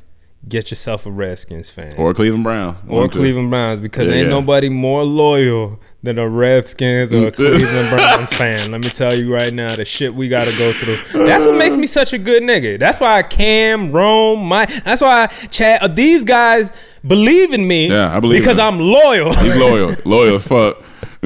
[0.48, 4.30] get yourself a Redskins fan Or Cleveland Browns or Cleveland Browns because Yeah, ain't yeah.
[4.30, 8.70] nobody more loyal than a Redskins or a Cleveland Browns fan.
[8.70, 10.96] Let me tell you right now, the shit we got to go through.
[11.26, 12.78] That's what makes me such a good nigga.
[12.78, 14.66] That's why Cam, Rome, my.
[14.84, 15.82] That's why Chad.
[15.82, 16.72] uh, These guys
[17.06, 17.88] believe in me.
[17.88, 18.58] Yeah, I believe because.
[18.58, 19.34] I'm loyal.
[19.34, 20.82] He's loyal, loyal as fuck.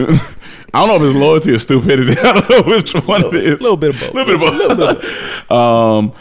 [0.75, 2.13] I don't know if it's loyalty or stupidity.
[2.23, 3.61] I don't know which one it is.
[3.61, 4.11] A little bit of both.
[4.11, 5.51] A little bit of both.
[5.53, 6.15] um,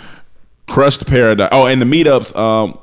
[0.68, 1.47] crushed paradise.
[1.54, 2.36] Oh, and the meetups.
[2.36, 2.78] Um,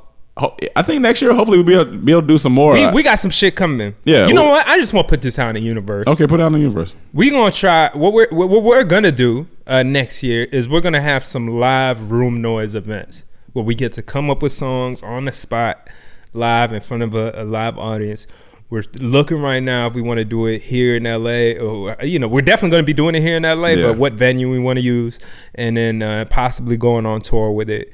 [0.76, 2.72] I think next year, hopefully, we'll be able, be able to do some more.
[2.74, 3.94] We, we got some shit coming.
[4.04, 4.66] Yeah, You know well- what?
[4.68, 6.06] I just want to put this out in the universe.
[6.06, 6.94] okay, put it out in the universe.
[7.12, 11.00] We're gonna try what we're what we're gonna do uh, next year is we're gonna
[11.00, 15.24] have some live room noise events where we get to come up with songs on
[15.24, 15.88] the spot
[16.32, 18.26] live in front of a, a live audience
[18.70, 22.18] we're looking right now if we want to do it here in LA or you
[22.18, 23.86] know we're definitely going to be doing it here in LA Yeah.
[23.88, 25.18] but what venue we want to use
[25.54, 27.90] and then uh, possibly going on tour with it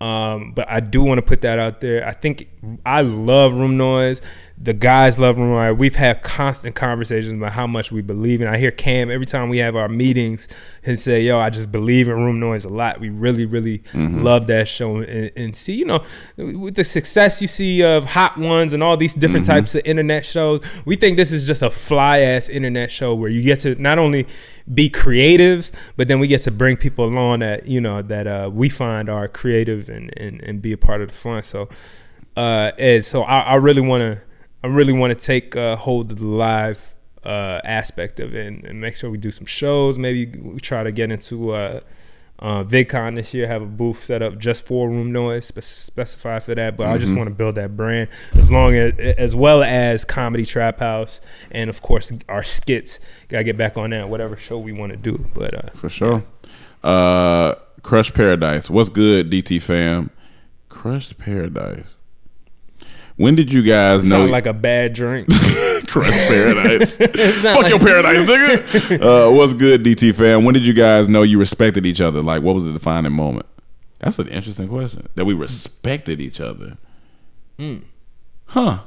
[0.00, 2.06] um, but I do want to put that out there.
[2.06, 2.48] I think
[2.84, 4.20] I love room noise.
[4.58, 5.76] The guys love room noise.
[5.76, 8.48] We've had constant conversations about how much we believe in.
[8.48, 10.48] I hear Cam every time we have our meetings
[10.82, 14.22] and say, "Yo, I just believe in room noise a lot." We really, really Mhm.
[14.22, 16.02] love that show and, and see, you know,
[16.38, 19.50] with the success you see of Hot Ones and all these different Mhm.
[19.50, 20.62] types of internet shows.
[20.86, 23.98] We think this is just a fly ass internet show where you get to not
[23.98, 24.26] only
[24.72, 28.50] be creative, but then we get to bring people along that you know that uh,
[28.50, 31.42] we find are creative and, and and be a part of the fun.
[31.42, 31.68] So,
[32.38, 34.18] uh, and so I, I really want to
[34.62, 36.94] I really want to take uh, hold of the live
[37.24, 39.98] uh, aspect of it and, and make sure we do some shows.
[39.98, 41.80] Maybe we try to get into uh,
[42.38, 46.42] uh, VidCon this year, have a booth set up just for room noise, spec- specified
[46.44, 46.76] for that.
[46.76, 47.16] But I just Mhm.
[47.18, 51.70] want to build that brand as long as as well as comedy trap house and
[51.70, 53.00] of course our skits.
[53.28, 55.26] Gotta get back on that whatever show we want to do.
[55.34, 56.24] But uh, For sure.
[56.84, 58.68] Uh, Crushed Paradise.
[58.70, 60.10] What's good, DT fam?
[60.68, 61.95] Crushed Paradise.
[63.16, 64.20] When did you guys know?
[64.20, 65.28] sound like a bad drink.
[65.88, 66.98] Crushed Paradise.
[67.00, 69.28] It Fuck your paradise, nigga.
[69.28, 70.44] Uh, what's good, DT fam?
[70.44, 72.20] When did you guys know you respected each other?
[72.20, 73.46] Like, what was the defining moment?
[74.00, 75.08] That's an interesting question.
[75.14, 76.76] That we respected each other.
[77.58, 77.78] Hmm.
[78.46, 78.80] Huh.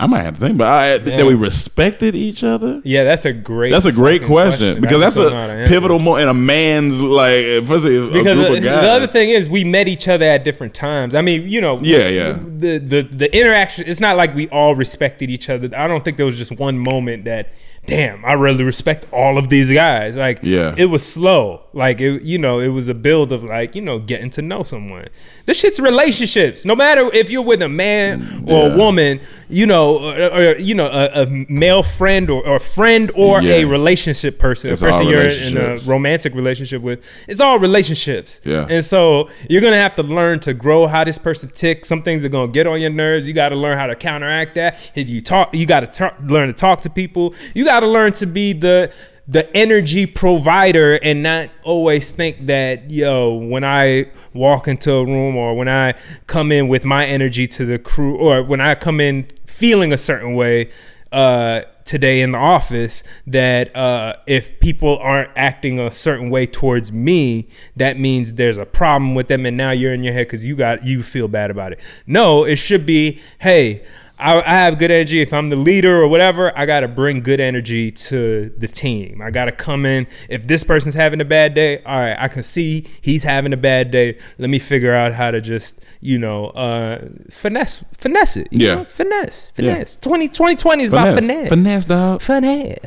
[0.00, 2.80] I might have to think, but I, that we respected each other.
[2.84, 3.72] Yeah, that's a great.
[3.72, 6.28] That's a great fucking question, because that's don't know how to a pivotal moment in
[6.28, 10.72] a man's like, because of the other thing is we met each other at different
[10.72, 11.16] times.
[11.16, 12.32] I mean, you know, Yeah, yeah.
[12.34, 13.88] The the the interaction.
[13.88, 15.68] It's not like we all respected each other.
[15.76, 17.52] I don't think there was just one moment that,
[17.88, 20.14] damn, I really respect all of these guys.
[20.16, 20.74] Like, Yeah.
[20.76, 21.62] it was slow.
[21.72, 24.62] Like, it, you know, it was a build of like, you know, getting to know
[24.62, 25.06] someone.
[25.46, 26.64] This shit's relationships.
[26.66, 28.74] No matter if you're with a man or Yeah.
[28.74, 33.10] a woman, you know, or, or you know, a, a male friend or, or friend
[33.14, 33.54] or Yeah.
[33.54, 37.02] a relationship person, It's a person you're in a romantic relationship with.
[37.26, 38.40] It's all relationships.
[38.44, 38.66] Yeah.
[38.68, 41.88] And so you're gonna have to learn to grow how this person ticks.
[41.88, 43.26] Some things are gonna get on your nerves.
[43.26, 44.78] You got to learn how to counteract that.
[44.94, 47.34] If you talk, you got to learn to talk to people.
[47.54, 48.92] You got to learn to be the
[49.26, 55.36] the energy provider and not always think that yo when i walk into a room
[55.36, 55.94] or when i
[56.26, 59.98] come in with my energy to the crew or when i come in feeling a
[59.98, 60.70] certain way
[61.12, 66.92] uh today in the office that uh, if people aren't acting a certain way towards
[66.92, 70.44] me, that means there's a problem with them, and now you're in your head because
[70.44, 71.80] you got you feel bad about it.
[72.06, 73.82] No, it should be, hey.
[74.18, 75.20] I, I have good energy.
[75.20, 79.20] If I'm the leader or whatever, I got to bring good energy to the team.
[79.22, 80.06] I got to come in.
[80.28, 83.56] If this person's having a bad day, all right, I can see he's having a
[83.56, 84.18] bad day.
[84.38, 88.48] Let me figure out how to just, you know, uh, finesse, finesse it.
[88.50, 88.74] you Yeah.
[88.76, 88.84] know?
[88.84, 89.74] finesse, Yeah.
[89.74, 89.96] finesse.
[89.96, 91.48] 20, 2020 is about finesse.
[91.48, 92.20] Finesse, dog.
[92.20, 92.78] Finesse.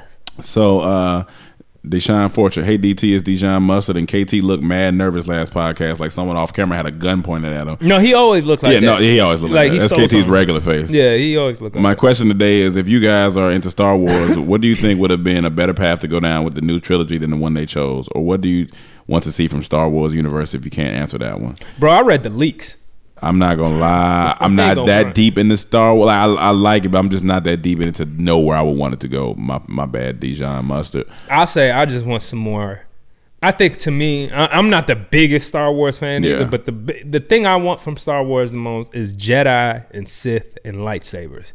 [0.41, 1.24] So, uh,
[1.86, 6.12] Deshaun Fortune, hey DT, is Deshaun Mustard and KT looked mad nervous last podcast, like
[6.12, 7.78] someone off camera had a gun pointed at him.
[7.82, 8.86] No, he always looked like yeah, that.
[8.86, 9.90] no, he always looked like, he that.
[9.90, 10.32] That's KT's something.
[10.32, 10.91] regular face.
[10.91, 11.99] Yeah, he always looked like My that.
[11.99, 15.10] question today is: If you guys are into Star Wars, what do you think would
[15.10, 17.56] have been a better path to go down with the new trilogy than the one
[17.56, 18.68] they chose, or what do you
[19.08, 20.53] want to see from Star Wars universe?
[20.53, 22.76] If you can't answer that one, Bro, I read the leaks.
[23.22, 24.35] I'm not gonna lie.
[24.41, 25.15] I'm not that front.
[25.15, 26.10] deep the Star Wars.
[26.10, 28.77] I, I like it, but I'm just not that deep into know where I would
[28.77, 29.34] want it to go.
[29.35, 31.07] My my bad, Dijon mustard.
[31.30, 32.85] I'll say I just want some more.
[33.43, 36.34] I think to me, I, I'm not the biggest Star Wars fan Yeah.
[36.34, 36.72] either, but the
[37.06, 41.53] the thing I want from Star Wars the most is Jedi and Sith and lightsabers.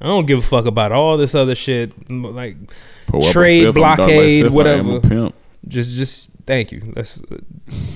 [0.00, 2.56] I don't give a fuck about all this other shit like
[3.30, 5.32] trade fifth, I'm dark like blockade, I am whatever.
[5.66, 6.92] Just just thank you.
[6.94, 7.20] Let's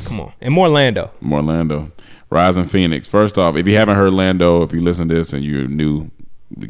[0.05, 1.13] come on and more Lando.
[1.21, 1.93] More Lando.
[2.33, 3.07] Rising Phoenix.
[3.09, 6.11] First off, if you haven't heard Lando, if you listen to this and you're new,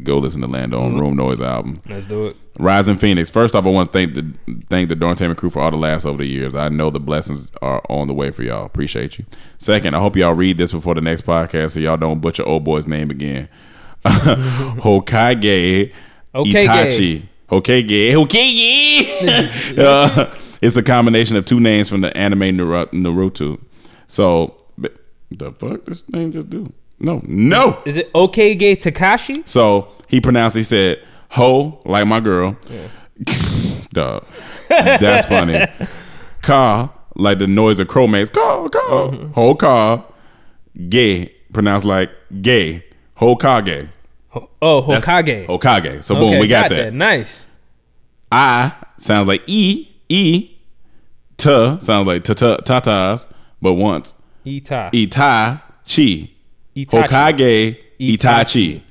[0.03, 1.79] go listen to Lando on Room Noise album.
[1.87, 2.37] Let's do it.
[2.59, 3.29] Rising Phoenix.
[3.29, 4.33] First off, I want to thank the
[4.69, 6.55] thank the Dormtainment crew for all the laughs over the years.
[6.55, 8.65] I know the blessings are on the way for y'all.
[8.65, 9.25] Appreciate you.
[9.57, 12.63] Second, I hope y'all read this before the next podcast so y'all don't butcher old
[12.63, 13.49] boy's name again.
[14.05, 15.91] Hokage
[16.35, 17.23] Okay, Itachi.
[17.49, 18.11] Hokage.
[18.13, 19.77] Hokage.
[19.77, 23.59] uh, it's a combination of two names from the anime Naruto.
[24.07, 24.57] So,
[25.37, 26.71] the fuck this name just do?
[26.99, 27.79] No, no.
[27.85, 29.47] Is it okay gay Takashi?
[29.47, 30.55] So he pronounced.
[30.55, 30.99] He said
[31.29, 32.57] "ho" like my girl.
[33.91, 34.25] Dog.
[34.69, 35.65] That's funny.
[36.41, 38.29] Ka like the noise of crow makes.
[38.29, 38.79] Ka ka.
[38.79, 39.33] Mm-hmm.
[39.33, 40.05] Ho ka.
[40.89, 42.09] Gay pronounced like
[42.41, 42.83] gay.
[43.17, 43.89] Hokage.
[44.61, 45.45] Oh, That's- Hokage.
[45.45, 46.03] Hokage.
[46.03, 46.93] So boom, Okay, we got, that.
[46.93, 47.45] Nice.
[48.31, 49.89] I sounds like E.
[50.09, 50.49] E.
[51.37, 51.45] T
[51.79, 53.27] sounds like ta ta tatas,
[53.61, 54.15] but once
[54.45, 54.89] Ita.
[54.93, 56.29] Itachi.
[56.75, 57.07] Itachi.
[57.07, 58.81] Hokage Itachi.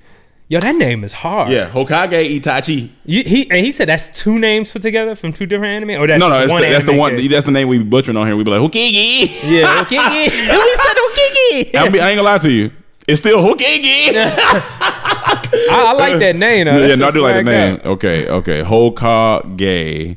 [0.48, 1.50] Yo, that name is hard.
[1.50, 2.90] Yeah, Hokage Itachi.
[3.06, 5.98] You, he and he said that's two names put together from two different anime.
[5.98, 7.12] Or that's no, no, that's one the, that's the one.
[7.12, 7.28] character?
[7.30, 8.36] That's the name we be butchering on here.
[8.36, 9.28] We be like Hokage.
[9.44, 10.24] Yeah, Hokage.
[10.26, 11.74] we said Hokage.
[11.74, 12.70] I, ain't gonna lie to you.
[13.08, 14.12] It's still Hokage.
[14.14, 16.66] I, I like that name.
[16.66, 16.86] Though.
[16.86, 17.76] yeah, no, I do like the name.
[17.76, 17.86] out.
[17.86, 18.62] Okay, okay.
[18.62, 20.16] Hokage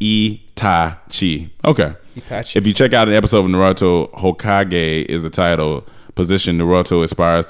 [0.00, 1.50] Itachi.
[1.64, 1.94] Okay.
[2.16, 2.56] Itachi.
[2.56, 7.46] If you check out an episode of Naruto, Hokage is the title position Naruto aspires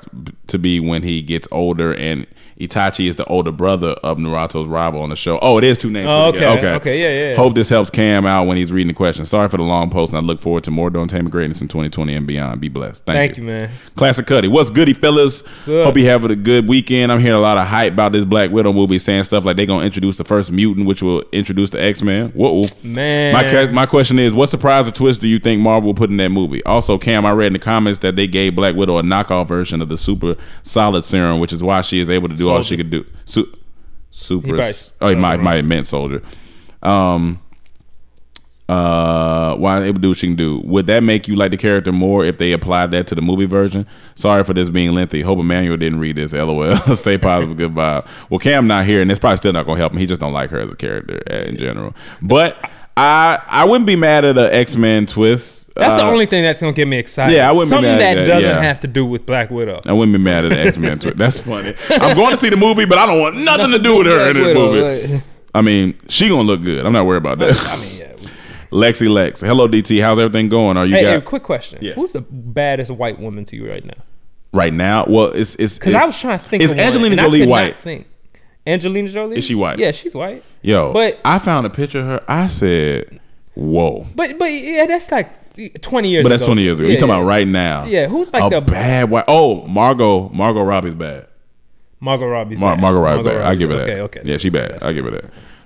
[0.47, 2.27] to be when he gets older, and
[2.63, 5.39] Itachi is the older brother of Naruto's rival on the show.
[5.43, 6.09] Oh, it is two names.
[6.09, 6.59] Oh, together.
[6.59, 7.31] okay, okay, yeah, yeah.
[7.31, 7.37] yeah.
[7.37, 9.25] Hope this helps Cam out when he's reading the question.
[9.25, 12.15] Sorry for the long post, and I look forward to more Don't Greatness in 2020
[12.15, 12.61] and beyond.
[12.61, 13.05] Be blessed.
[13.05, 13.71] Thank, Thank you, man.
[13.97, 14.49] Classic Cuddy.
[14.49, 15.43] What's goody, fellas?
[15.69, 15.87] up?
[15.87, 17.11] Hope you having a good weekend.
[17.11, 19.67] I'm hearing a lot of hype about this Black Widow movie, saying stuff like they're
[19.67, 22.31] gonna introduce the first mutant, which will introduce the X Men.
[22.31, 23.33] Whoa, Man.
[23.33, 26.17] My my question is, what surprise or twist do you think Marvel will put in
[26.19, 26.63] that movie?
[26.65, 29.83] Also, Cam, I read in the comments that they gave Black Widow a knockoff version
[29.83, 32.77] of the Super Solid Serum, which is why she is able to do all she
[32.77, 33.05] could do.
[33.25, 33.53] Su-
[34.11, 34.47] super.
[34.47, 36.23] He probably- oh, he might might have meant Soldier.
[36.83, 37.41] Um.
[38.69, 40.61] Uh, why able to do what she can do?
[40.65, 43.45] Would that make you like the character more if they applied that to the movie
[43.45, 43.87] version?
[44.15, 45.21] Sorry for this being lengthy.
[45.21, 46.33] Hope Amanuel didn't read this.
[46.33, 46.77] LOL.
[46.97, 47.57] Stay positive.
[47.59, 48.03] Goodbye.
[48.31, 49.99] Well, Cam not here, and it's probably still not gonna help him.
[49.99, 51.95] He just don't like her as a character uh, in general.
[52.23, 52.57] But
[52.97, 55.62] I I wouldn't be mad at an X Men twist.
[55.75, 57.35] That's the Uh, only thing that's gonna get me excited.
[57.35, 58.63] yeah, I wouldn't be Something mad that at that, doesn't yeah.
[58.63, 59.81] have to do with Black Widow.
[59.87, 60.99] I wouldn't be mad at the X Men.
[61.17, 61.75] That's funny.
[61.91, 64.29] I'm going to see the movie, but I don't want nothing to do with her
[64.31, 65.13] in Black this Widow, movie.
[65.15, 65.23] like-
[65.55, 66.85] I mean, she gonna look good.
[66.87, 67.59] I'm not worried about that.
[67.71, 68.29] I mean, yeah.
[68.71, 69.41] Lexi Lex.
[69.43, 70.01] Hello, DT.
[70.03, 70.77] How's everything going?
[70.79, 71.79] Are you Hey, got hey, quick question.
[71.83, 71.93] Yeah.
[71.95, 74.03] Who's the baddest white woman to you right now?
[74.55, 75.05] right now?
[75.09, 76.63] Well, it's it's Because I was trying to think.
[76.63, 77.79] Is one, Angelina Jolie white?
[77.79, 78.07] Think.
[78.67, 79.79] Angelina Jolie Is she white?
[79.79, 80.43] Yeah, she's white.
[80.63, 82.25] Yo, But- I found a picture of her.
[82.29, 83.21] I said,
[83.55, 86.25] "Whoa!" But but yeah, that's like twenty years.
[86.25, 86.49] But that's ago.
[86.49, 86.87] 20 years ago.
[86.87, 87.21] Yeah, you talking yeah.
[87.21, 87.85] about right now?
[87.85, 89.25] Yeah, who's like a the bad white?
[89.29, 90.29] Oh, Margot.
[90.31, 91.27] Margot Robbie's bad.
[92.01, 92.83] Margot Robbie's Mar- bad.
[92.83, 93.43] Margot Robbie's bad.
[93.43, 93.89] I give her that.
[93.89, 94.23] Okay, okay.
[94.25, 94.83] Yeah, she bad.
[94.83, 95.25] I give her that.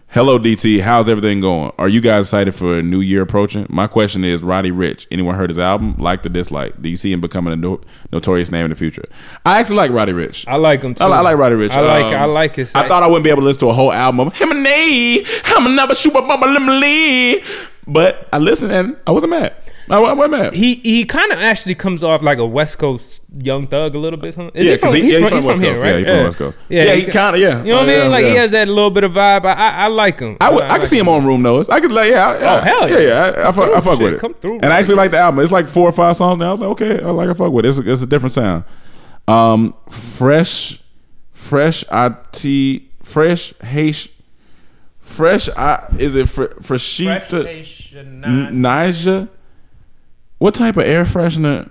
[0.09, 0.81] Hello, DT.
[0.81, 1.73] How's everything going?
[1.78, 3.66] Are you guys excited for a new year approaching?
[3.69, 5.07] My question is, Roddy Ricch.
[5.11, 5.95] Anyone heard his album?
[5.99, 6.81] Like or dislike?
[6.81, 7.81] Do you see him becoming a no-
[8.12, 9.05] notorious name in the future?
[9.45, 10.47] I actually like Roddy Ricch.
[10.49, 11.05] I like him too.
[11.05, 11.73] I, li- I like Roddy Ricch.
[11.73, 12.73] I like Um, I like his.
[12.74, 14.62] I thought I wouldn't be able to listen to a whole album of him and
[14.62, 16.49] Nay, him and never shoot a bubble
[16.81, 17.43] lee.
[17.87, 19.55] But I listened and I wasn't mad.
[19.89, 23.21] I, wa- I wasn't he he kind of actually comes off like a West Coast
[23.39, 24.35] young thug a little bit.
[24.35, 24.51] huh?
[24.55, 25.83] Is Yeah, because he- he's yeah, he's from West here, Coast.
[25.85, 25.91] right?
[25.91, 26.57] Yeah, he's from West Coast.
[26.69, 27.63] Yeah, Yeah, he kinda- yeah.
[27.63, 27.97] You know what Oh, I mean?
[27.99, 29.45] yeah, like he has that little bit of vibe.
[29.45, 30.37] I I, I like him.
[30.41, 31.69] I would, I, can see him on Room Noise.
[31.69, 32.99] I could like, yeah, I- Oh, hell yeah.
[32.99, 33.49] yeah, yeah.
[33.49, 34.21] I, fuck, I fuck through, with it.
[34.21, 35.43] Come through, and I actually like the album.
[35.45, 36.51] It's like four or five songs now.
[36.51, 37.69] I was like, okay, I like, I fuck with it.
[37.69, 38.65] It's a, it's a different sound.
[39.29, 40.81] Um, fresh,
[41.33, 44.13] fresh it, fresh Haitian,
[45.01, 45.49] fresh.
[45.51, 47.47] I is it fr- freshita
[48.25, 49.29] N- Niger?
[50.39, 51.71] What type of air freshener?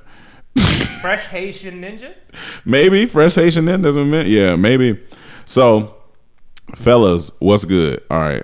[1.01, 2.13] Fresh Haitian ninja.
[2.65, 4.99] Maybe fresh Haitian then doesn't mean yeah maybe.
[5.45, 5.95] So,
[6.75, 8.01] fellas, what's good?
[8.09, 8.43] All right,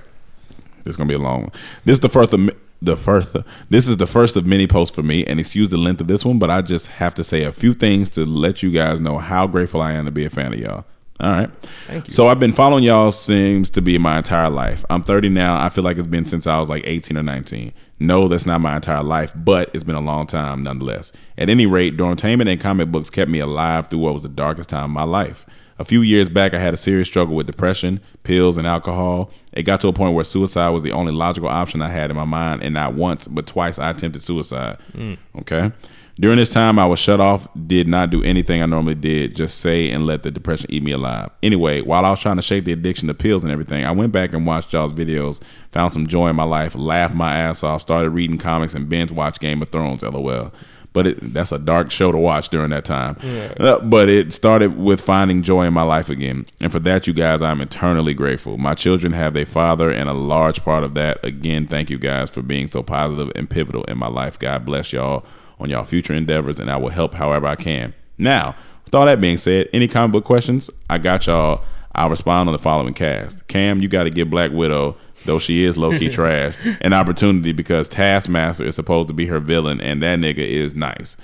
[0.83, 1.51] this is gonna be a long one.
[1.85, 2.49] This is the first of
[2.81, 3.35] the first.
[3.69, 6.23] This is the first of many posts for me, and excuse the length of this
[6.23, 9.17] one, but I just have to say a few things to let you guys know
[9.17, 10.85] how grateful I am to be a fan of y'all.
[11.21, 11.49] All right.
[11.85, 12.13] Thank you.
[12.13, 14.83] So I've been following y'all seems to be my entire life.
[14.89, 15.63] I'm 30 now.
[15.63, 17.71] I feel like it's been since I was like 18 or 19.
[17.99, 21.11] No, that's not my entire life, but it's been a long time nonetheless.
[21.37, 24.69] At any rate, Dormtainment and comic books kept me alive through what was the darkest
[24.69, 25.45] time of my life.
[25.77, 29.31] A few years back, I had a serious struggle with depression, pills, and alcohol.
[29.53, 32.15] It got to a point where suicide was the only logical option I had in
[32.15, 34.77] my mind, and not once, but twice I attempted suicide.
[34.93, 35.17] Mm.
[35.39, 35.71] Okay.
[36.19, 39.59] During this time, I was shut off, did not do anything I normally did, just
[39.59, 41.29] say and let the depression eat me alive.
[41.41, 44.11] Anyway, while I was trying to shake the addiction to pills and everything, I went
[44.11, 47.81] back and watched y'all's videos, found some joy in my life, laughed my ass off,
[47.81, 50.51] started reading comics, and binge watched Game of Thrones, lol.
[50.93, 53.17] But it, that's a dark show to watch during that time.
[53.23, 53.53] Yeah.
[53.57, 56.45] Uh, but it started with finding joy in my life again.
[56.59, 58.57] And for that, you guys, I'm eternally grateful.
[58.57, 61.23] My children have their father, and a large part of that.
[61.23, 64.37] Again, thank you guys for being so positive and pivotal in my life.
[64.37, 65.25] God bless y'all
[65.61, 67.93] on y'all future endeavors, and I will help however I can.
[68.17, 68.55] Now,
[68.85, 70.69] with all that being said, any comic book questions?
[70.89, 71.63] I got y'all.
[71.93, 73.47] I'll respond on the following cast.
[73.47, 77.51] Cam, you got to give Black Widow, though she is low key trash, an opportunity
[77.51, 81.17] because Taskmaster is supposed to be her villain, and that nigga is nice.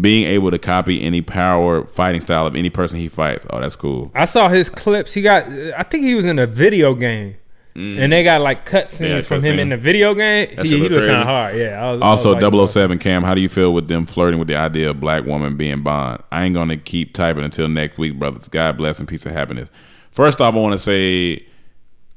[0.00, 3.46] Being able to copy any power fighting style of any person he fights.
[3.50, 4.10] Oh, that's cool.
[4.14, 5.12] I saw his clips.
[5.12, 5.46] He got.
[5.76, 7.36] I think he was in a video game,
[7.74, 9.08] and they got like cutscenes Mm.
[9.08, 9.60] Yeah, from him cutscene.
[9.60, 10.54] in the video game.
[10.56, 11.56] That He, he looked kind of hard.
[11.56, 11.82] Yeah.
[11.82, 14.38] I was, Also, I was like, 007 Cam, how do you feel with them flirting
[14.38, 16.22] with the idea of black woman being Bond?
[16.30, 18.48] I ain't gonna keep typing until next week, brothers.
[18.48, 19.70] God bless and peace and happiness.
[20.10, 21.46] First off, I want to say,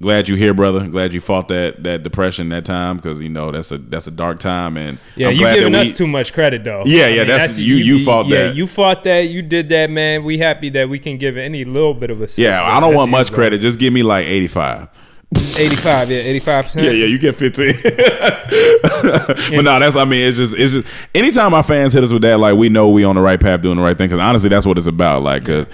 [0.02, 0.86] glad you here, brother.
[0.88, 4.12] Glad you fought that that depression that time because you know that's a that's a
[4.12, 6.84] dark time and Yeah, I'm you giving that us too much credit though.
[6.86, 8.56] Yeah, yeah, that's- you- you fought yeah, that.
[8.58, 9.30] You fought that.
[9.30, 10.26] You did that, man.
[10.26, 12.28] We happy that we can give any little bit of a.
[12.36, 13.62] Yeah, I don't want much credit.
[13.62, 14.26] Just give me like
[15.36, 16.12] 85.
[16.12, 16.86] Yeah, eighty-five percent.
[16.86, 17.74] Yeah, yeah, you get 15.
[17.84, 22.22] but no, that's I mean, it's just it's just anytime our fans hit us with
[22.24, 24.10] that, like we know we on the right path doing the right thing.
[24.10, 25.24] Cause honestly, that's what it's about.
[25.24, 25.68] Like, cause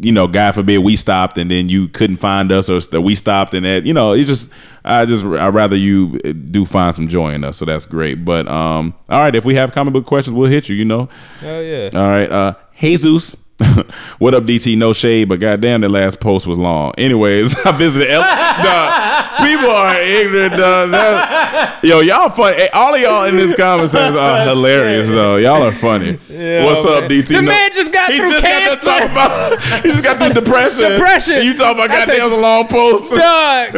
[0.00, 3.54] you know, God forbid we stopped and then you couldn't find us, or we stopped
[3.54, 4.50] and that you know, it just
[4.84, 7.56] I just I rather you uh, do find some joy in us.
[7.56, 8.24] So that's great.
[8.24, 10.76] But um, all right, if we have comic book questions, we'll hit you.
[10.76, 11.08] You know.
[11.40, 11.90] Hell yeah.
[11.94, 13.36] All right, uh, Jesus.
[14.18, 14.76] what up, DT?
[14.76, 16.92] No shade, but goddamn, that last post was long.
[16.98, 18.10] Anyways, I visited.
[18.10, 20.56] El- Dog, people are ignorant.
[20.56, 20.90] dog.
[20.90, 22.56] That- yo, y'all funny.
[22.56, 25.36] Hey, all of y'all in this conversation are hilarious, though.
[25.36, 26.18] Y'all are funny.
[26.28, 27.04] Yeah, What's up.
[27.04, 27.28] DT?
[27.28, 29.12] The man just got he through just Got to talk cancer.
[29.12, 30.90] about, he just got through depression.
[30.90, 31.34] Depression.
[31.36, 33.10] And you talking about goddamn was a long post.
[33.10, 33.72] Dog,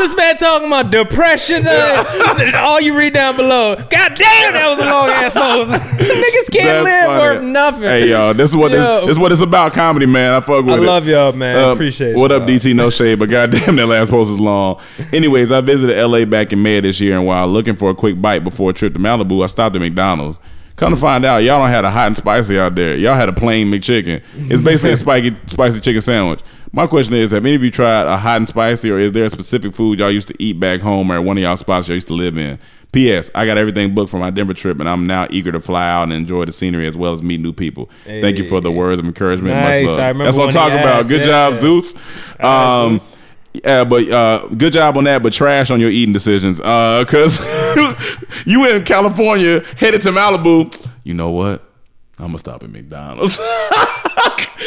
[0.00, 1.64] this man talking about depression.
[1.66, 3.76] uh, all you read down below.
[3.76, 5.70] God damn, that was a long ass post.
[5.98, 7.20] Niggas can't That's live funny.
[7.20, 7.82] worth nothing.
[7.82, 9.72] Hey, yo, this is what this, this is what it's about.
[9.72, 10.34] Comedy, man.
[10.34, 10.86] I fuck with I it.
[10.86, 11.56] love y'all, man.
[11.56, 12.16] Uh, Appreciate it.
[12.16, 12.42] What y'all.
[12.42, 12.74] up, DT?
[12.74, 14.80] No shade, but goddamn, that last post is long.
[15.12, 18.20] Anyways, I visited LA back in May this year, and while looking for a quick
[18.20, 20.38] bite before a trip to Malibu, I stopped at McDonald's.
[20.76, 22.96] Come to find out, y'all don't have a hot and spicy out there.
[22.96, 24.22] Y'all had a plain McChicken.
[24.34, 26.40] It's basically a spiky, spicy chicken sandwich.
[26.72, 29.24] My question is, have any of you tried a hot and spicy, or is there
[29.26, 31.88] a specific food y'all used to eat back home or at one of y'all spots
[31.88, 32.58] y'all used to live in?
[32.92, 33.30] P.S.
[33.34, 36.04] I got everything booked for my Denver trip, and I'm now eager to fly out
[36.04, 37.88] and enjoy the scenery as well as meet new people.
[38.04, 39.54] Thank you for the words of encouragement.
[39.54, 39.84] Nice.
[39.84, 39.98] Much love.
[40.00, 41.00] I remember That's what I'm talking about.
[41.00, 41.50] asked, Good yeah.
[41.50, 41.94] job, Zeus.
[42.40, 43.00] Right, Um,
[43.52, 45.22] yeah, but uh, good job on that.
[45.22, 47.38] But trash on your eating decisions, uh, cause
[48.46, 50.86] you in California headed to Malibu.
[51.04, 51.69] You know what?
[52.20, 53.38] I'm gonna stop at McDonald's.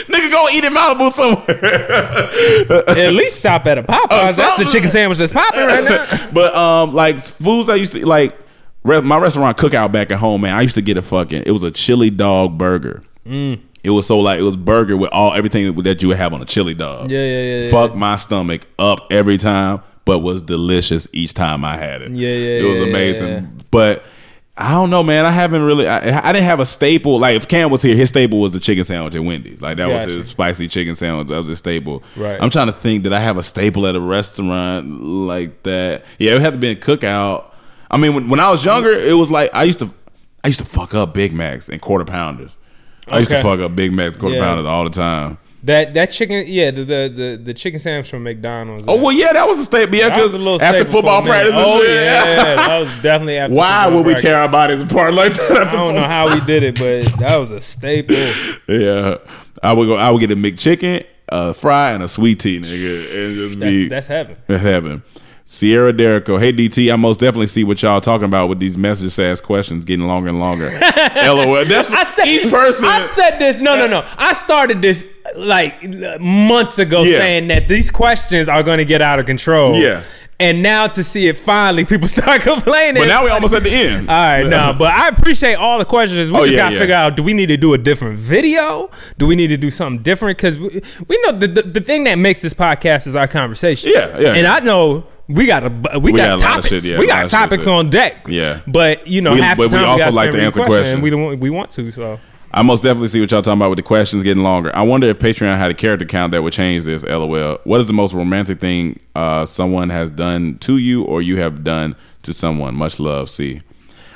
[0.08, 2.90] Nigga, go eat in Malibu somewhere.
[3.08, 4.36] At least stop at a Popeyes.
[4.36, 6.30] That's the chicken sandwich that's popping right now.
[6.34, 8.36] but um, like foods I used to like.
[8.84, 10.56] Re- my restaurant cookout back at home, man.
[10.56, 11.44] I used to get a fucking.
[11.46, 13.02] It was a chili dog burger.
[13.26, 13.62] Mm.
[13.84, 16.42] It was so like it was burger with all everything that you would have on
[16.42, 17.10] a chili dog.
[17.12, 17.72] Yeah, yeah, yeah, yeah.
[17.72, 22.12] Fuck my stomach up every time, but was delicious each time I had it.
[22.12, 23.28] Yeah, yeah, It was yeah, amazing.
[23.30, 23.46] yeah.
[23.72, 24.04] But
[24.56, 25.26] I don't know, man.
[25.26, 25.88] I haven't really.
[25.88, 27.18] I, I didn't have a staple.
[27.20, 29.60] Like if Cam was here, his staple was the chicken sandwich at Wendy's.
[29.62, 30.06] Like that Gotcha.
[30.08, 31.28] was his spicy chicken sandwich.
[31.30, 32.04] That was his staple.
[32.16, 32.40] Right.
[32.40, 33.02] I'm trying to think.
[33.04, 36.06] Did I have a staple at a restaurant like that?
[36.20, 37.46] Yeah, it had to be a cookout.
[37.90, 39.92] I mean, when, when I was younger, it was like I used to.
[40.44, 42.56] I used to fuck up Big Macs and quarter pounders.
[43.08, 44.44] I used to fuck up Big Macs, quarter Yeah.
[44.44, 45.38] pounders all the time.
[45.66, 48.84] That that chicken, yeah, the the the, the chicken sandwich from McDonald's.
[48.86, 49.96] Oh well, yeah, that was a staple.
[49.96, 51.52] Yeah, That was because a little after football for a minute.
[51.52, 51.90] practice and Oh, shit.
[51.90, 54.22] yeah, that was definitely after Why would we practice.
[54.24, 55.68] tear our bodies apart like that?
[55.70, 58.16] I don't know how we did it, but that was a staple.
[58.68, 59.18] Yeah,
[59.62, 59.96] I would go.
[59.96, 63.88] I would get a McChicken, a fry, and a sweet tea, nigga, and just be
[63.88, 64.38] That's that's heaven.
[64.48, 65.04] that's heaven.
[65.46, 69.18] Sierra Derico, hey DT, I most definitely see what y'all talking about with these message
[69.20, 70.70] ass questions getting longer and longer.
[71.16, 71.66] LOL.
[71.66, 72.86] That's I said each person.
[72.88, 73.60] I said this.
[73.60, 74.06] No, no, no.
[74.18, 75.82] I started this like
[76.20, 77.18] months ago, Yeah.
[77.18, 79.76] saying that these questions are going to get out of control.
[79.76, 80.04] Yeah.
[80.40, 83.02] and now to see it finally, people start complaining.
[83.02, 84.10] But now we almost at the end.
[84.10, 86.30] All right, no, but I appreciate all the questions.
[86.32, 86.82] We Oh, just yeah, gotta yeah.
[86.82, 88.90] figure out: do we need to do a different video?
[89.20, 90.38] Do we need to do something different?
[90.38, 93.92] Because we, we know the, the the thing that makes this podcast is our conversation.
[93.94, 94.34] Yeah, yeah.
[94.34, 96.68] And I know we got a we, We got, got topics.
[96.68, 98.26] shit, yeah, we got of shit topics on deck.
[98.28, 98.62] Yeah.
[98.68, 100.94] But you know, We- half but the we also gotta like to answer questions, questions.
[100.96, 101.92] and We don't we want to.
[101.92, 102.20] So
[102.56, 104.76] I most definitely see what y'all talking about with the questions getting longer.
[104.76, 107.04] I wonder if Patreon had a character count that would change this.
[107.04, 107.58] LOL.
[107.64, 111.64] What is the most romantic thing uh, someone has done to you or you have
[111.64, 112.76] done to someone?
[112.76, 113.30] Much love.
[113.30, 113.62] See.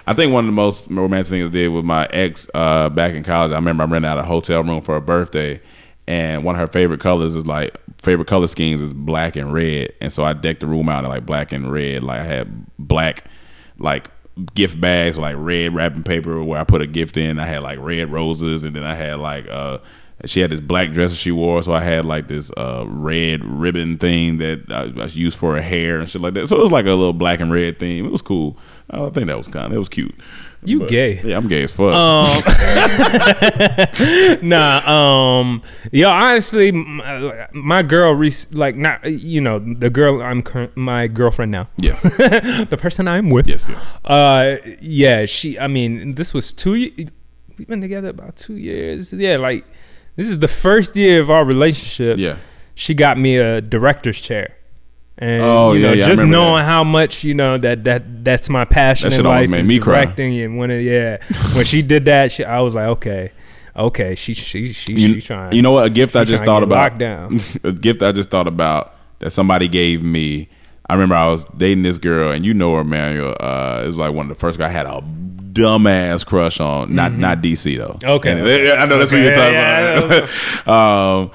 [0.05, 3.13] I think one of the most romantic things I did with my ex uh, back
[3.13, 3.51] in college.
[3.51, 5.59] I remember I rented out a hotel room for her birthday,
[6.07, 9.91] and one of her favorite colors is like favorite color schemes is black and red,
[9.99, 12.03] and so I decked the room out in like black and red.
[12.03, 13.25] Like I had black,
[13.79, 14.09] like
[14.55, 17.39] gift bags with like red wrapping paper where I put a gift in.
[17.39, 19.79] I had like red roses, and then I had like uh.
[20.25, 23.45] She had this black dress that she wore, so I had like this uh, red
[23.45, 26.47] ribbon thing that I, I used for her hair and shit like that.
[26.47, 28.07] So it was like a little black and red theme.
[28.07, 28.57] It was cool.
[28.89, 30.15] I think that was kind of it was cute.
[30.63, 31.21] You But, gay.
[31.23, 31.93] Yeah, I'm gay as fuck.
[31.93, 32.41] Um,
[34.49, 35.61] nah, um,
[35.91, 41.07] yo, honestly, my, my girl, rec- like, not you know, the girl I'm cur- my
[41.07, 41.69] girlfriend now.
[41.77, 42.01] Yes.
[42.17, 43.47] the person I'm with.
[43.47, 43.99] Yes, yes.
[44.03, 45.57] Uh, yeah, she.
[45.59, 46.91] I mean, this was two.
[47.57, 49.13] We've been together about two years.
[49.13, 49.65] Yeah, like
[50.15, 52.17] this is the first year of our relationship.
[52.17, 52.37] Yeah.
[52.75, 54.55] she got me a director's chair.
[55.19, 58.49] And Oh, you know, yeah, yeah, just knowing how much you know that that that's
[58.49, 60.03] my passion That in life made me cry.
[60.05, 60.39] directing.
[60.41, 61.17] And when it, yeah,
[61.55, 63.31] when she did that, she, I was like, okay,
[63.75, 65.53] okay, she she she you, she trying.
[65.53, 65.85] you know what?
[65.87, 66.75] A gift I just thought about.
[66.75, 67.39] locked down.
[67.63, 70.49] a gift I just thought about that somebody gave me.
[70.89, 73.35] I remember I was dating this girl, and you know her, Manuel.
[73.39, 75.01] Uh, it was like one of the first guys I had a
[75.51, 76.93] dumbass crush on.
[76.93, 77.97] Not not DC though.
[78.17, 78.31] Okay.
[78.33, 78.41] And-
[78.81, 80.27] I know that's Okay, what you're talking yeah,
[80.65, 80.67] about.
[81.23, 81.31] um,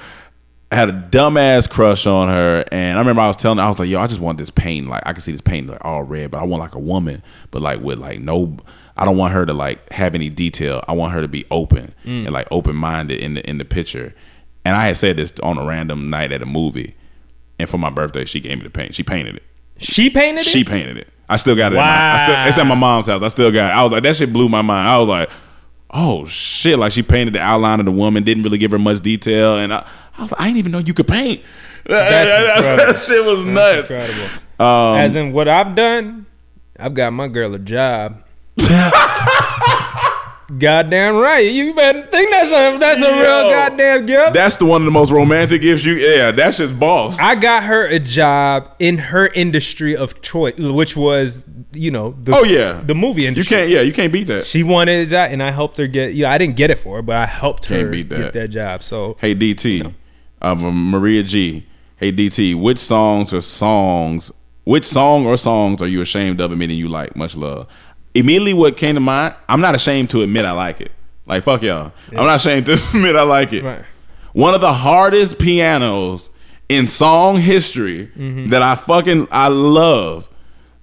[0.72, 3.68] I had a dumbass crush on her, and I remember I was telling her, I
[3.68, 4.88] was like, "Yo, I just want this paint.
[4.88, 7.22] Like, I can see this paint like all red, but I want like a woman,
[7.50, 8.56] but like with like no.
[8.94, 10.84] I don't want her to like have any detail.
[10.86, 12.24] I want her to be open Mm.
[12.26, 14.14] and like open minded in the in the picture.
[14.66, 16.94] And I had said this on a random night at a movie,
[17.58, 18.94] and for my birthday, she gave me the paint.
[18.94, 19.42] She painted it.
[19.78, 20.46] She painted it.
[20.46, 21.08] She painted it.
[21.28, 21.76] I still got it.
[21.76, 23.22] In my, I still, it's at my mom's house.
[23.22, 23.74] I still got it.
[23.74, 24.86] I was like, that shit blew my mind.
[24.88, 25.30] I was like,
[25.93, 26.78] oh shit!
[26.78, 29.73] Like she painted the outline of the woman, didn't really give her much detail, and
[29.73, 29.86] I,
[30.16, 31.43] I was like, I didn't even know you could paint.
[31.85, 33.90] That shit was That's nuts.
[33.90, 34.28] incredible.
[34.64, 36.27] Um, As in what I've done,
[36.78, 38.23] I've got my girl a job.
[40.58, 41.40] goddamn right.
[41.50, 43.50] You better think that's a that's a real Yo.
[43.50, 44.34] goddamn gift.
[44.34, 45.94] That's the one of the most romantic gifts you.
[45.94, 47.18] Yeah, that's just boss.
[47.18, 52.34] I got her a job in her industry of choice, which was, you know, the,
[52.36, 52.80] Oh, yeah.
[52.84, 53.56] the movie industry.
[53.56, 53.70] You can't.
[53.70, 54.44] Yeah, you can't beat that.
[54.46, 56.14] She wanted that, and I helped her get.
[56.14, 58.18] You know, I didn't get it for her, but I helped Can't her beat that.
[58.18, 58.82] get that job.
[58.82, 59.92] So Hey DT,
[60.40, 61.66] of um, Maria G.
[61.96, 64.32] Hey DT, which songs or songs,
[64.64, 67.14] which song or songs are you ashamed of admitting you like?
[67.16, 67.68] Much love.
[68.14, 69.34] Immediately, what came to mind?
[69.48, 70.93] I'm not ashamed to admit I like it.
[71.26, 71.93] Like fuck y'all.
[72.10, 73.62] I'm not ashamed to admit I like it.
[73.62, 73.84] Right.
[74.32, 76.30] One of the hardest pianos
[76.68, 78.47] in song history Mm-hmm.
[78.51, 80.28] that I fucking I love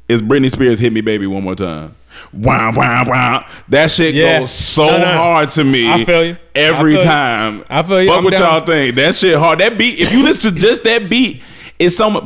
[0.08, 1.96] is Britney Spears "Hit Me Baby One More Time."
[2.34, 3.46] Wow, wow, wow!
[3.70, 4.40] That shit Yeah.
[4.40, 5.06] goes so No, no.
[5.06, 5.90] hard to me.
[5.90, 6.38] I feel you.
[6.56, 7.10] every I feel you.
[7.10, 7.64] time.
[7.70, 8.08] I feel you.
[8.10, 8.42] Fuck I'm what down.
[8.42, 8.96] y'all think.
[8.96, 9.60] That shit hard.
[9.60, 10.00] That beat.
[10.00, 11.42] If you listen to just that beat,
[11.78, 12.24] it's so much.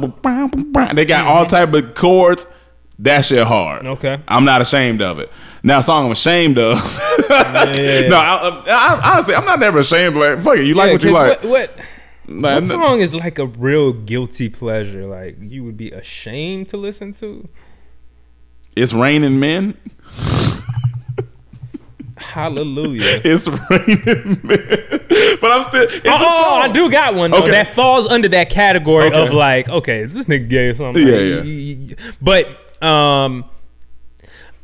[0.96, 2.48] They got all type of chords.
[2.99, 3.86] That shit hard.
[3.86, 4.20] Okay.
[4.28, 5.32] I'm not ashamed of it.
[5.64, 6.78] Now, song I'm ashamed of.
[7.30, 8.07] yeah, yeah.
[8.10, 10.15] no, I, I, honestly, I'm not never ashamed.
[10.15, 10.65] Like, fuck it.
[10.65, 11.41] You like what you like.
[11.44, 11.78] What, what,
[12.28, 15.06] Like, what song is like a real guilty pleasure?
[15.06, 17.48] Like you would be ashamed to listen to?
[18.76, 19.78] It's raining men.
[22.18, 23.22] Hallelujah.
[23.26, 25.38] It's raining men.
[25.41, 25.84] But I'm still.
[25.90, 26.61] It's oh, a song.
[26.61, 27.40] I do got one though.
[27.40, 27.52] Okay.
[27.52, 29.28] that falls under that category Okay.
[29.28, 31.06] of like, okay, is this nigga gay or something?
[31.06, 32.14] Yeah, Like, yeah.
[32.22, 32.48] But
[32.84, 33.46] um,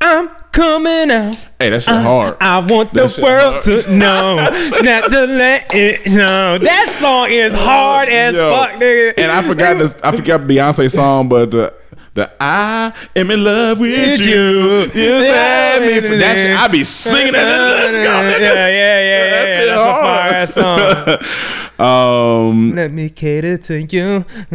[0.01, 1.37] I'm coming out.
[1.59, 2.37] Hey, that's I, hard.
[2.39, 3.63] I want That the world hard.
[3.63, 4.35] to know,
[4.81, 6.57] not to let it know.
[6.57, 8.53] That song is hard as Yo.
[8.53, 9.13] fuck, nigga.
[9.17, 9.95] And I forgot this.
[10.03, 11.73] I forgot Beyonce song, but the
[12.13, 14.33] the I am in love with you.
[14.33, 14.91] you.
[14.93, 16.57] You had me for that shit.
[16.57, 17.59] I be singing that.
[17.59, 18.03] Let's go.
[18.03, 19.45] Yeah, yeah, yeah, yeah.
[19.45, 19.59] Yeah.
[19.59, 20.69] shit That's a fire
[21.13, 21.65] ass song.
[21.79, 24.25] Um, Let me cater to you.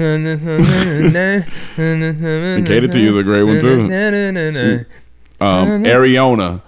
[2.66, 3.80] Cater to You is a great one, too.
[5.40, 6.60] um, Ariona,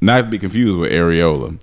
[0.00, 1.60] not to be confused with Areola.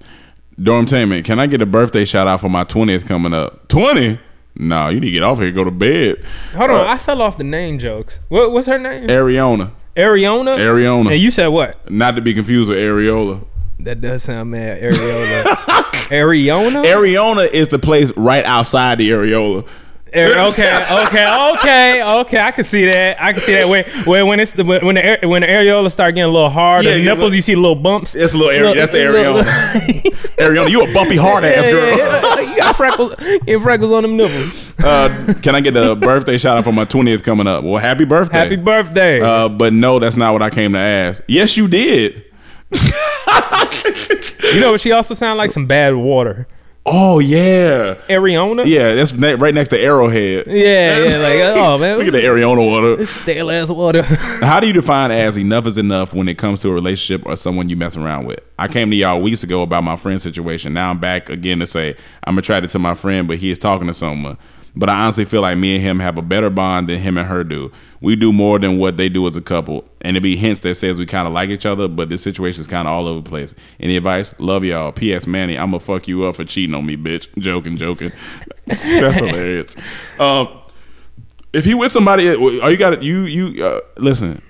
[0.59, 3.67] Dormtainment, can I get a birthday shout out for my twentieth coming up?
[3.67, 4.19] Twenty?
[4.55, 5.51] No, you need to get off here.
[5.51, 6.23] Go to bed.
[6.53, 8.19] Hold on, Uh, I fell off the name jokes.
[8.29, 9.07] What, what's her name?
[9.07, 9.71] Ariona.
[9.95, 10.57] Ariona.
[10.57, 11.11] Ariona.
[11.13, 11.89] And you said what?
[11.89, 13.43] Not to be confused with Areola.
[13.83, 14.81] That does sound mad.
[14.81, 15.43] Areola.
[16.11, 16.83] Ariona.
[16.85, 19.67] Ariona is the place right outside the areola.
[20.13, 22.37] Okay, okay, okay, okay.
[22.41, 23.21] I can see that.
[23.23, 23.69] I can see that.
[23.69, 24.23] Wait, wait.
[24.23, 26.95] When it's the when when the, when the areola start getting a little hard, Yeah,
[26.97, 27.33] the nipples, look.
[27.35, 28.13] you see little bumps.
[28.13, 28.75] It's a little area.
[28.75, 29.43] That's the Ariana.
[30.35, 31.97] Ariana, you a bumpy hard ass Yeah, girl.
[31.97, 32.41] yeah, yeah.
[32.51, 33.15] You got freckles.
[33.45, 34.73] Get freckles on them nipples.
[34.83, 37.63] Uh, can I get a birthday shout out for my 20th coming up?
[37.63, 38.37] Well, happy birthday.
[38.37, 39.21] Happy birthday.
[39.21, 41.23] Uh, but no, that's not what I came to ask.
[41.29, 42.25] Yes, you did.
[44.53, 44.81] You know what?
[44.81, 46.47] She also sound like some bad water.
[46.83, 48.65] Oh yeah, Ariona.
[48.65, 48.95] yeah.
[48.95, 50.47] That's ne- right next to Arrowhead.
[50.47, 51.17] Yeah, yeah.
[51.17, 52.99] Like, oh man, Look at the Ariana water.
[52.99, 54.01] It's stale ass water.
[54.41, 57.35] How do you define as enough is enough when it comes to a relationship or
[57.35, 58.39] someone you mess around with?
[58.57, 60.73] I came to y'all weeks ago about my friend situation.
[60.73, 63.85] Now I'm back again to say I'm attracted to my friend, but he is talking
[63.85, 64.39] to someone.
[64.75, 67.27] But I honestly feel like me and him have a better bond than him and
[67.27, 67.71] her do.
[67.99, 69.85] We do more than what they do as a couple.
[70.01, 72.61] And it be hints that says we kind of like each other, but this situation
[72.61, 73.53] is kind of all over the place.
[73.79, 74.33] Any advice?
[74.39, 74.91] Love y'all.
[74.91, 75.27] P.S.
[75.27, 77.27] Manny, I'm going to fuck you up for cheating on me, bitch.
[77.37, 78.11] Joking, joking.
[78.65, 79.75] That's hilarious.
[80.19, 80.47] Um,
[81.53, 83.01] if he with somebody, are you got it?
[83.01, 84.41] You you uh, listen.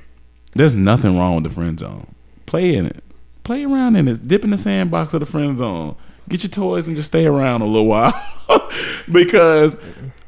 [0.53, 2.13] There's nothing wrong with the friend zone.
[2.45, 3.03] Play in it.
[3.43, 4.27] Play around in it.
[4.27, 5.95] Dip in the sandbox of the friend zone.
[6.29, 8.13] Get your toys and just stay around a little while.
[9.11, 9.77] because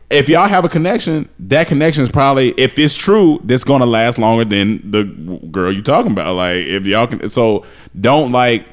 [0.10, 4.18] if y'all have a connection, that connection is probably, if it's true, that's gonna last
[4.20, 5.04] longer than the
[5.52, 6.36] girl you talking about.
[6.36, 7.66] Like if y'all can, so
[8.00, 8.66] don't like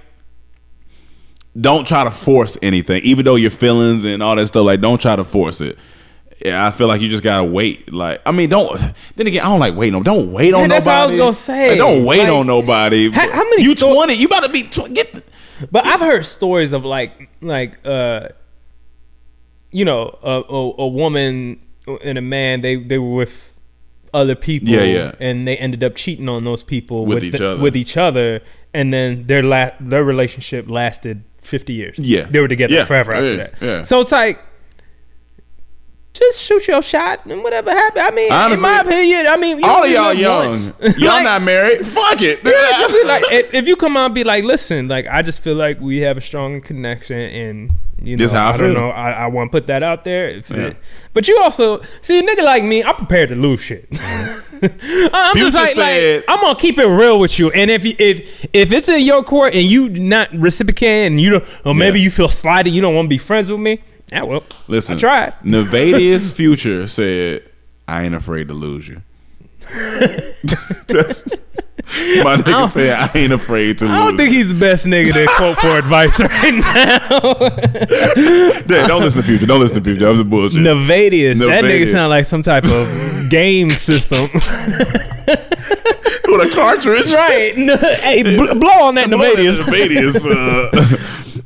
[1.61, 4.65] don't try to force anything, even though your feelings and all that stuff.
[4.65, 5.79] Like, don't try to force it.
[6.45, 7.93] Yeah, I feel like you just gotta wait.
[7.93, 8.81] Like, I mean, don't.
[9.17, 10.03] Then again, I don't like waiting on.
[10.03, 11.71] Don't wait on Yeah, that's what I was gonna say.
[11.71, 13.11] Like, don't wait Like, on nobody.
[13.11, 14.15] how- how many You sto- twenty?
[14.15, 15.13] You about to be tw- get.
[15.13, 15.23] The,
[15.71, 18.29] But I've heard stories of like like uh
[19.73, 21.61] you know a, a, a woman
[22.05, 23.53] and a man they they were with
[24.13, 25.13] other people Yeah, yeah.
[25.21, 27.63] and they ended up cheating on those people With each other.
[27.63, 28.41] with each other
[28.75, 32.25] and then their la- their relationship lasted 50 years Yeah.
[32.25, 32.85] they were together Yeah.
[32.87, 33.83] forever after that yeah.
[33.83, 34.41] so it's like
[36.13, 38.03] just shoot your shot and whatever happened.
[38.05, 40.49] I mean, Honestly, in my opinion, I mean, you all of y'all young.
[40.49, 40.73] once.
[40.99, 41.87] Y'all Like, not married.
[41.87, 42.41] Fuck it.
[42.45, 42.51] yeah,
[42.81, 43.25] just like
[43.55, 46.19] if, you come out and be like, listen, like I just feel like we have
[46.19, 47.71] a strong connection, and
[48.03, 50.31] you know, I I, don't know, I, I want to put that out there.
[50.31, 50.57] Yeah.
[50.57, 50.77] it,
[51.13, 53.87] but you also see a nigga like me, I'm prepared to lose shit.
[54.63, 57.85] I'm Future just like, said- like I'm gonna keep it real with you, and if
[57.85, 61.75] you, if if it's in your court and you not reciprocating, and you don't, or
[61.75, 62.05] maybe Yeah.
[62.05, 63.81] you feel slighted, you don't want to be friends with me.
[64.13, 65.35] Yeah, well, Listen, I tried.
[65.45, 67.43] Nevadius Future said,
[67.87, 69.03] "I ain't afraid to lose you."
[70.89, 71.25] That's
[72.23, 75.13] my nigga said, "I ain't afraid to lose." I don't think he's the best nigga
[75.13, 77.33] to quote for advice right now.
[78.67, 79.47] Dad, don't listen to Future.
[79.47, 80.01] Don't listen to Future.
[80.01, 80.59] That was a bullshit.
[80.61, 81.39] Nevadius.
[81.39, 84.29] That nigga sound like some type of game system.
[86.33, 87.57] With a cartridge, right.
[87.57, 89.59] No, hey, bl- blow on that Nevadius.
[89.61, 90.25] Nevadius.
[90.25, 90.71] Uh,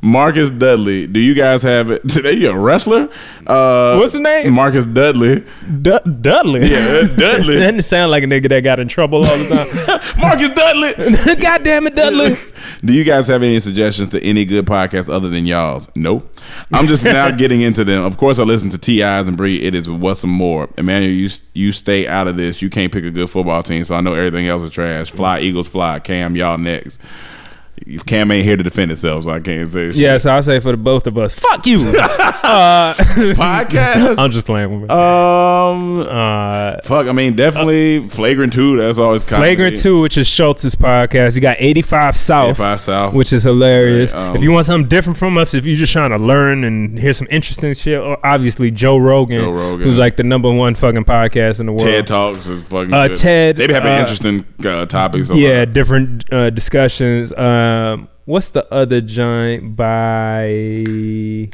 [0.05, 1.07] Marcus Dudley.
[1.07, 2.07] Do you guys have it?
[2.09, 3.09] Today you a wrestler?
[3.47, 4.53] Uh, What's his name?
[4.53, 5.43] Marcus Dudley.
[5.81, 6.69] Du- Dudley.
[6.69, 7.57] Yeah, Dudley.
[7.57, 10.17] that sound like a nigga that got in trouble all the time.
[10.21, 11.35] Marcus Dudley.
[11.37, 12.35] God damn it, Dudley.
[12.83, 15.89] Do you guys have any suggestions to any good podcast other than y'all's?
[15.95, 16.31] Nope.
[16.71, 18.03] I'm just now getting into them.
[18.03, 19.59] Of course, I listen to T.I.'s and Bree.
[19.63, 20.69] It is what's some more.
[20.77, 22.61] Amanuel, you you stay out of this.
[22.61, 25.09] You can't pick a good football team, so I know everything else is trash.
[25.09, 25.99] Fly Eagles, fly.
[25.99, 27.01] Cam, y'all next.
[28.05, 29.95] Cam ain't here to defend itself, so I can't say shit.
[29.95, 31.77] Yeah, so I'll say for the both of us, fuck you.
[31.97, 32.95] uh,
[33.35, 34.17] Podcast?
[34.17, 34.95] I'm just playing with me.
[34.95, 37.07] Um, Uh, fuck.
[37.07, 38.77] I mean, definitely Flagrant Two.
[38.77, 41.35] That's always kind Flagrant 2, which is Schulz's podcast.
[41.35, 42.49] You got 85 South.
[42.51, 43.13] 85 South.
[43.13, 44.13] Which is hilarious.
[44.13, 46.63] Right, um, if you want something different from us, if you're just trying to learn
[46.63, 49.85] and hear some interesting shit, or obviously Joe Rogan, Joe Rogan.
[49.87, 51.83] who's like the number one fucking podcast in the world.
[51.83, 52.93] TED Talks is fucking.
[52.93, 53.17] Uh, good.
[53.17, 55.29] TED, They be having uh, interesting uh, topics.
[55.31, 57.31] yeah, different uh, discussions.
[57.65, 61.49] Um, what's the other joint by?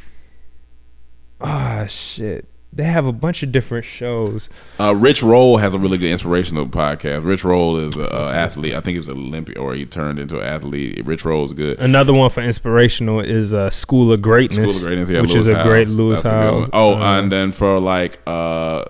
[1.39, 2.47] Ah, shit.
[2.73, 4.47] They have a bunch of different shows.
[4.79, 7.25] Uh, Rich Roll has a really good inspirational podcast.
[7.25, 8.73] Rich Roll is an athlete.
[8.73, 11.05] I think he was an Olympic or he turned into an athlete.
[11.05, 11.79] Rich Roll is good.
[11.79, 15.43] Another one for inspirational is uh, School of Greatness, School of Greatness, yeah, which Lewis
[15.43, 15.89] is a great.
[15.89, 16.65] Lewis Howe.
[16.71, 18.85] Oh, Uh, and then for like uh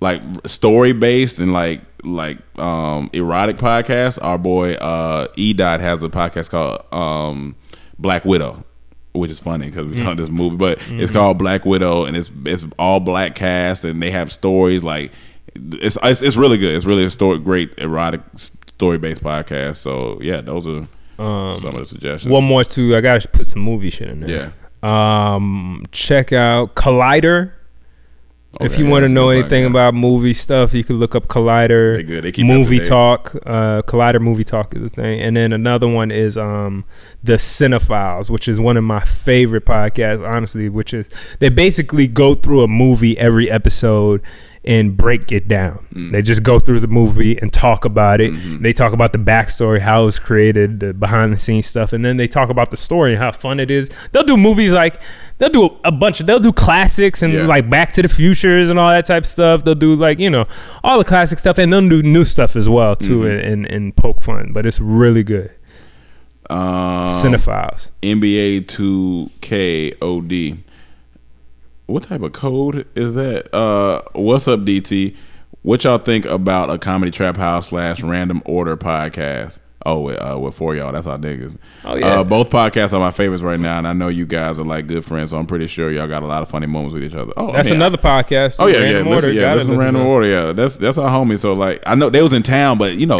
[0.00, 1.82] like story based and like
[2.14, 7.54] like um erotic podcasts, our boy uh E Dot has a podcast called um
[7.98, 8.64] Black Widow.
[9.12, 10.04] Which is funny because we Mm.
[10.04, 11.12] talked this movie, but it's Mhm.
[11.14, 15.10] called Black Widow, and it's it's all black cast, and they have stories like
[15.56, 16.76] it's it's, it's really good.
[16.76, 19.76] It's really a story, great erotic story based podcast.
[19.76, 20.86] So yeah, those are
[21.18, 22.30] Um, some of the suggestions.
[22.30, 22.94] One more too.
[22.96, 24.52] I gotta put some movie shit in there.
[24.84, 25.34] Yeah.
[25.34, 27.50] Um, check out Collider.
[28.60, 32.20] If you want to know anything about movie stuff, you can look up Collider They.
[32.20, 32.80] They keep you up to Movie.
[32.80, 33.34] Talk.
[33.46, 36.84] Uh, Collider Movie Talk is the thing, and then another one is um
[37.22, 40.68] the Cinephiles, which is one of my favorite podcasts, honestly.
[40.68, 41.08] Which is
[41.40, 44.22] they basically go through a movie every episode
[44.68, 45.84] and break it down.
[45.94, 46.12] Mm.
[46.12, 48.32] They just go through the movie and talk about it.
[48.32, 48.62] Mm-hmm.
[48.62, 52.04] They talk about the backstory, how it was created, the behind the scenes stuff, and
[52.04, 53.88] then they talk about the story and how fun it is.
[54.12, 55.00] They'll do movies like
[55.38, 57.46] they'll do a bunch of they'll do classics and Yeah.
[57.46, 59.64] like Back to the Futures and all that type of stuff.
[59.64, 60.46] They'll do like you know
[60.84, 63.30] all the classic stuff and they'll do new stuff as well too Mhm.
[63.30, 64.52] and, and and poke fun.
[64.52, 65.50] But it's really good.
[66.50, 67.90] Um, Cinephiles.
[68.02, 70.58] NBA 2K OD.
[71.88, 73.52] What type of code is that?
[73.54, 75.16] Uh, what's up, DT?
[75.62, 79.60] What y'all think about a comedy trap house slash random order podcast?
[79.86, 81.56] Oh, with, uh, with four y'all, that's our niggas.
[81.86, 82.20] Oh, yeah.
[82.20, 84.86] Uh, both podcasts are my favorites right now, and I know you guys are like
[84.86, 87.14] good friends, so I'm pretty sure y'all got a lot of funny moments with each
[87.14, 87.32] other.
[87.38, 88.56] Oh, I That's mean, another podcast.
[88.58, 88.98] Oh yeah, yeah.
[88.98, 89.32] Listen, Order.
[89.32, 90.28] yeah, listen listen random order.
[90.28, 91.38] Yeah, that's that's our homie.
[91.38, 93.18] So like, I know they was in town, but you know,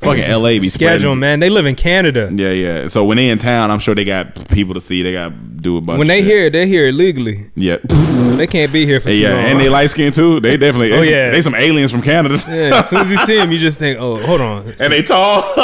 [0.00, 0.58] fucking L.A.
[0.58, 1.40] be Schedule, spreading- man.
[1.40, 2.30] They live in Canada.
[2.32, 2.86] Yeah, yeah.
[2.88, 5.02] So when they in town, I'm sure they got people to see.
[5.02, 5.98] They got to do a bunch.
[5.98, 7.50] When of they it, they hear it legally.
[7.56, 9.44] yeah, So they can't be here for yeah, long.
[9.44, 10.40] and they light skinned too.
[10.40, 10.92] They definitely.
[10.92, 11.30] Oh, they some- yeah.
[11.30, 12.36] they some aliens from Canada.
[12.48, 15.02] Yeah, as soon as you see them, you just think, "Oh, hold on." and they
[15.02, 15.42] tall.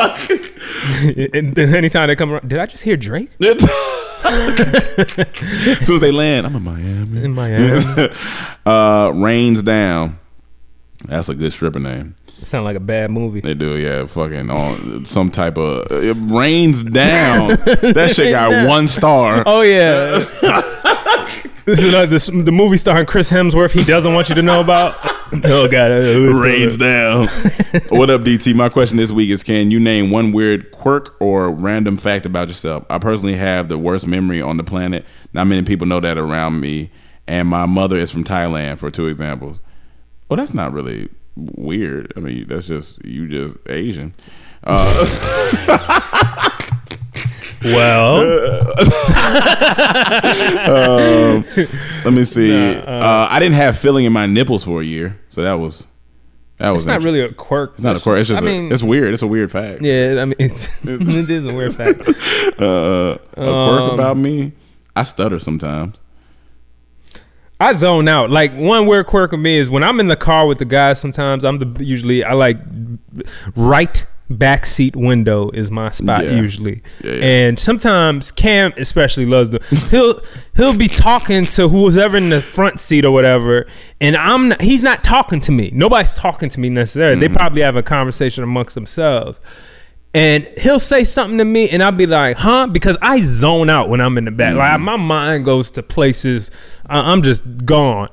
[1.32, 3.30] and then anytime they come around, did I just hear Drake?
[3.40, 3.60] as
[5.86, 7.24] soon as they land, I'm in Miami.
[7.24, 8.08] In Miami.
[8.66, 10.18] uh, rains down.
[11.06, 12.16] That's a good stripper name.
[12.46, 13.40] Sound like a bad movie.
[13.40, 14.04] They do, yeah.
[14.06, 17.48] Fucking on some type of it rains down.
[17.58, 19.42] that shit got one star.
[19.46, 20.18] Oh yeah.
[21.64, 23.70] this is like this, the movie starring Chris Hemsworth.
[23.70, 24.96] He doesn't want you to know about.
[25.42, 27.26] Oh god, rains down.
[27.88, 28.54] what up, DT?
[28.54, 32.46] My question this week is: Can you name one weird quirk or random fact about
[32.46, 32.84] yourself?
[32.88, 35.04] I personally have the worst memory on the planet.
[35.32, 36.92] Not many people know that around me,
[37.26, 38.78] and my mother is from Thailand.
[38.78, 39.58] For two examples.
[40.28, 42.12] Well, that's not really weird.
[42.16, 44.14] I mean, that's just you just Asian.
[44.64, 45.06] Uh,
[47.64, 48.18] Well,
[50.66, 51.44] um,
[52.04, 52.50] let me see.
[52.74, 55.54] Nah, uh, uh, I didn't have filling in my nipples for a year, so that
[55.54, 55.86] was
[56.58, 57.72] that was not really a quirk.
[57.74, 58.20] It's not a quirk.
[58.20, 59.14] It's just I a- mean, it's weird.
[59.14, 59.80] It's a weird fact.
[59.82, 62.00] Yeah, I mean, it's, it is a weird fact.
[62.60, 64.52] Uh, a quirk Um, about me.
[64.94, 65.98] I stutter sometimes.
[67.68, 68.30] I zone out.
[68.30, 71.00] Like one weird quirk of me is when I'm in the car with the guys.
[71.00, 72.58] Sometimes I'm the usually I like
[73.56, 76.32] right back seat window is my spot Yeah.
[76.36, 76.82] usually.
[77.02, 77.24] Yeah, yeah.
[77.24, 79.60] And sometimes Cam especially loves the
[79.90, 80.20] he'll
[80.56, 83.66] he'll be talking to who's ever in the front seat or whatever,
[84.00, 85.70] and I'm not, he's not talking to me.
[85.74, 87.20] Nobody's talking to me necessarily.
[87.20, 87.36] They Mhm.
[87.36, 89.38] probably have a conversation amongst themselves.
[90.14, 93.88] And he'll say something to me, and I'll be like, "Huh?" Because I zone out
[93.88, 94.54] when I'm in the back.
[94.54, 94.84] Like mm-hmm.
[94.84, 96.50] my mind goes to places.
[96.86, 98.08] I- I'm just gone.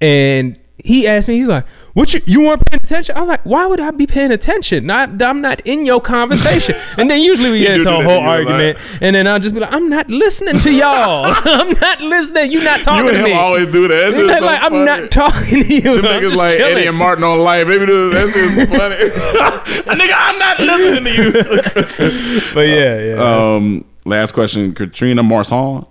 [0.00, 1.64] And he asked me, he's like,
[1.94, 4.86] "What you you weren't paying attention?" I'm like, "Why would I be paying attention?
[4.86, 8.08] Not I'm not in your conversation." and then usually we get into a whole to
[8.10, 8.28] you a lot.
[8.28, 11.24] argument, and then I'll just be like, "I'm not listening to y'all.
[11.44, 12.50] I'm not listening.
[12.50, 14.12] You not talking you and to him me." always do that.
[14.12, 14.84] That's just that so like I'm funny.
[14.84, 15.82] not talking to you.
[15.82, 16.76] Them I'm niggas like chilling.
[16.78, 17.66] Eddie and Martin on life.
[17.68, 18.96] Maybe do that's just funny.
[18.96, 22.52] Nigga, I'm not listening to you.
[22.54, 23.54] But yeah, yeah.
[23.54, 25.86] Um, last question, Katrina Marsan.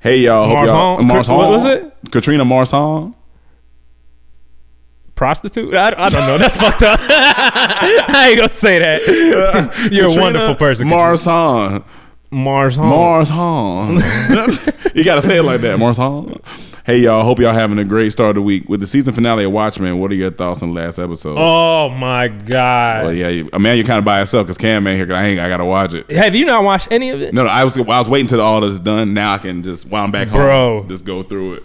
[0.00, 0.98] Hey y'all, hope y'all.
[0.98, 1.10] Marsan?
[1.10, 1.36] Marsan.
[1.36, 1.92] What was it?
[2.12, 3.14] Katrina Marsan.
[5.16, 5.74] Prostitute?
[5.74, 6.38] I, I don't know.
[6.38, 7.00] That's fucked up.
[7.02, 9.88] I ain't gonna say that.
[9.92, 10.86] You're a wonderful person.
[10.88, 11.84] Marsan.
[12.30, 13.96] Mars Marsan.
[14.94, 16.40] you gotta say it like that, Marsan.
[16.84, 18.68] Hey y'all, hope y'all having a great start of the week.
[18.68, 21.36] With the season finale of Watchmen, what are your thoughts on the last episode?
[21.36, 23.06] Oh my god.
[23.06, 25.06] Well, yeah, I mean, you're kind of by yourself because Cam ain't here.
[25.06, 25.40] 'cause I ain't.
[25.40, 26.08] I gotta watch it.
[26.10, 27.32] Have you not watched any of it?
[27.34, 29.14] No, no, I was I was waiting till all this is done.
[29.14, 30.80] Now I can just while I'm back Bro.
[30.80, 31.62] home, just go through it.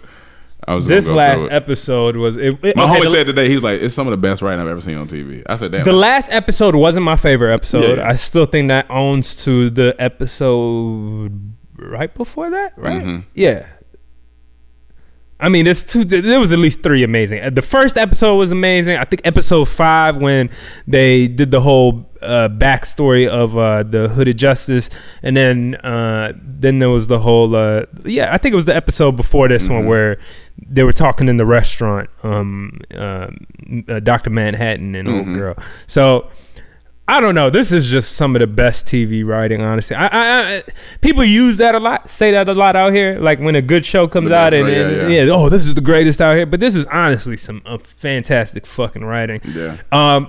[0.68, 3.54] I was This last episode was it, it- My okay, homie the, said today he
[3.54, 5.72] was like, "It's some of the best writing I've ever seen on TV." I said,
[5.72, 7.98] "Damn." the last episode wasn't my favorite episode.
[7.98, 8.08] Yeah.
[8.08, 13.02] I still think that owns to the episode right before that, right?
[13.02, 13.24] Mhm.
[13.34, 13.66] Yeah.
[15.40, 16.04] I mean, there's two.
[16.04, 17.54] There was at least three amazing.
[17.54, 18.96] The first episode was amazing.
[18.98, 20.50] I think episode five when
[20.86, 24.88] they did the whole uh, backstory of uh, the Hooded Justice,
[25.22, 27.54] and then uh, then there was the whole.
[27.54, 29.88] Uh, yeah, I think it was the episode before this one Mhm.
[29.88, 30.18] where
[30.66, 32.08] they were talking in the restaurant.
[32.22, 33.28] Um, uh,
[33.88, 35.34] uh, Doctor Manhattan and old Mhm.
[35.34, 35.54] girl.
[35.86, 36.28] So.
[37.08, 37.50] I don't know.
[37.50, 39.96] This is just some of the best TV writing, honestly.
[39.96, 40.62] I, I, I
[41.00, 43.18] people use that a lot, say that a lot out here.
[43.18, 45.32] Like when a good show comes The out, and, right, and yeah, yeah, yeah.
[45.32, 46.46] oh, this is the greatest out here.
[46.46, 49.40] But this is honestly some uh, fantastic fucking writing.
[49.44, 49.78] Yeah.
[49.90, 50.28] Um,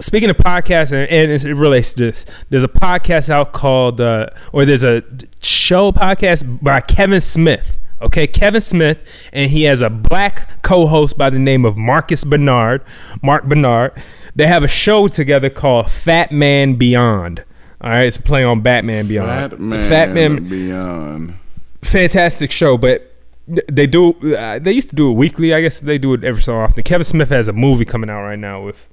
[0.00, 4.28] speaking of podcasts, and, and it relates to this, there's a podcast out called, uh,
[4.52, 5.02] or there's a
[5.40, 8.98] show podcast by Kevin Smith Okay, Kevin Smith,
[9.32, 12.82] and he has a black co-host by the name of Marcus Bernard.
[13.22, 13.92] Mark Bernard.
[14.34, 17.42] They have a show together called Fat Man Beyond.
[17.80, 19.52] All right, it's a play on Batman Beyond.
[19.52, 21.38] Fat man, Fat Man beyond.
[21.80, 23.14] fantastic show, but
[23.48, 24.12] they do.
[24.34, 25.54] Uh, they used to do it weekly.
[25.54, 26.82] I guess they do it every so often.
[26.82, 28.88] Kevin Smith has a movie coming out right now with.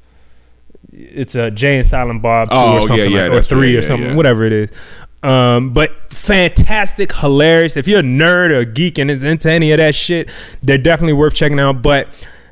[0.95, 3.83] It's a Jay and Silent Bob two Oh, or something, yeah, like, or three right,
[3.83, 4.15] or something, yeah.
[4.15, 4.69] whatever it is.
[5.23, 7.77] Um, but fantastic, hilarious.
[7.77, 10.29] If you're a nerd or a geek and is into any of that shit,
[10.61, 11.81] they're definitely worth checking out.
[11.81, 12.07] But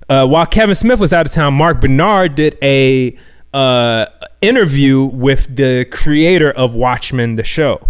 [0.09, 3.17] uh, while Kevin Smith was out of town, Mark Bernard did a
[3.53, 4.05] uh,
[4.41, 7.87] interview with the creator of Watchmen, the show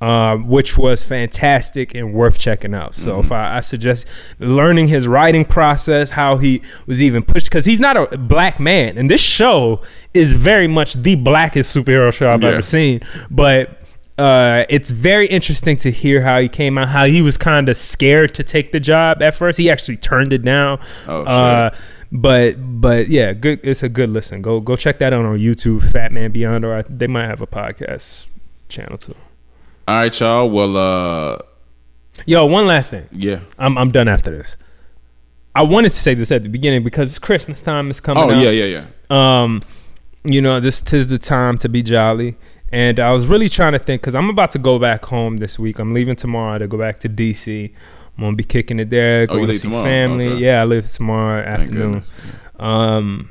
[0.00, 2.94] uh, which was fantastic and worth checking out.
[2.94, 4.06] So if I, I suggest
[4.38, 8.96] learning his writing process, how he was even pushed, because he's not a black man,
[8.96, 9.80] and this show
[10.14, 12.50] is very much the blackest superhero show I've Yeah.
[12.50, 13.00] ever seen.
[13.30, 13.74] But
[14.18, 17.76] uh, it's very interesting to hear how he came out, how he was kind of
[17.76, 19.58] scared to take the job at first.
[19.58, 20.80] He actually turned it down.
[21.06, 21.28] Oh, shit.
[21.28, 21.70] Uh,
[22.10, 23.60] but but yeah, good.
[23.62, 24.42] It's a good listen.
[24.42, 27.40] Go go check that out on YouTube, Fat Man Beyond, or I, they might have
[27.40, 28.26] a podcast
[28.68, 29.14] channel too.
[29.88, 30.50] All right, y'all.
[30.50, 31.38] Well, uh,
[32.26, 33.06] Yo, one last thing.
[33.10, 33.40] yeah.
[33.58, 34.56] I'm I'm done after this.
[35.54, 38.22] I wanted to say this at the beginning because it's Christmas time is coming.
[38.22, 38.42] Oh, up.
[38.42, 39.42] yeah, yeah, yeah.
[39.42, 39.62] Um,
[40.24, 42.36] you know, this tis the time to be jolly.
[42.70, 45.58] And I was really trying to think because I'm about to go back home this
[45.58, 45.78] week.
[45.78, 47.72] I'm leaving tomorrow to go back to DC.
[48.18, 49.84] I'm gonna be kicking it there, Oh, you going to see tomorrow?
[49.84, 50.26] family.
[50.28, 50.44] Okay.
[50.44, 52.02] Yeah, I leave tomorrow afternoon.
[52.58, 53.30] Um,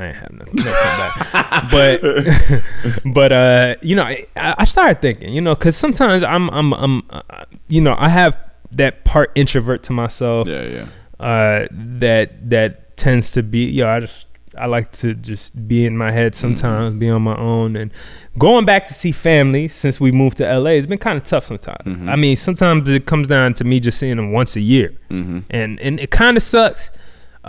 [0.00, 1.70] I ain't have nothing, no comeback.
[1.70, 2.62] but
[3.14, 7.02] but uh, you know, I, I started thinking, you know, because sometimes I'm I'm I'm
[7.10, 8.38] uh, you know I have
[8.72, 10.46] that part introvert to myself.
[10.48, 10.86] Yeah, yeah.
[11.18, 14.26] Uh, that that tends to be, yo, I just
[14.56, 17.90] I like to just be in my head sometimes, be on my own, and
[18.38, 21.44] going back to see family since we moved to LA It's been kind of tough
[21.46, 22.08] sometimes.
[22.08, 25.42] I mean, sometimes it comes down to me just seeing them once a year, Mhm.
[25.50, 26.90] and and it kind of sucks.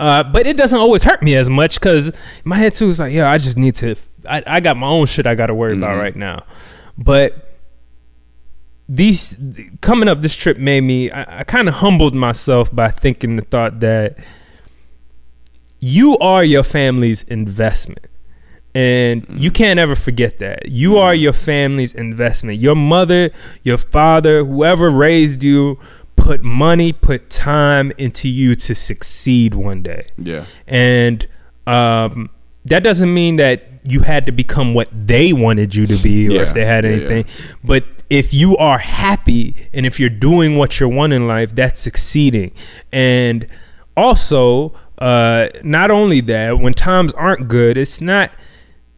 [0.00, 2.10] Uh, but it doesn't always hurt me as much because
[2.42, 3.94] my head too is like, yo, I just need to.
[4.28, 6.00] I, I got my own shit I got to worry about Mhm.
[6.00, 6.44] right now,
[6.96, 7.46] but
[8.88, 9.36] these
[9.82, 13.42] coming up this trip made me I, I kind of humbled myself by thinking the
[13.42, 14.16] thought that
[15.78, 18.06] you are your family's investment.
[18.74, 20.68] And you can't ever forget that.
[20.68, 22.58] You are your family's investment.
[22.58, 23.30] Your mother
[23.62, 25.78] your father whoever raised you
[26.20, 30.44] put money put time into you to succeed one day Yeah.
[30.66, 31.26] and
[31.66, 32.30] um,
[32.64, 36.32] that doesn't mean that you had to become what they wanted you to be or
[36.32, 36.96] Yeah, if they had yeah, yeah.
[36.98, 37.24] anything
[37.64, 41.80] but if you are happy and if you're doing what you want in life that's
[41.80, 42.52] succeeding
[42.92, 43.46] and
[43.96, 48.30] also uh, not only that when times aren't good it's not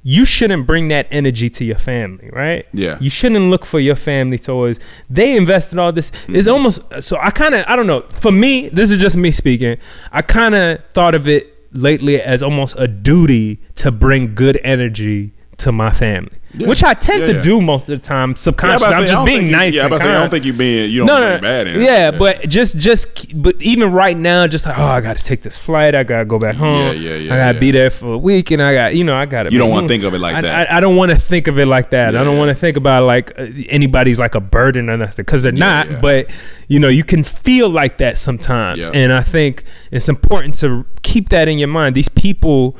[0.05, 2.66] you shouldn't bring that energy to your family, right?
[2.73, 2.99] Yeah.
[3.01, 4.79] You shouldn't look for your family to always.
[5.09, 6.11] They invested all this.
[6.29, 6.49] It's Mm-hmm.
[6.51, 7.19] almost so.
[7.20, 7.65] I kind of.
[7.69, 8.01] I don't know.
[8.09, 9.77] For me, this is just me speaking.
[10.11, 15.33] I kind of thought of it lately as almost a duty to bring good energy
[15.59, 16.66] to my family, Yeah.
[16.66, 17.43] which I tend Yeah, to yeah.
[17.43, 18.95] do most of the time subconsciously.
[18.95, 19.74] I'm say, just being you- nice.
[19.74, 21.81] Yeah, about I don't think you being you don't no, no, bad in.
[21.83, 25.43] yeah, but just, just, but even right now, just like, oh, I got to take
[25.43, 25.95] this flight.
[25.95, 26.87] I gotta go back home.
[26.97, 29.15] Yeah, yeah, yeah, I gotta be there for a week, and I got, you know,
[29.15, 29.53] I gotta.
[29.53, 30.70] You don't wanna think of it like I- that.
[30.73, 32.16] I, I don't want to think of it like that.
[32.16, 35.43] I don't want to think about like uh, anybody's like a burden or nothing because
[35.45, 36.01] they're not.
[36.01, 36.29] But
[36.66, 41.29] you know, you can feel like that sometimes, and I think it's important to keep
[41.29, 41.95] that in your mind.
[41.95, 42.77] These people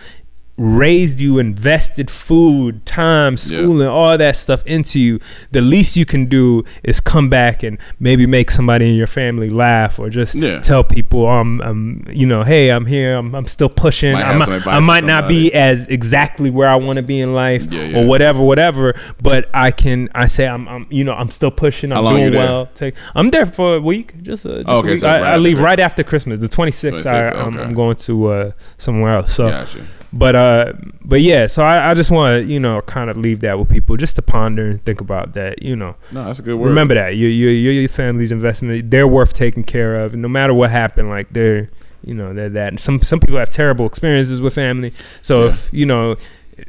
[0.63, 5.19] raised you, invested food, time, schooling, and all that stuff into you.
[5.51, 9.51] The least you can do is come back and maybe make somebody in your family
[9.51, 10.61] laugh, or just Yeah.
[10.61, 13.17] tell people, um, um, you know, hey, I'm here.
[13.17, 14.13] I'm, I'm still pushing.
[14.13, 17.35] Might I might, I might not be as exactly where I want to be in
[17.35, 17.99] life, Yeah, yeah.
[17.99, 18.95] or whatever, whatever.
[19.21, 21.93] But I can, I say, I'm, I'm, you know, I'm still pushing.
[21.93, 22.67] I'm doing well.
[22.75, 24.23] Take, I'm there for a week.
[24.23, 25.01] Just, uh, just a Okay, week.
[25.01, 25.65] so I, right I leave Christmas.
[25.65, 27.07] right after Christmas, the 26th.
[27.07, 27.63] I, 26th, I'm, okay.
[27.65, 29.35] I'm going to uh, somewhere else.
[29.35, 29.81] So, Gotcha.
[30.13, 30.73] But uh,
[31.05, 31.47] but yeah.
[31.47, 34.17] So I, I just want to you know kind of leave that with people just
[34.17, 35.63] to ponder and think about that.
[35.63, 36.69] You know, No, that's a good word.
[36.69, 38.91] remember that you you you're your family's investment.
[38.91, 41.69] They're worth taking care of, no matter what happened, like they're
[42.05, 42.69] you know they're that.
[42.69, 44.93] And some some people have terrible experiences with family.
[45.23, 45.49] So Yeah.
[45.49, 46.17] if you know.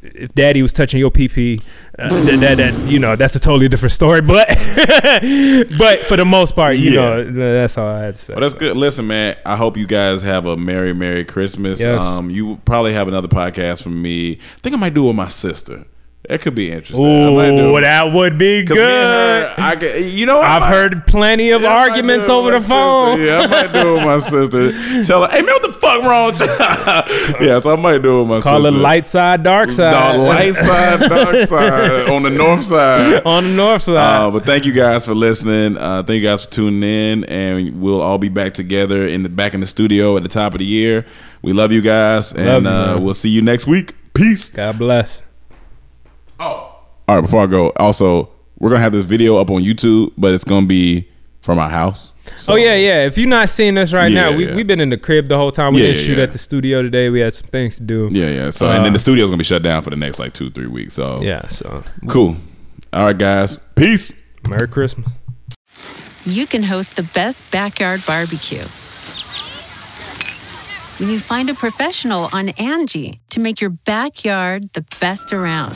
[0.02, 1.62] If daddy was touching your PP,
[2.00, 4.22] uh, that, that, that you know that's a totally different story.
[4.22, 4.48] But
[5.78, 7.02] but for the most part, you Yeah.
[7.24, 8.34] know that's all I had to say.
[8.34, 8.76] Well, that's good.
[8.76, 9.36] Listen, man.
[9.46, 11.80] I hope you guys have a merry, merry Christmas.
[11.80, 12.02] Yes.
[12.02, 14.34] Um, you probably have another podcast from me.
[14.34, 15.86] I think I might do it with my sister.
[16.30, 17.06] That could be interesting.
[17.06, 18.78] Ooh, that would be good.
[18.78, 22.60] her, I could, you know, I I've might- heard plenty of Yeah, arguments over the
[22.60, 23.18] my phone.
[23.18, 23.26] sister.
[23.34, 25.04] Yeah, I might do it with my sister.
[25.04, 26.46] Tell her, hey man, what the fuck wrong with you?
[27.48, 28.52] yeah, so I might do it with my Call sister.
[28.52, 30.16] Call it light side, dark side.
[30.16, 33.22] No, light side, dark side, on the north side.
[33.26, 34.22] On the north side.
[34.28, 35.76] Uh, but thank you guys for listening.
[35.78, 39.30] Uh, thank you guys for tuning in, and we'll all be back together in the
[39.30, 41.06] back in the studio at the top of the year.
[41.42, 43.94] We love you guys, and Love you, uh, we'll see you next week.
[44.14, 44.50] Peace.
[44.52, 45.22] God bless.
[46.48, 48.30] All right, before I go, also
[48.60, 51.10] we're gonna have this video up on YouTube, but it's gonna be
[51.42, 52.12] from our house.
[52.48, 53.06] oh yeah, yeah.
[53.06, 54.56] If you're not seeing us right Yeah, now, we yeah.
[54.56, 55.74] we've been in the crib the whole time.
[55.74, 56.24] We Yeah, didn't yeah, shoot yeah.
[56.24, 57.10] at the studio today.
[57.10, 58.10] We had some things to do.
[58.12, 58.50] Yeah, yeah.
[58.52, 60.50] So and then Uh, the studio's gonna be shut down for the next like two,
[60.50, 60.94] three weeks.
[60.94, 62.38] So Yeah, so cool.
[62.94, 63.60] All right, guys.
[63.76, 64.14] Peace.
[64.48, 65.08] Merry Christmas.
[66.26, 68.64] you can host the best backyard barbecue.
[71.00, 75.76] When you find a professional on Angie to make your backyard the best around.